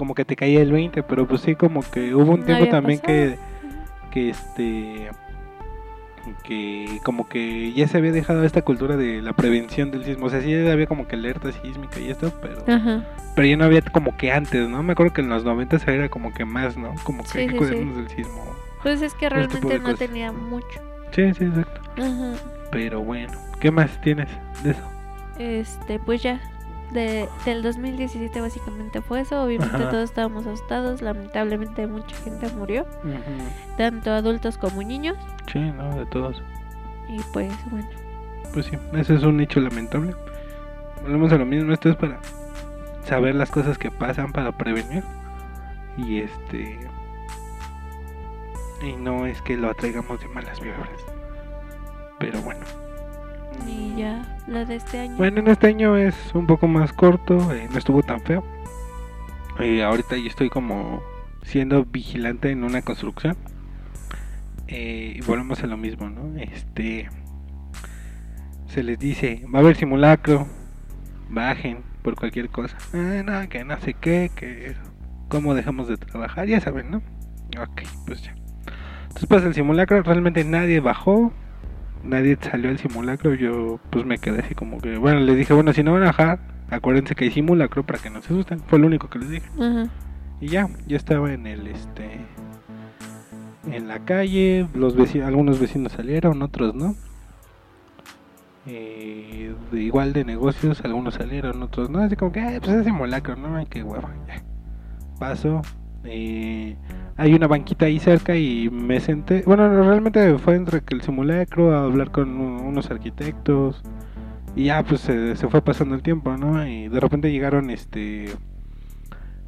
[0.00, 2.68] Como que te caía el 20, pero pues sí, como que hubo un No tiempo
[2.68, 4.10] también que, pasado.
[4.10, 5.10] que este...
[6.42, 10.24] Que como que ya se había dejado esta cultura de la prevención del sismo.
[10.24, 12.64] O sea, sí había como que alerta sísmica y esto, pero...
[12.66, 13.04] Ajá.
[13.34, 14.82] Pero ya no había como que antes, ¿no?
[14.82, 16.94] Me acuerdo que en los 90 era como que más, ¿no?
[17.04, 18.56] Como que Sí, hay que sí, cuidarnos del sismo.
[18.82, 20.80] Pues es que tipo realmente no tenía mucho.
[21.10, 21.82] Sí, sí, exacto.
[21.98, 22.36] Ajá.
[22.72, 24.30] Pero bueno, ¿qué más tienes
[24.62, 24.90] de eso?
[25.38, 26.40] Este, pues ya.
[26.92, 29.42] De, del 2017 básicamente fue eso.
[29.42, 29.90] Obviamente Ajá.
[29.90, 31.02] todos estábamos asustados.
[31.02, 32.86] Lamentablemente mucha gente murió.
[33.76, 35.16] Tanto adultos como niños.
[35.52, 36.42] Sí, no, de todos.
[37.08, 37.88] Y pues bueno.
[38.52, 40.14] Pues sí, ese es un hecho lamentable.
[41.02, 42.20] Volvemos a lo mismo, esto es para
[43.04, 45.04] saber las cosas que pasan para prevenir.
[45.96, 46.78] Y este.
[48.82, 50.88] Y no es que lo atraigamos de malas vibras.
[52.18, 52.60] Pero bueno.
[53.66, 55.16] Y ya, la de este año.
[55.16, 58.44] Bueno, en este año es un poco más corto, eh, no estuvo tan feo.
[59.58, 61.02] Eh, ahorita yo estoy como
[61.42, 63.36] siendo vigilante en una construcción.
[64.68, 66.38] Eh, y volvemos a lo mismo, ¿no?
[66.38, 67.08] Este.
[68.66, 70.46] Se les dice, va a haber simulacro,
[71.28, 72.76] bajen por cualquier cosa.
[72.92, 74.76] No, que no sé qué, que
[75.28, 76.98] cómo dejamos de trabajar, ya saben, ¿no?
[77.60, 78.34] Ok, pues ya.
[79.02, 81.32] Entonces pasa el simulacro, realmente nadie bajó,
[82.02, 85.72] nadie salió al simulacro, yo pues me quedé así como que, bueno, les dije, bueno,
[85.72, 86.40] si no van a bajar,
[86.70, 89.48] acuérdense que hay simulacro para que no se asusten, fue lo único que les dije.
[90.40, 92.20] Y ya, yo estaba en el este
[93.70, 96.94] en la calle, los vecinos, algunos vecinos salieron, otros no.
[98.66, 102.84] Eh, de igual de negocios, algunos salieron, otros no, así como que, "Ay, pues es
[102.84, 104.42] simulacro, no, ay, qué hueva, ya.
[105.18, 105.62] Paso,
[106.04, 106.76] eh,
[107.20, 111.02] hay una banquita ahí cerca y me senté, bueno, no, realmente fue entre que el
[111.02, 113.82] simulacro, a hablar con unos arquitectos,
[114.56, 116.66] y ya pues se, se fue pasando el tiempo, ¿no?
[116.66, 118.30] Y de repente llegaron, este,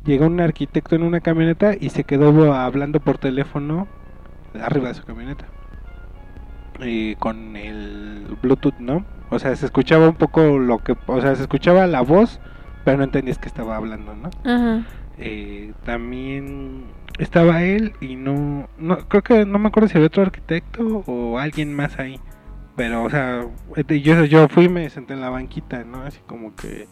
[0.05, 3.89] llegó un arquitecto en una camioneta y se quedó hablando por teléfono
[4.61, 5.47] arriba de su camioneta.
[6.81, 9.07] Eh, con el Bluetooth, ¿no?
[9.31, 12.39] O sea, se escuchaba un poco lo que, o sea, se escuchaba la voz,
[12.85, 14.29] pero no entendías que estaba hablando, ¿no?
[14.45, 14.85] Ajá.
[15.17, 16.85] Eh, también
[17.19, 21.39] estaba él y no, no, creo que no me acuerdo si había otro arquitecto o
[21.39, 22.19] alguien más ahí.
[22.77, 26.03] Pero, o sea, este, yo, yo fui y me senté en la banquita, ¿no?
[26.03, 26.89] Así como que...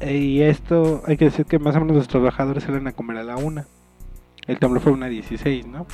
[0.00, 3.18] eh, y esto, hay que decir que más o menos los trabajadores salen a comer
[3.18, 3.66] a la una.
[4.46, 5.86] El temblor fue una 16, ¿no?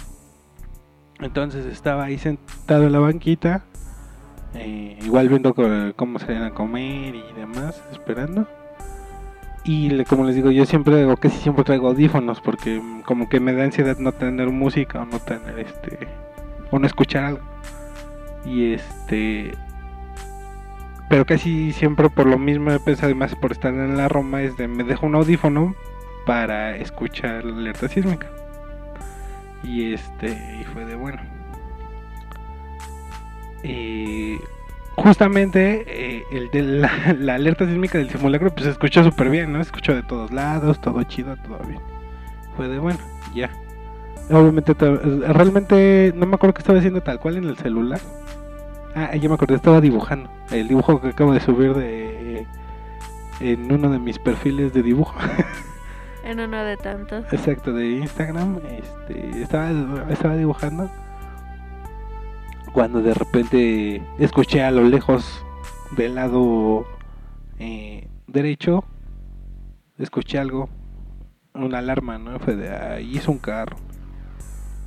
[1.21, 3.65] Entonces estaba ahí sentado en la banquita,
[4.55, 5.55] eh, igual viendo
[5.97, 8.47] cómo salían a comer y demás, esperando.
[9.65, 13.39] Y le- como les digo, yo siempre, o casi siempre traigo audífonos porque como que
[13.41, 16.09] me da ansiedad no tener música o no tener este,
[16.71, 17.41] o no escuchar algo.
[18.45, 19.53] Y este,
[21.09, 24.43] pero casi siempre por lo mismo he pensado y más por estar en la Roma
[24.43, 25.77] es de me dejo un audífono
[26.27, 28.27] para escuchar la alerta sísmica.
[29.63, 31.23] Y este, y fue de bueno.
[33.63, 34.39] Y
[34.97, 39.53] justamente eh, el de la, la alerta sísmica del simulacro pues se escuchó súper bien,
[39.53, 39.59] ¿no?
[39.59, 41.81] Se escuchó de todos lados, todo chido, todo bien.
[42.57, 42.99] Fue de bueno,
[43.35, 43.51] ya.
[44.31, 48.01] Obviamente, realmente no me acuerdo que estaba haciendo tal cual en el celular.
[48.95, 50.31] Ah, ya me acordé, estaba dibujando.
[50.51, 52.47] El dibujo que acabo de subir de
[53.41, 55.19] en uno de mis perfiles de dibujo.
[56.25, 57.25] En uno de tantos.
[57.33, 59.73] exacto, de Instagram, este, estaba,
[60.09, 60.89] estaba dibujando
[62.73, 65.45] cuando de repente escuché a lo lejos
[65.97, 66.87] del lado
[67.59, 68.85] eh, derecho,
[69.99, 70.69] escuché algo,
[71.55, 72.39] una alarma, ¿no?
[72.39, 73.77] Fue de ahí es un carro,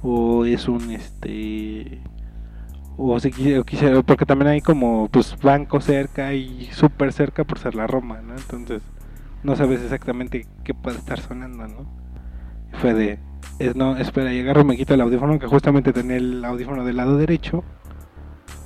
[0.01, 2.01] o es un este,
[2.97, 7.75] o si quisiera, porque también hay como pues banco cerca y súper cerca por ser
[7.75, 8.35] la Roma, ¿no?
[8.35, 8.81] Entonces
[9.43, 11.85] no sabes exactamente qué puede estar sonando, ¿no?
[12.79, 13.19] Fue de,
[13.59, 16.97] es, no, espera, y agarro, me quito el audífono, que justamente tenía el audífono del
[16.97, 17.63] lado derecho.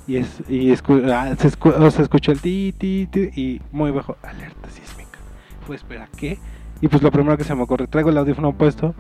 [0.07, 3.61] Y, es, y escu- ah, se, escu- o se escuchó el ti, ti, ti, y
[3.71, 5.19] muy bajo, alerta sísmica.
[5.67, 6.39] Fue, espera, ¿qué?
[6.81, 8.95] Y pues lo primero que se me ocurre, traigo el audífono puesto,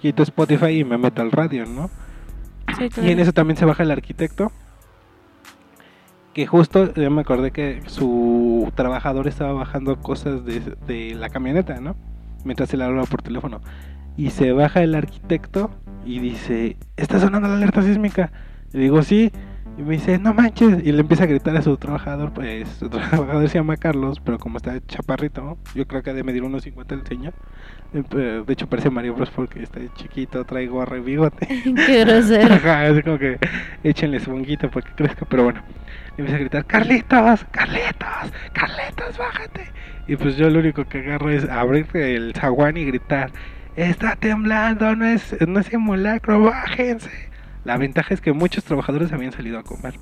[0.00, 1.90] quito Spotify y me meto al radio, ¿no?
[2.78, 4.50] Sí, Y en eso también se baja el arquitecto.
[6.32, 11.80] Que justo ya me acordé que su trabajador estaba bajando cosas de, de la camioneta,
[11.80, 11.96] ¿no?
[12.44, 13.60] Mientras se le hablaba por teléfono.
[14.16, 15.70] Y se baja el arquitecto
[16.04, 18.32] y dice, está sonando la alerta sísmica.
[18.72, 19.30] Y digo, sí.
[19.78, 20.86] Y me dice, no manches.
[20.86, 22.32] Y le empieza a gritar a su trabajador.
[22.32, 26.24] Pues su trabajador se llama Carlos, pero como está chaparrito, yo creo que ha de
[26.24, 27.34] medir unos 50 el señor.
[27.92, 31.46] Eh, De hecho parece Mario Bros porque está chiquito, trae gorra y bigote.
[31.86, 32.54] Qué grosero.
[32.54, 33.38] Es como que
[33.82, 35.62] échenle su para que crezca, pero bueno.
[36.16, 39.66] Y empieza a gritar, Carlitos, Carlitos, Carlitos, bájate.
[40.08, 43.30] Y pues yo lo único que agarro es abrir el zaguán y gritar,
[43.76, 47.10] está temblando, no es, no es simulacro, bájense.
[47.64, 49.94] La ventaja es que muchos trabajadores habían salido a comer.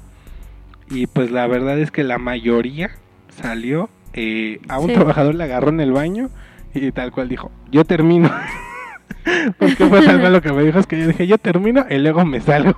[0.90, 2.90] Y pues la verdad es que la mayoría
[3.30, 4.94] salió, eh, a un Sí.
[4.94, 6.28] trabajador le agarró en el baño
[6.74, 8.30] y tal cual dijo, yo termino.
[9.58, 11.98] Porque fue tal cual lo que me dijo, es que yo dije, yo termino y
[11.98, 12.76] luego me salgo.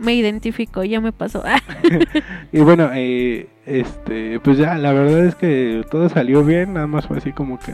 [0.00, 1.42] me identifico, ya me pasó.
[2.52, 7.06] Y bueno, eh, este, pues ya, la verdad es que todo salió bien, nada más
[7.08, 7.72] fue así como que,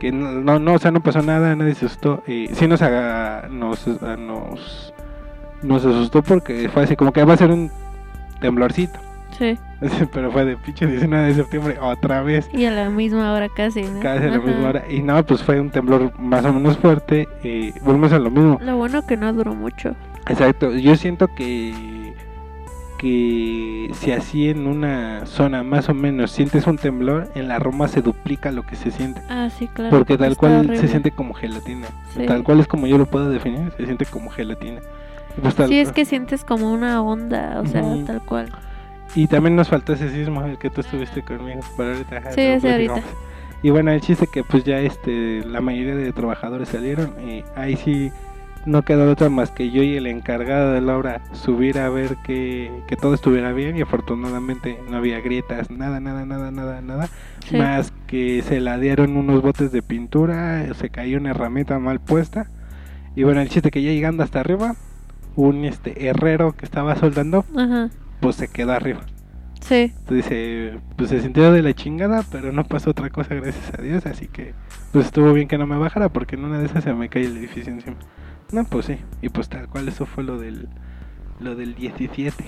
[0.00, 2.22] que no, no, o sea, no pasó nada, nadie se asustó.
[2.26, 4.92] Y sí nos, haga, nos, ah, nos,
[5.62, 7.70] nos asustó porque fue así como que va a ser un
[8.40, 8.98] temblorcito.
[9.38, 9.56] sí.
[10.12, 13.80] Pero fue de pinche 19 de septiembre otra vez, Y a la misma hora casi,
[13.82, 14.00] ¿no?
[14.00, 14.46] casi a la Ajá.
[14.46, 14.84] misma hora.
[14.90, 17.26] Y no, pues fue un temblor más o menos fuerte.
[17.42, 18.58] Y volvemos a lo mismo.
[18.62, 19.94] Lo bueno que no duró mucho.
[20.28, 21.72] Exacto, yo siento que
[23.00, 27.88] que si así en una zona más o menos sientes un temblor, en la Roma
[27.88, 29.22] se duplica lo que se siente.
[29.30, 29.96] Ah, sí, claro.
[29.96, 30.76] Porque tal cual horrible.
[30.76, 31.86] se siente como gelatina.
[32.14, 32.26] Sí.
[32.26, 34.80] Tal cual es como yo lo puedo definir, se siente como gelatina.
[35.40, 38.50] Pues Sí, es que sientes como una onda, o sea, tal cual.
[39.14, 41.60] y también nos faltó ese sismo el que tú estuviste conmigo.
[41.78, 43.00] Pero ahorita, Sí, ese ahorita.
[43.62, 47.76] Y bueno, el chiste que pues ya este la mayoría de trabajadores salieron y ahí
[47.76, 48.10] sí
[48.66, 52.16] no quedó otra más que yo y el encargado de la obra subir a ver
[52.24, 57.08] que, que todo estuviera bien y afortunadamente no había grietas, nada, nada, nada, nada, nada.
[57.48, 57.56] Sí.
[57.56, 62.48] Más que se ladearon unos botes de pintura, se cayó una herramienta mal puesta.
[63.16, 64.74] Y bueno, el chiste que ya llegando hasta arriba,
[65.36, 67.90] un este herrero que estaba soldando, Ajá.
[68.20, 69.00] pues se quedó arriba.
[69.60, 69.92] Sí.
[69.98, 73.82] Entonces, dice, pues se sintió de la chingada, pero no pasó otra cosa, gracias a
[73.82, 74.06] Dios.
[74.06, 74.54] Así que,
[74.92, 77.24] pues estuvo bien que no me bajara, porque en una de esas se me cae
[77.24, 77.96] el edificio encima.
[78.52, 80.68] No, pues sí, y pues tal cual, eso fue lo del,
[81.38, 82.44] lo del 17.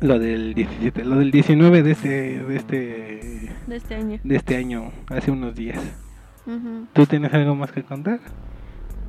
[0.00, 2.08] Lo del 17, lo del 19 de este,
[2.42, 4.18] de este, De este año.
[4.24, 5.78] de este año, hace unos días.
[6.92, 8.18] ¿Tú tienes algo más que contar?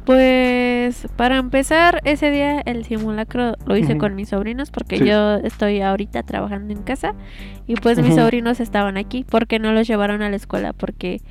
[0.05, 5.05] Pues para empezar, ese día el simulacro lo hice con mis sobrinos porque Sí.
[5.05, 7.15] yo estoy ahorita trabajando en casa
[7.65, 11.21] y pues mis sobrinos estaban aquí porque no los llevaron a la escuela porque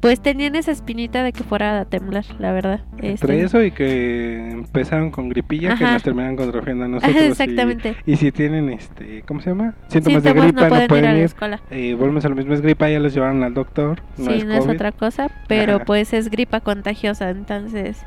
[0.00, 2.80] pues tenían esa espinita de que fuera a temblar, la verdad.
[3.02, 5.92] Entre Este, eso y que empezaron con gripilla, que Ajá.
[5.94, 7.22] nos terminan contagiando a nosotros.
[7.22, 7.96] y- Exactamente.
[8.06, 9.74] Y, si tienen, este, ¿cómo se llama?
[9.88, 11.24] Síntomas de Síntomas gripa, no pueden, ir a la ir.
[11.24, 11.60] escuela.
[11.70, 14.00] Eh, volvemos a lo mismo, es gripa, ya los llevaron al doctor.
[14.16, 14.74] No sí, es no es COVID.
[14.74, 15.84] otra cosa, pero Ajá.
[15.84, 17.98] pues es gripa contagiosa, entonces...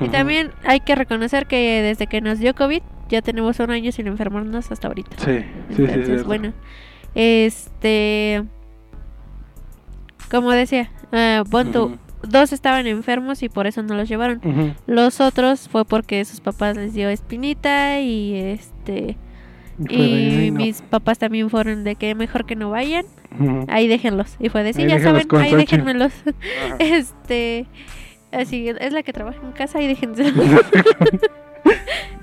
[0.00, 3.92] Y también hay que reconocer que desde que nos dio COVID ya tenemos un año
[3.92, 5.16] sin enfermarnos hasta ahorita.
[5.18, 5.38] Sí,
[5.70, 5.82] sí, sí.
[5.84, 6.52] Entonces, bueno,
[7.14, 8.42] este,
[10.30, 11.96] como decía, eh, Ujú.
[12.22, 14.74] dos estaban enfermos y por eso no los llevaron.
[14.86, 19.16] Los otros fue porque sus papás les dio espinita y este
[19.90, 23.04] y mis papás también fueron de que mejor que no vayan,
[23.68, 24.36] ahí déjenlos.
[24.40, 25.56] Y fue de sí, Ahí ya saben, ahí Xochitl".
[25.56, 26.12] déjenmelos.
[26.78, 27.66] Este,
[28.32, 30.32] así es la que trabaja en casa y déjense.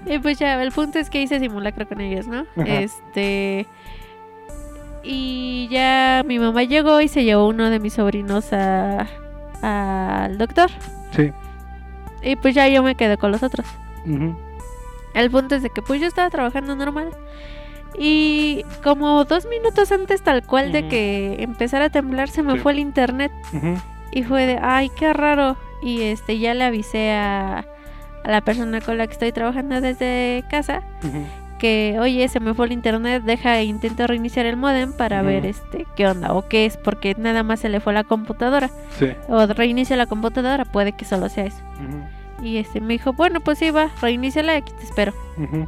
[0.05, 2.41] Y pues ya, el punto es que hice simulacro con ellos, ¿no?
[2.57, 2.65] Ajá.
[2.81, 3.65] Este.
[5.03, 9.07] Y ya mi mamá llegó y se llevó uno de mis sobrinos a
[9.61, 10.69] al doctor.
[11.11, 11.31] sí.
[12.21, 13.65] Y pues ya yo me quedé con los otros.
[15.13, 17.09] El punto es de que pues yo estaba trabajando normal.
[17.99, 22.59] Y como dos minutos antes tal cual de que empezara a temblar se me Sí.
[22.59, 23.31] fue el internet
[24.11, 25.57] y fue de, ay, qué raro.
[25.81, 27.65] Y este ya le avisé a,
[28.23, 31.25] a la persona con la que estoy trabajando desde casa Ujú.
[31.63, 35.87] Que, oye, se me fue el internet, deja, intento reiniciar el modem para ver este
[35.95, 38.69] qué onda o qué es, porque nada más se le fue la computadora.
[38.99, 39.13] Sí.
[39.29, 41.63] O reinicia la computadora, puede que solo sea eso.
[41.75, 42.45] Ujú.
[42.45, 45.13] Y este me dijo, bueno, pues sí, va, reiníciala y aquí te espero.
[45.37, 45.65] Ujú.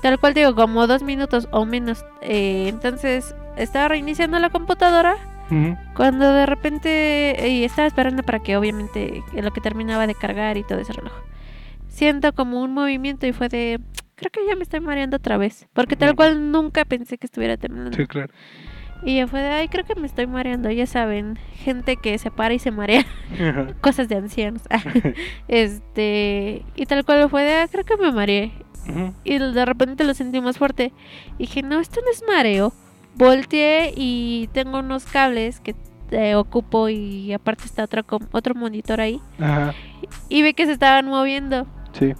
[0.00, 2.04] Tal cual digo, como dos minutos o menos.
[2.20, 5.16] Eh, entonces estaba reiniciando la computadora
[5.96, 10.56] cuando de repente y estaba esperando para que obviamente en lo que terminaba de cargar
[10.56, 11.12] y todo ese reloj.
[11.88, 13.80] Siento como un movimiento y fue de
[14.16, 17.56] creo que ya me estoy mareando otra vez, porque tal cual nunca pensé que estuviera
[17.56, 17.96] temblando.
[17.96, 18.32] Sí, claro.
[19.02, 22.30] Y ya fue de ay, creo que me estoy mareando, ya saben, gente que se
[22.30, 23.04] para y se marea,
[23.80, 24.62] cosas de ancianos.
[25.48, 28.52] este, y tal cual fue de ah, creo que me mareé.
[29.24, 30.92] Y de repente lo sentí más fuerte.
[31.38, 32.72] Y dije, no, esto no es mareo.
[33.16, 35.74] Volteé y tengo unos cables que
[36.12, 39.20] eh, ocupo y aparte está otro, otro monitor ahí.
[39.40, 39.74] Ajá.
[40.28, 41.66] Y vi que se estaban moviendo.
[41.98, 42.14] Sí.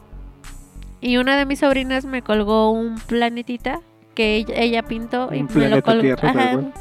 [1.06, 3.80] Y una de mis sobrinas me colgó un planetita
[4.14, 6.00] que ella, ella pintó y Un me lo colgó.
[6.00, 6.72] Tierra, tal cual.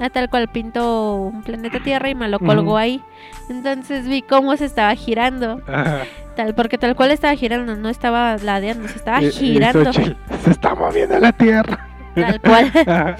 [0.00, 3.02] ah, tal cual pintó un planeta Tierra y me lo colgó ahí.
[3.50, 5.60] Entonces vi cómo se estaba girando.
[5.66, 6.04] Ajá.
[6.34, 9.92] Tal, porque tal cual estaba girando, no estaba ladeando, se estaba Eh, eh, girando.
[9.92, 11.86] Xochitl, Se está moviendo la tierra.
[12.14, 12.72] Tal cual.
[12.86, 13.16] Ajá.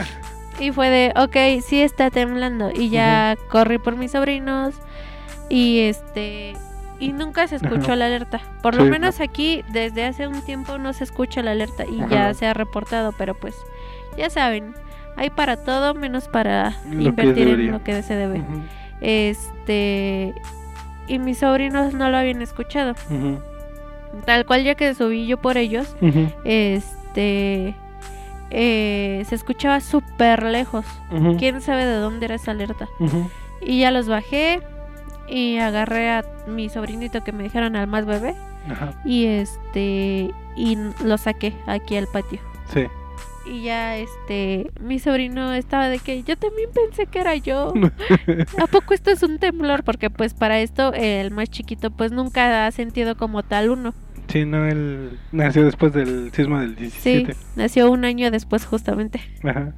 [0.61, 2.71] Y fue de, ok, sí está temblando.
[2.75, 4.75] Y ya corrí por mis sobrinos.
[5.51, 6.55] Y este.
[7.05, 7.97] Y nunca se escuchó Ajá.
[7.97, 8.41] la alerta.
[8.63, 11.85] Por lo Sí, menos aquí, desde hace un tiempo, no se escucha la alerta.
[11.87, 12.09] Y Ajá.
[12.09, 13.13] ya se ha reportado.
[13.13, 13.55] Pero pues,
[14.17, 14.75] ya saben,
[15.17, 18.43] hay para todo menos para Lo invertir en lo que se debe.
[19.01, 20.35] Este.
[21.07, 22.95] Y mis sobrinos no lo habían escuchado.
[24.25, 25.95] Tal cual, ya que subí yo por ellos,
[26.45, 27.75] este.
[28.51, 30.87] eh, se escuchaba súper lejos.
[31.39, 32.89] Quién sabe de dónde era esa alerta.
[33.61, 34.61] Y ya los bajé
[35.29, 38.35] y agarré a mi sobrinito que me dijeron al más bebé
[38.71, 38.93] Ajá.
[39.05, 42.41] y este y lo saqué aquí al patio.
[42.73, 42.87] Sí.
[43.47, 47.75] Y ya este mi sobrino estaba de que yo también pensé que era yo.
[48.63, 49.85] ¿A poco esto es un temblor?
[49.85, 53.93] Porque pues para esto el más chiquito pues nunca ha sentido como tal uno.
[54.29, 57.37] Sí, no, él nació después del sismo del Sí, 17.
[57.57, 59.21] nació un año después justamente.
[59.43, 59.73] Ajá.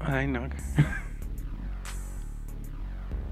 [0.00, 0.42] Ay, no.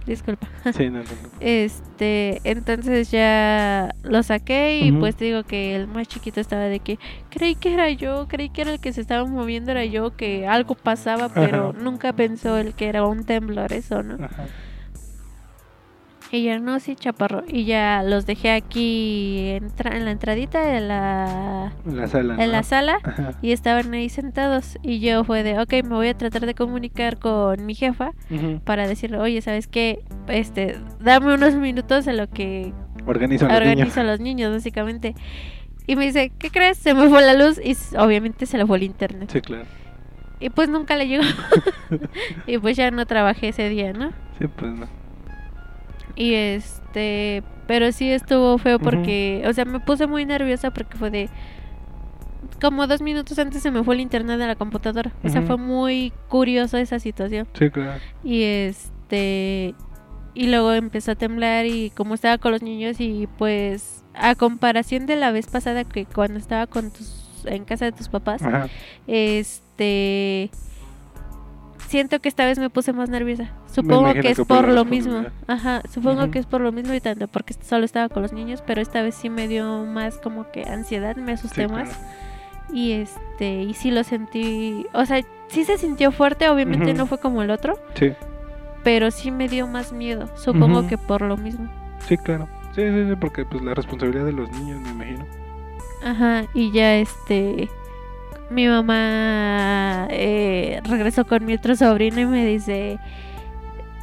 [0.07, 0.47] Disculpa.
[0.77, 1.09] Sí, no, no, no.
[1.41, 6.81] Este, entonces ya lo saqué y pues te digo que el más chiquito estaba de
[6.81, 6.99] que
[7.31, 10.47] creí que era yo, creí que era el que se estaba moviendo, era yo, que
[10.47, 11.79] algo pasaba, pero Ajá.
[11.79, 14.25] nunca pensó el que era un temblor eso, ¿no?
[14.25, 14.47] Ajá.
[16.35, 17.45] Y ya no, sí, chaparro.
[17.47, 21.73] Y ya los dejé aquí en la entradita de la,
[22.09, 22.43] sala.
[22.43, 23.35] en la sala Ajá.
[23.41, 24.77] y estaban ahí sentados.
[24.83, 28.11] Y yo fue de, ok, me voy a tratar de comunicar con mi jefa
[28.65, 30.03] para decirle, oye, ¿sabes qué?
[30.27, 32.73] Este, dame unos minutos en lo que
[33.07, 33.99] Organiza a los organizo niños.
[33.99, 35.15] a los niños, básicamente.
[35.87, 36.79] Y me dice, ¿qué crees?
[36.79, 39.31] Se me fue la luz y obviamente se le fue el internet.
[39.33, 39.67] Sí, claro.
[40.41, 41.23] Y pues nunca le llegó.
[42.49, 44.11] y pues ya no trabajé ese día, ¿no?
[44.41, 45.04] Sí, pues no.
[46.17, 51.11] Y este, pero sí estuvo feo porque, o sea, me puse muy nerviosa porque fue
[51.11, 51.29] de...
[52.61, 55.13] Como dos minutos antes se me fue el internet de la computadora.
[55.25, 57.49] O sea, fue muy curioso esa situación.
[57.55, 58.01] Sí, claro.
[58.23, 59.75] Y este
[60.35, 65.07] y luego empezó a temblar y como estaba con los niños y pues a comparación
[65.07, 68.69] de la vez pasada que cuando estaba con tus en casa de tus papás, Ajá.
[69.07, 70.51] este
[71.89, 73.51] siento que esta vez me puse más nerviosa.
[73.73, 75.25] Supongo que es que por lo mismo.
[75.47, 78.63] Ajá, supongo que es por lo mismo y tanto porque solo estaba con los niños,
[78.67, 81.89] pero esta vez sí me dio más como que ansiedad, me asusté Sí, más.
[81.89, 82.05] claro.
[82.73, 87.19] Y este, y sí lo sentí, o sea, sí se sintió fuerte, obviamente no fue
[87.19, 88.13] como el otro, Sí,
[88.83, 90.29] pero sí me dio más miedo.
[90.37, 91.69] Supongo que por lo mismo.
[92.09, 92.49] sí, claro.
[92.75, 95.25] Sí, sí, sí, porque pues la responsabilidad de los niños, me imagino.
[96.03, 97.69] Ajá, y ya este.
[98.51, 102.99] Mi mamá eh, regresó con mi otro sobrino y me dice: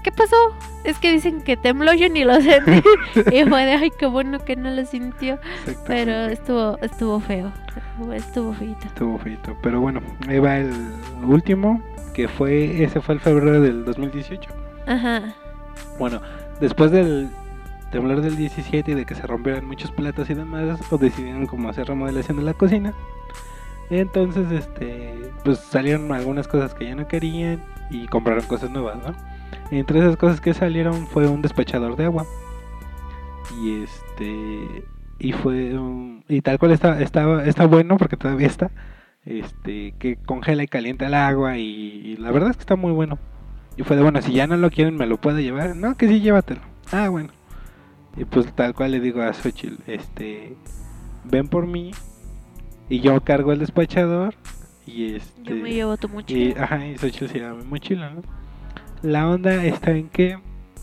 [0.04, 0.36] ¿Qué pasó?
[0.84, 2.82] Es que dicen que tembló, yo ni lo sentí.
[3.32, 5.38] y fue de: Ay, qué bueno que no lo sintió.
[5.86, 7.52] Pero estuvo, estuvo feo.
[8.14, 8.88] Estuvo feito.
[8.88, 9.56] Estuvo feito.
[9.62, 10.74] Pero bueno, ahí va el
[11.24, 11.82] último,
[12.14, 14.50] que fue, ese fue el febrero del 2018.
[14.88, 15.34] Ajá.
[16.00, 16.20] Bueno,
[16.60, 17.30] después del
[17.92, 21.70] temblor del 17 y de que se rompieran muchos platos y demás, o decidieron como
[21.70, 22.94] hacer remodelación de la cocina.
[23.92, 25.14] Entonces, este,
[25.44, 27.62] pues salieron algunas cosas que ya no querían
[27.92, 29.14] y compraron cosas nuevas, ¿no?
[29.70, 32.26] Entre esas cosas que salieron fue un despachador de agua.
[33.62, 34.84] Y este,
[35.20, 38.72] y fue un- y tal cual está, estaba, está bueno porque todavía está.
[39.24, 42.92] este que congela y calienta el agua y, y la verdad es que está muy
[42.92, 43.20] bueno.
[43.78, 45.76] Y fue de, bueno, si ya no lo quieren, me lo puedo llevar.
[45.76, 46.62] No, que sí, llévatelo.
[46.92, 47.30] Ah, bueno.
[48.18, 50.56] Y pues tal cual le digo a Xochitl, este,
[51.24, 51.92] ven por mí
[52.92, 54.36] y yo cargo el despachador
[54.86, 55.44] y este...
[55.44, 56.64] Yo me llevo tu y, mochila.
[56.64, 58.22] ajá, y Xochitl se llama mi mochila, ¿no?
[59.02, 60.38] La onda está en que,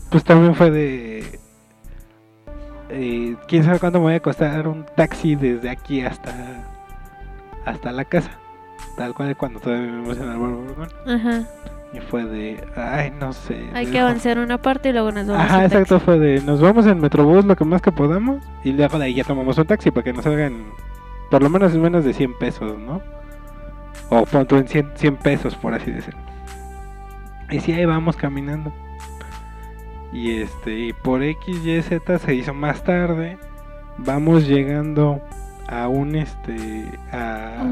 [0.09, 1.39] pues también fue de...
[2.89, 6.65] eh, quién sabe cuánto me voy a costar un taxi desde aquí hasta
[7.65, 8.31] hasta la casa
[8.97, 11.43] tal cual cuando todavía vivimos en Álvaro Obregón Ajá.
[11.93, 15.43] y fue de ay no sé Hay que avanzar una parte y luego nos vamos.
[15.43, 16.05] Ajá, exacto, taxi.
[16.05, 19.13] fue de nos vamos en Metrobús lo que más que podamos y luego de ahí
[19.13, 20.65] ya tomamos un taxi para que nos salgan
[21.29, 23.01] por lo menos en menos de 100 pesos, ¿no?
[24.09, 26.19] O pon tú en 100, 100 pesos, por así decirlo.
[27.51, 28.71] Y sí, ahí vamos caminando.
[30.11, 33.37] Y este, y por X, Y, Z se hizo más tarde.
[33.97, 35.21] Vamos llegando
[35.67, 37.63] a un este, a,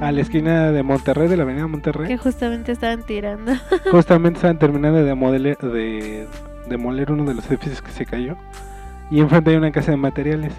[0.00, 2.08] la esquina de Monterrey, de la avenida Monterrey.
[2.08, 3.52] Que justamente estaban tirando.
[3.90, 6.26] Justamente estaban terminando de demoler, de
[6.68, 8.36] demoler uno de los edificios que se cayó.
[9.10, 10.52] Y enfrente hay una casa de materiales.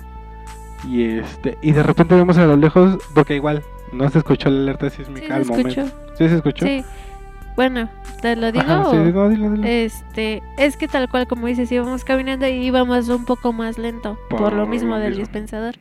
[0.89, 4.61] Y este y de repente vemos a lo lejos, porque igual no se escuchó la
[4.61, 5.85] alerta Sí, sísmica al momento.
[6.17, 6.65] ¿Sí se escuchó?
[6.65, 6.83] Sí.
[7.55, 7.89] Bueno,
[8.21, 8.65] ¿te lo digo?
[8.65, 9.63] Ajá, sí, no, dilo, dilo.
[9.65, 14.17] Este, es que tal cual como dices, íbamos caminando y íbamos un poco más lento
[14.29, 15.21] por, Por lo mismo lo del mismo.
[15.23, 15.75] dispensador.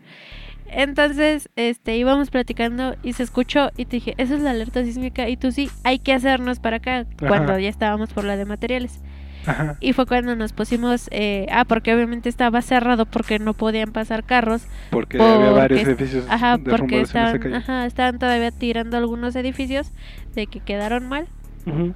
[0.66, 5.28] Entonces, este, íbamos platicando y se escuchó y te dije, esa es la alerta sísmica
[5.28, 9.00] y tú sí, hay que hacernos para acá cuando ya estábamos por la de materiales.
[9.46, 9.76] Ajá.
[9.80, 14.24] Y fue cuando nos pusimos, eh, ah, porque obviamente estaba cerrado porque no podían pasar
[14.24, 14.66] carros.
[14.90, 19.92] Porque, Porque había varios edificios Ajá, porque en estaban, ajá, estaban todavía tirando algunos edificios
[20.34, 21.26] de que quedaron mal.
[21.66, 21.94] Ujú,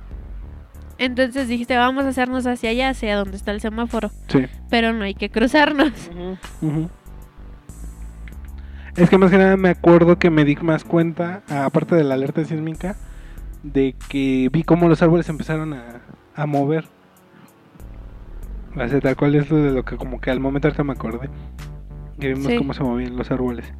[0.98, 4.10] Entonces dijiste, vamos a hacernos hacia allá, hacia donde está el semáforo.
[4.28, 4.46] Sí.
[4.68, 5.92] Pero no hay que cruzarnos.
[8.96, 12.14] Es que más que nada me acuerdo que me di más cuenta, aparte de la
[12.14, 12.96] alerta sísmica,
[13.62, 16.00] de que vi cómo los árboles empezaron a,
[16.34, 16.86] a mover.
[18.84, 20.92] O sea, tal cual es lo de lo que como que al momento ahorita me
[20.92, 21.28] acordé.
[22.18, 22.56] Que vimos Sí.
[22.56, 23.72] cómo se movían los árboles.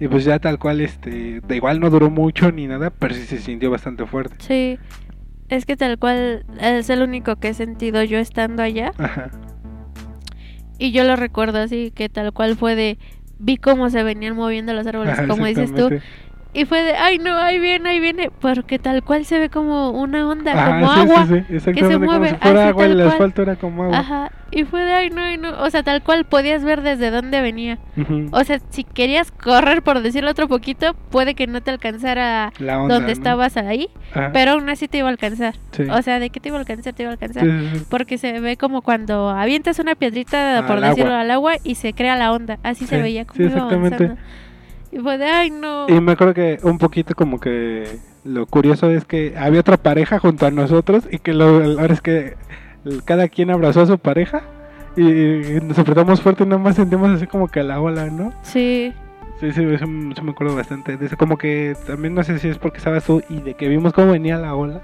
[0.00, 3.22] Y pues ya tal cual, este, de igual no duró mucho ni nada, pero sí
[3.22, 4.34] se sintió bastante fuerte.
[4.38, 4.78] Sí,
[5.48, 8.92] es que tal cual es el único que he sentido yo estando allá.
[8.98, 9.30] Ajá.
[10.78, 12.98] Y yo lo recuerdo así, que tal cual fue de...
[13.38, 15.90] Vi cómo se venían moviendo los árboles, Ajá, como dices tú.
[16.54, 18.30] Y fue de, ay no, ahí viene, ahí viene.
[18.40, 21.26] Porque tal cual se ve como una onda, Ajá, como sí, agua.
[21.26, 23.08] sí, sí, exactamente, como mueve, si fuera así agua, el cual.
[23.08, 23.98] asfalto era como agua.
[23.98, 24.32] Ajá.
[24.50, 25.48] Y fue de, ay no, ay no.
[25.62, 27.78] O sea, tal cual podías ver desde dónde venía.
[27.96, 28.26] Ujú.
[28.32, 32.82] O sea, si querías correr, por decirlo otro poquito, puede que no te alcanzara La
[32.82, 33.12] onda, donde ¿no?
[33.14, 33.88] estabas ahí.
[34.12, 35.54] Ajá, Pero aún así te iba a alcanzar.
[35.70, 35.84] sí.
[35.90, 36.92] O sea, ¿de qué te iba a alcanzar?
[36.92, 37.46] Te iba a alcanzar.
[37.88, 41.20] Porque se ve como cuando avientas una piedrita, Al por decirlo, agua.
[41.22, 42.58] al agua y se crea la onda.
[42.62, 43.96] Así se veía como iba exactamente.
[43.96, 44.22] avanzando.
[44.92, 45.88] Y fue de, ay, no.
[45.88, 50.18] Y me acuerdo que un poquito como que lo curioso es que había otra pareja
[50.18, 51.46] junto a nosotros y que lo,
[51.80, 52.36] ahora es que
[53.04, 54.42] cada quien abrazó a su pareja
[54.96, 55.02] y,
[55.62, 58.32] nos apretamos fuerte y nada más sentimos así como que la ola, ¿no?
[58.42, 58.92] Sí,
[59.40, 60.96] Sí, sí, eso, me acuerdo bastante.
[60.96, 63.66] De eso, como que también no sé si es porque estabas tú y de que
[63.66, 64.82] vimos cómo venía la ola,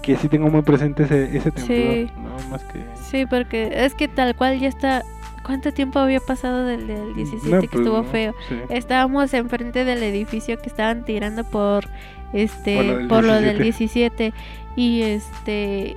[0.00, 2.10] que sí tengo muy presente ese, ese temblor, Sí.
[2.16, 2.50] ¿no?
[2.50, 2.78] Más que...
[3.02, 5.02] sí, porque es que tal cual ya está.
[5.44, 8.34] ¿Cuánto tiempo había pasado del, del 17 No, que pues, estuvo no, feo?
[8.48, 8.56] sí.
[8.70, 11.84] Estábamos enfrente del edificio que estaban tirando por
[12.32, 14.32] este Por lo del por lo del 17
[14.76, 15.96] y este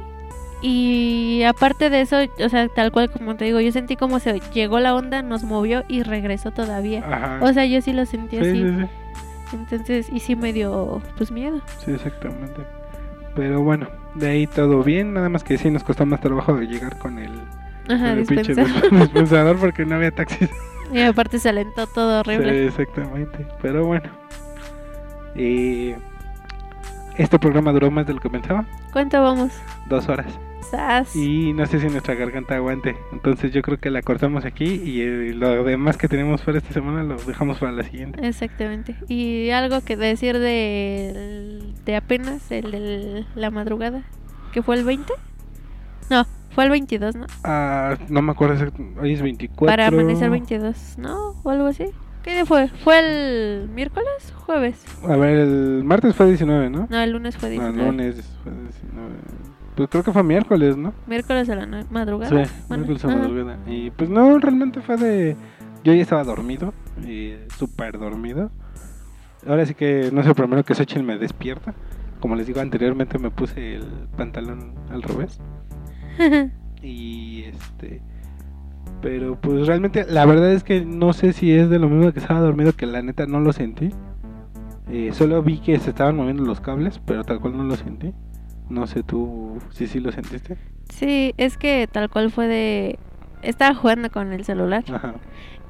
[0.61, 4.39] y aparte de eso, o sea, tal cual como te digo, yo sentí como se
[4.53, 7.03] llegó la onda, nos movió y regresó todavía.
[7.05, 7.39] Ajá.
[7.41, 8.63] O sea, yo sí lo sentí sí, así.
[8.63, 9.55] sí, sí.
[9.55, 11.61] Entonces, y sí me dio pues miedo.
[11.85, 12.63] Sí, exactamente.
[13.35, 16.97] Pero bueno, de ahí todo bien, nada más que sí nos costó más trabajo llegar
[16.97, 17.31] con el,
[17.89, 18.87] Ajá, el pinche dispensa.
[18.91, 20.49] dispensador porque no había taxis.
[20.93, 22.49] Y aparte se alentó todo horrible.
[22.49, 23.45] Sí, exactamente.
[23.61, 24.09] Pero bueno.
[25.35, 25.97] Eh,
[27.17, 29.51] este programa duró más de lo que pensaba, ¿Cuánto vamos?
[29.89, 30.27] dos horas.
[30.71, 31.15] Sas.
[31.15, 32.95] Y no sé si nuestra garganta aguante.
[33.11, 36.73] Entonces yo creo que la cortamos aquí y eh, lo demás que tenemos para esta
[36.73, 38.25] semana lo dejamos para la siguiente.
[38.25, 38.95] Exactamente.
[39.09, 44.03] Y algo que decir de, de apenas, el de la madrugada,
[44.51, 45.11] que fue el 20?
[46.09, 46.25] No,
[46.57, 47.27] fue el 22, ¿no?
[47.43, 48.65] Ah, no me acuerdo,
[48.99, 49.67] hoy es 24.
[49.67, 51.35] Para amanecer 22, ¿no?
[51.43, 51.85] O algo así.
[52.23, 52.67] ¿Qué día fue?
[52.83, 54.33] ¿Fue el miércoles?
[54.37, 54.83] ¿Jueves?
[55.07, 56.87] A ver, el martes fue 19, ¿no?
[56.89, 57.79] No, el lunes fue No, 19.
[57.79, 59.09] el lunes fue 19.
[59.75, 60.95] Pues creo que fue miércoles, ¿no?
[61.05, 62.45] Miércoles a la no- madrugada.
[62.45, 63.17] Sí, Bueno, miércoles a ajá.
[63.17, 63.57] madrugada.
[63.67, 65.35] Y pues no, realmente fue de...
[65.83, 66.73] Yo ya estaba dormido,
[67.05, 68.49] y súper dormido.
[69.47, 71.75] Ahora sí que no sé, primero que Xochitl me despierta.
[72.19, 73.85] Como les digo anteriormente, me puse el
[74.17, 75.39] pantalón al revés.
[76.81, 78.01] Y este...
[79.01, 82.19] Pero pues realmente la verdad es que no sé si es de lo mismo que
[82.19, 83.91] estaba dormido que la neta no lo sentí.
[84.89, 88.13] Eh, solo vi que se estaban moviendo los cables, pero tal cual no lo sentí.
[88.69, 90.57] No sé tú si sí lo sentiste.
[90.89, 92.99] Sí, es que tal cual fue de...
[93.43, 94.83] Estaba jugando con el celular.
[94.91, 95.15] Ajá.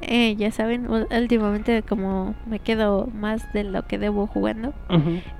[0.02, 4.74] Eh, ya saben, últimamente como me quedo más de lo que debo jugando.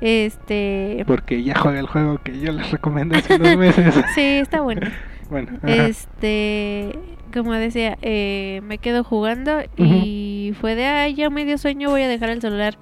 [0.02, 1.04] Este...
[1.06, 3.96] Porque ya juega el juego que yo les recomendé hace unos meses.
[4.16, 4.88] Sí, está bueno.
[5.30, 5.88] bueno, ajá.
[5.88, 6.92] Este,
[7.34, 12.02] como decía, eh, me quedo jugando y fue de, ay, ya me dio sueño, voy
[12.02, 12.78] a dejar el celular.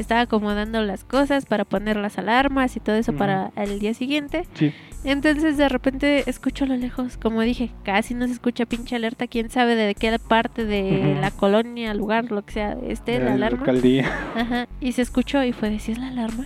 [0.00, 4.46] Estaba acomodando las cosas para poner las alarmas y todo eso para el día siguiente.
[4.54, 4.72] sí.
[5.02, 9.26] Entonces de repente escucho a lo lejos, como dije, casi no se escucha pinche alerta,
[9.28, 13.30] quién sabe de qué parte de la colonia, lugar, lo que sea, esté la de
[13.32, 13.60] alarma.
[13.60, 14.10] alcaldía.
[14.36, 16.44] Ajá, y se escuchó y fue de, ¿si es la alarma?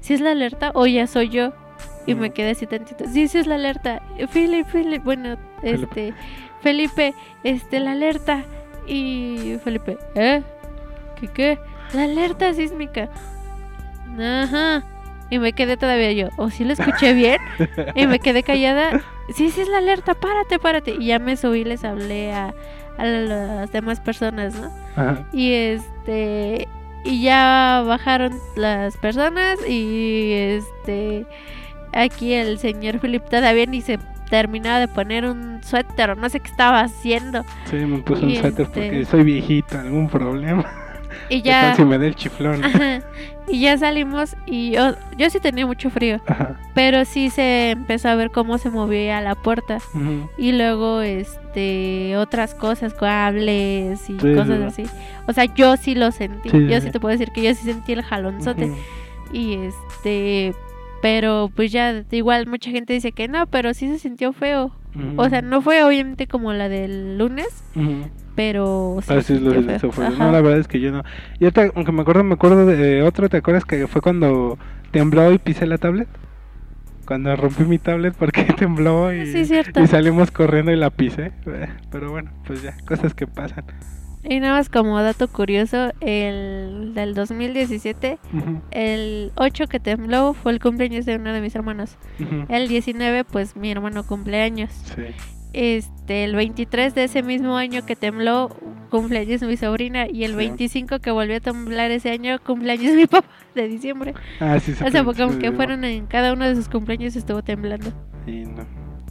[0.00, 1.52] ¿Si es la alerta o ya soy yo?
[2.06, 3.04] Y me quedé así tantito.
[3.12, 4.00] Sí, sí es la alerta.
[4.32, 6.14] Philip, Philip, bueno, este,
[6.62, 8.44] Felipe, este, la alerta.
[8.86, 10.42] Y Felipe, ¿eh?
[11.20, 11.58] ¿Qué qué?
[11.94, 13.08] La alerta sísmica.
[14.18, 14.82] Ajá.
[15.30, 17.38] Y me quedé todavía yo, ¿o sí lo escuché bien?
[17.94, 19.00] y me quedé callada.
[19.34, 20.92] Sí, sí es la alerta, párate, párate.
[20.98, 22.54] Y ya me subí les hablé a,
[22.96, 24.70] a las demás personas, ¿no?
[24.96, 25.26] Ajá.
[25.32, 26.66] Y este
[27.04, 31.26] y ya bajaron las personas y este
[31.92, 33.98] aquí el señor Philip todavía ni se
[34.30, 38.50] terminaba de poner un suéter no sé qué estaba haciendo Sí, me puse un suéter
[38.50, 40.66] este- porque soy viejito, algún problema.
[41.30, 42.64] Y ¿Qué tal ya si me da el chiflón?
[42.64, 43.00] Ajá.
[43.48, 46.56] y ya salimos y yo, yo sí tenía mucho frío Ajá.
[46.74, 49.78] pero sí se empezó a ver cómo se movía la puerta
[50.36, 54.82] y luego este otras cosas cables y Sí, cosas sí.
[54.82, 54.90] así
[55.26, 57.64] o sea yo sí lo sentí Sí, yo sí, te puedo decir que yo sí
[57.64, 58.76] sentí el jalonzote Ujú.
[59.30, 60.54] Y este,
[61.02, 64.72] pero pues ya igual mucha gente dice que no, pero sí se sintió feo.
[65.16, 67.46] O sea, no fue obviamente como la del lunes,
[68.34, 69.52] pero sí Ah, sí, lo.
[69.52, 70.10] Ajá.
[70.10, 71.02] No, la verdad es que yo no.
[71.38, 73.28] Y ahorita, aunque me acuerdo, me acuerdo de otro.
[73.28, 74.58] ¿Te acuerdas que fue cuando
[74.90, 76.08] tembló y pisé la tablet?
[77.06, 79.80] Cuando rompí mi tablet porque tembló y, Sí, cierto.
[79.82, 81.32] y salimos corriendo y la pisé.
[81.46, 83.64] Eh, Pero bueno, pues ya, cosas que pasan.
[84.28, 90.52] Y nada más como dato curioso, el del 2017, Ujú, el 8 que tembló fue
[90.52, 91.96] el cumpleaños de uno de mis hermanos.
[92.20, 92.44] ujú.
[92.50, 94.70] El 19, pues mi hermano cumpleaños.
[94.94, 95.02] Sí.
[95.54, 98.50] Este, el 23 de ese mismo año que tembló,
[98.90, 100.06] cumpleaños mi sobrina.
[100.06, 100.36] Y el Sí.
[100.36, 104.12] 25 que volvió a temblar ese año, cumpleaños mi papá de diciembre.
[104.40, 104.84] Ah, sí, sí.
[104.84, 107.42] O sea, sí, porque sí, aunque sí, fueron en cada uno de sus cumpleaños estuvo
[107.42, 107.90] temblando.
[108.26, 108.60] Y no,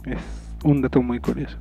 [0.06, 0.20] es
[0.62, 1.58] un dato muy curioso.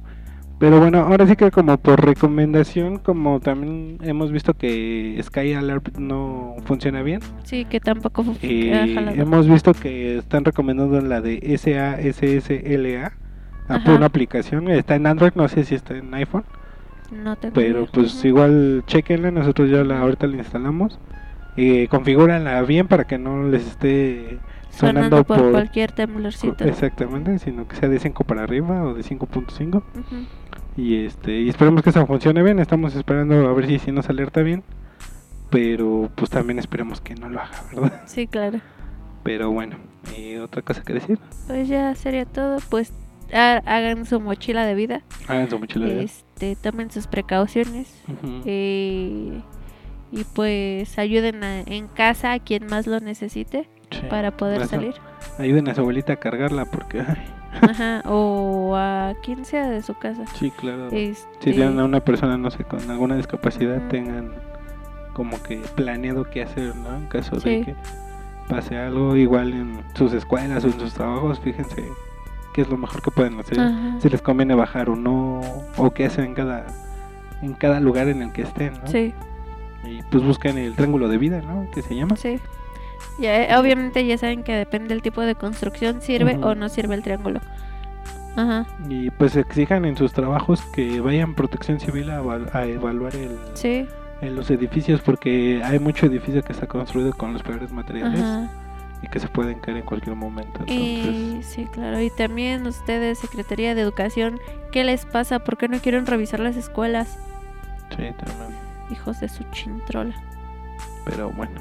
[0.59, 5.97] Pero bueno, ahora sí que como por recomendación, como también hemos visto que Sky Alert
[5.99, 11.39] no funciona bien, Sí, que tampoco fu- eh, hemos visto que están recomendando la de
[11.57, 13.13] SASSLA,
[13.67, 13.91] Ajá.
[13.95, 16.43] una aplicación, está en Android, no sé si está en iPhone,
[17.11, 20.97] No tengo pero pues igual chequenla, nosotros ya la, ahorita la instalamos,
[21.55, 24.39] eh, configúrenla bien para que no les esté
[24.71, 26.63] sonando sonando por, por- cualquier temblorcito.
[26.65, 29.77] Exactamente, sino que sea de 5 para arriba o de 5.5.
[29.77, 30.15] Ujú.
[30.77, 32.59] Y este y esperemos que eso funcione bien.
[32.59, 34.63] Estamos esperando a ver si, si nos alerta bien.
[35.49, 38.01] Pero pues también esperemos que no lo haga, ¿verdad?
[38.07, 38.59] Sí, claro.
[39.23, 39.77] Pero bueno,
[40.15, 41.19] eh, otra cosa que decir.
[41.47, 42.57] Pues ya sería todo.
[42.69, 42.93] Pues
[43.33, 45.01] ha- hagan su mochila de vida.
[45.27, 48.03] Hagan su mochila de Este, tomen sus precauciones.
[48.45, 49.41] Eh,
[50.11, 54.01] y pues ayuden a- en casa a quien más lo necesite Sí.
[54.09, 54.95] para poder salir.
[55.39, 57.17] Ayuden a su abuelita a cargarla porque, ay,
[57.61, 60.25] Ajá, o a quien sea de su casa.
[60.35, 60.87] sí, claro.
[60.91, 64.31] Este, Si tienen a una persona, no sé, con alguna discapacidad, tengan
[65.13, 66.95] como que planeado qué hacer, ¿no?
[66.95, 67.49] En caso Sí.
[67.49, 67.75] de que
[68.47, 71.83] pase algo, igual en sus escuelas o en sus trabajos, fíjense
[72.53, 73.59] qué es lo mejor que pueden hacer.
[73.59, 73.97] Ajá.
[73.99, 75.41] Si les conviene bajar o no,
[75.77, 76.65] o qué hacen en cada,
[77.41, 78.87] en cada lugar en el que estén, ¿no?
[78.87, 79.13] Sí,
[79.85, 81.69] Y pues busquen el triángulo de vida, ¿no?
[81.71, 82.15] Que se llama.
[82.15, 82.39] sí.
[83.19, 86.95] Ya, eh, obviamente ya saben que depende del tipo de construcción, sirve o no sirve
[86.95, 87.39] el triángulo.
[88.35, 93.15] Ajá, Y pues exijan en sus trabajos que vayan protección civil a, eval- a evaluar
[93.15, 93.87] el, sí,
[94.21, 98.47] en los edificios porque hay mucho edificio que está construido con los peores materiales ajá.
[99.01, 100.59] y que se pueden caer en cualquier momento.
[100.67, 101.99] Entonces, Y sí, claro.
[101.99, 104.39] Y también ustedes, Secretaría de Educación,
[104.71, 105.39] ¿qué les pasa?
[105.39, 107.17] ¿Por qué no quieren revisar las escuelas?
[107.89, 108.59] sí, también.
[108.91, 110.13] Hijos de su chintrola.
[111.05, 111.59] Pero bueno,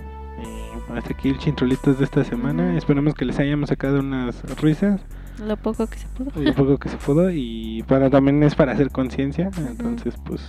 [0.94, 2.76] hasta aquí el chintrolitos de esta semana.
[2.76, 5.00] Esperemos que les hayamos sacado unas risas,
[5.46, 6.30] Lo poco que se pudo.
[6.42, 7.30] lo poco que se pudo.
[7.30, 9.50] Y para también es para hacer conciencia.
[9.68, 10.42] Entonces, pues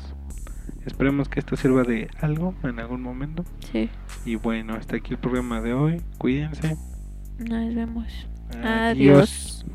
[0.86, 3.44] esperemos que esto sirva de algo en algún momento.
[3.72, 3.90] Sí,
[4.26, 6.02] Y bueno, hasta aquí el programa de hoy.
[6.18, 6.78] Cuídense.
[7.40, 8.28] nos vemos.
[8.64, 8.66] Adiós.
[8.66, 9.66] Adiós.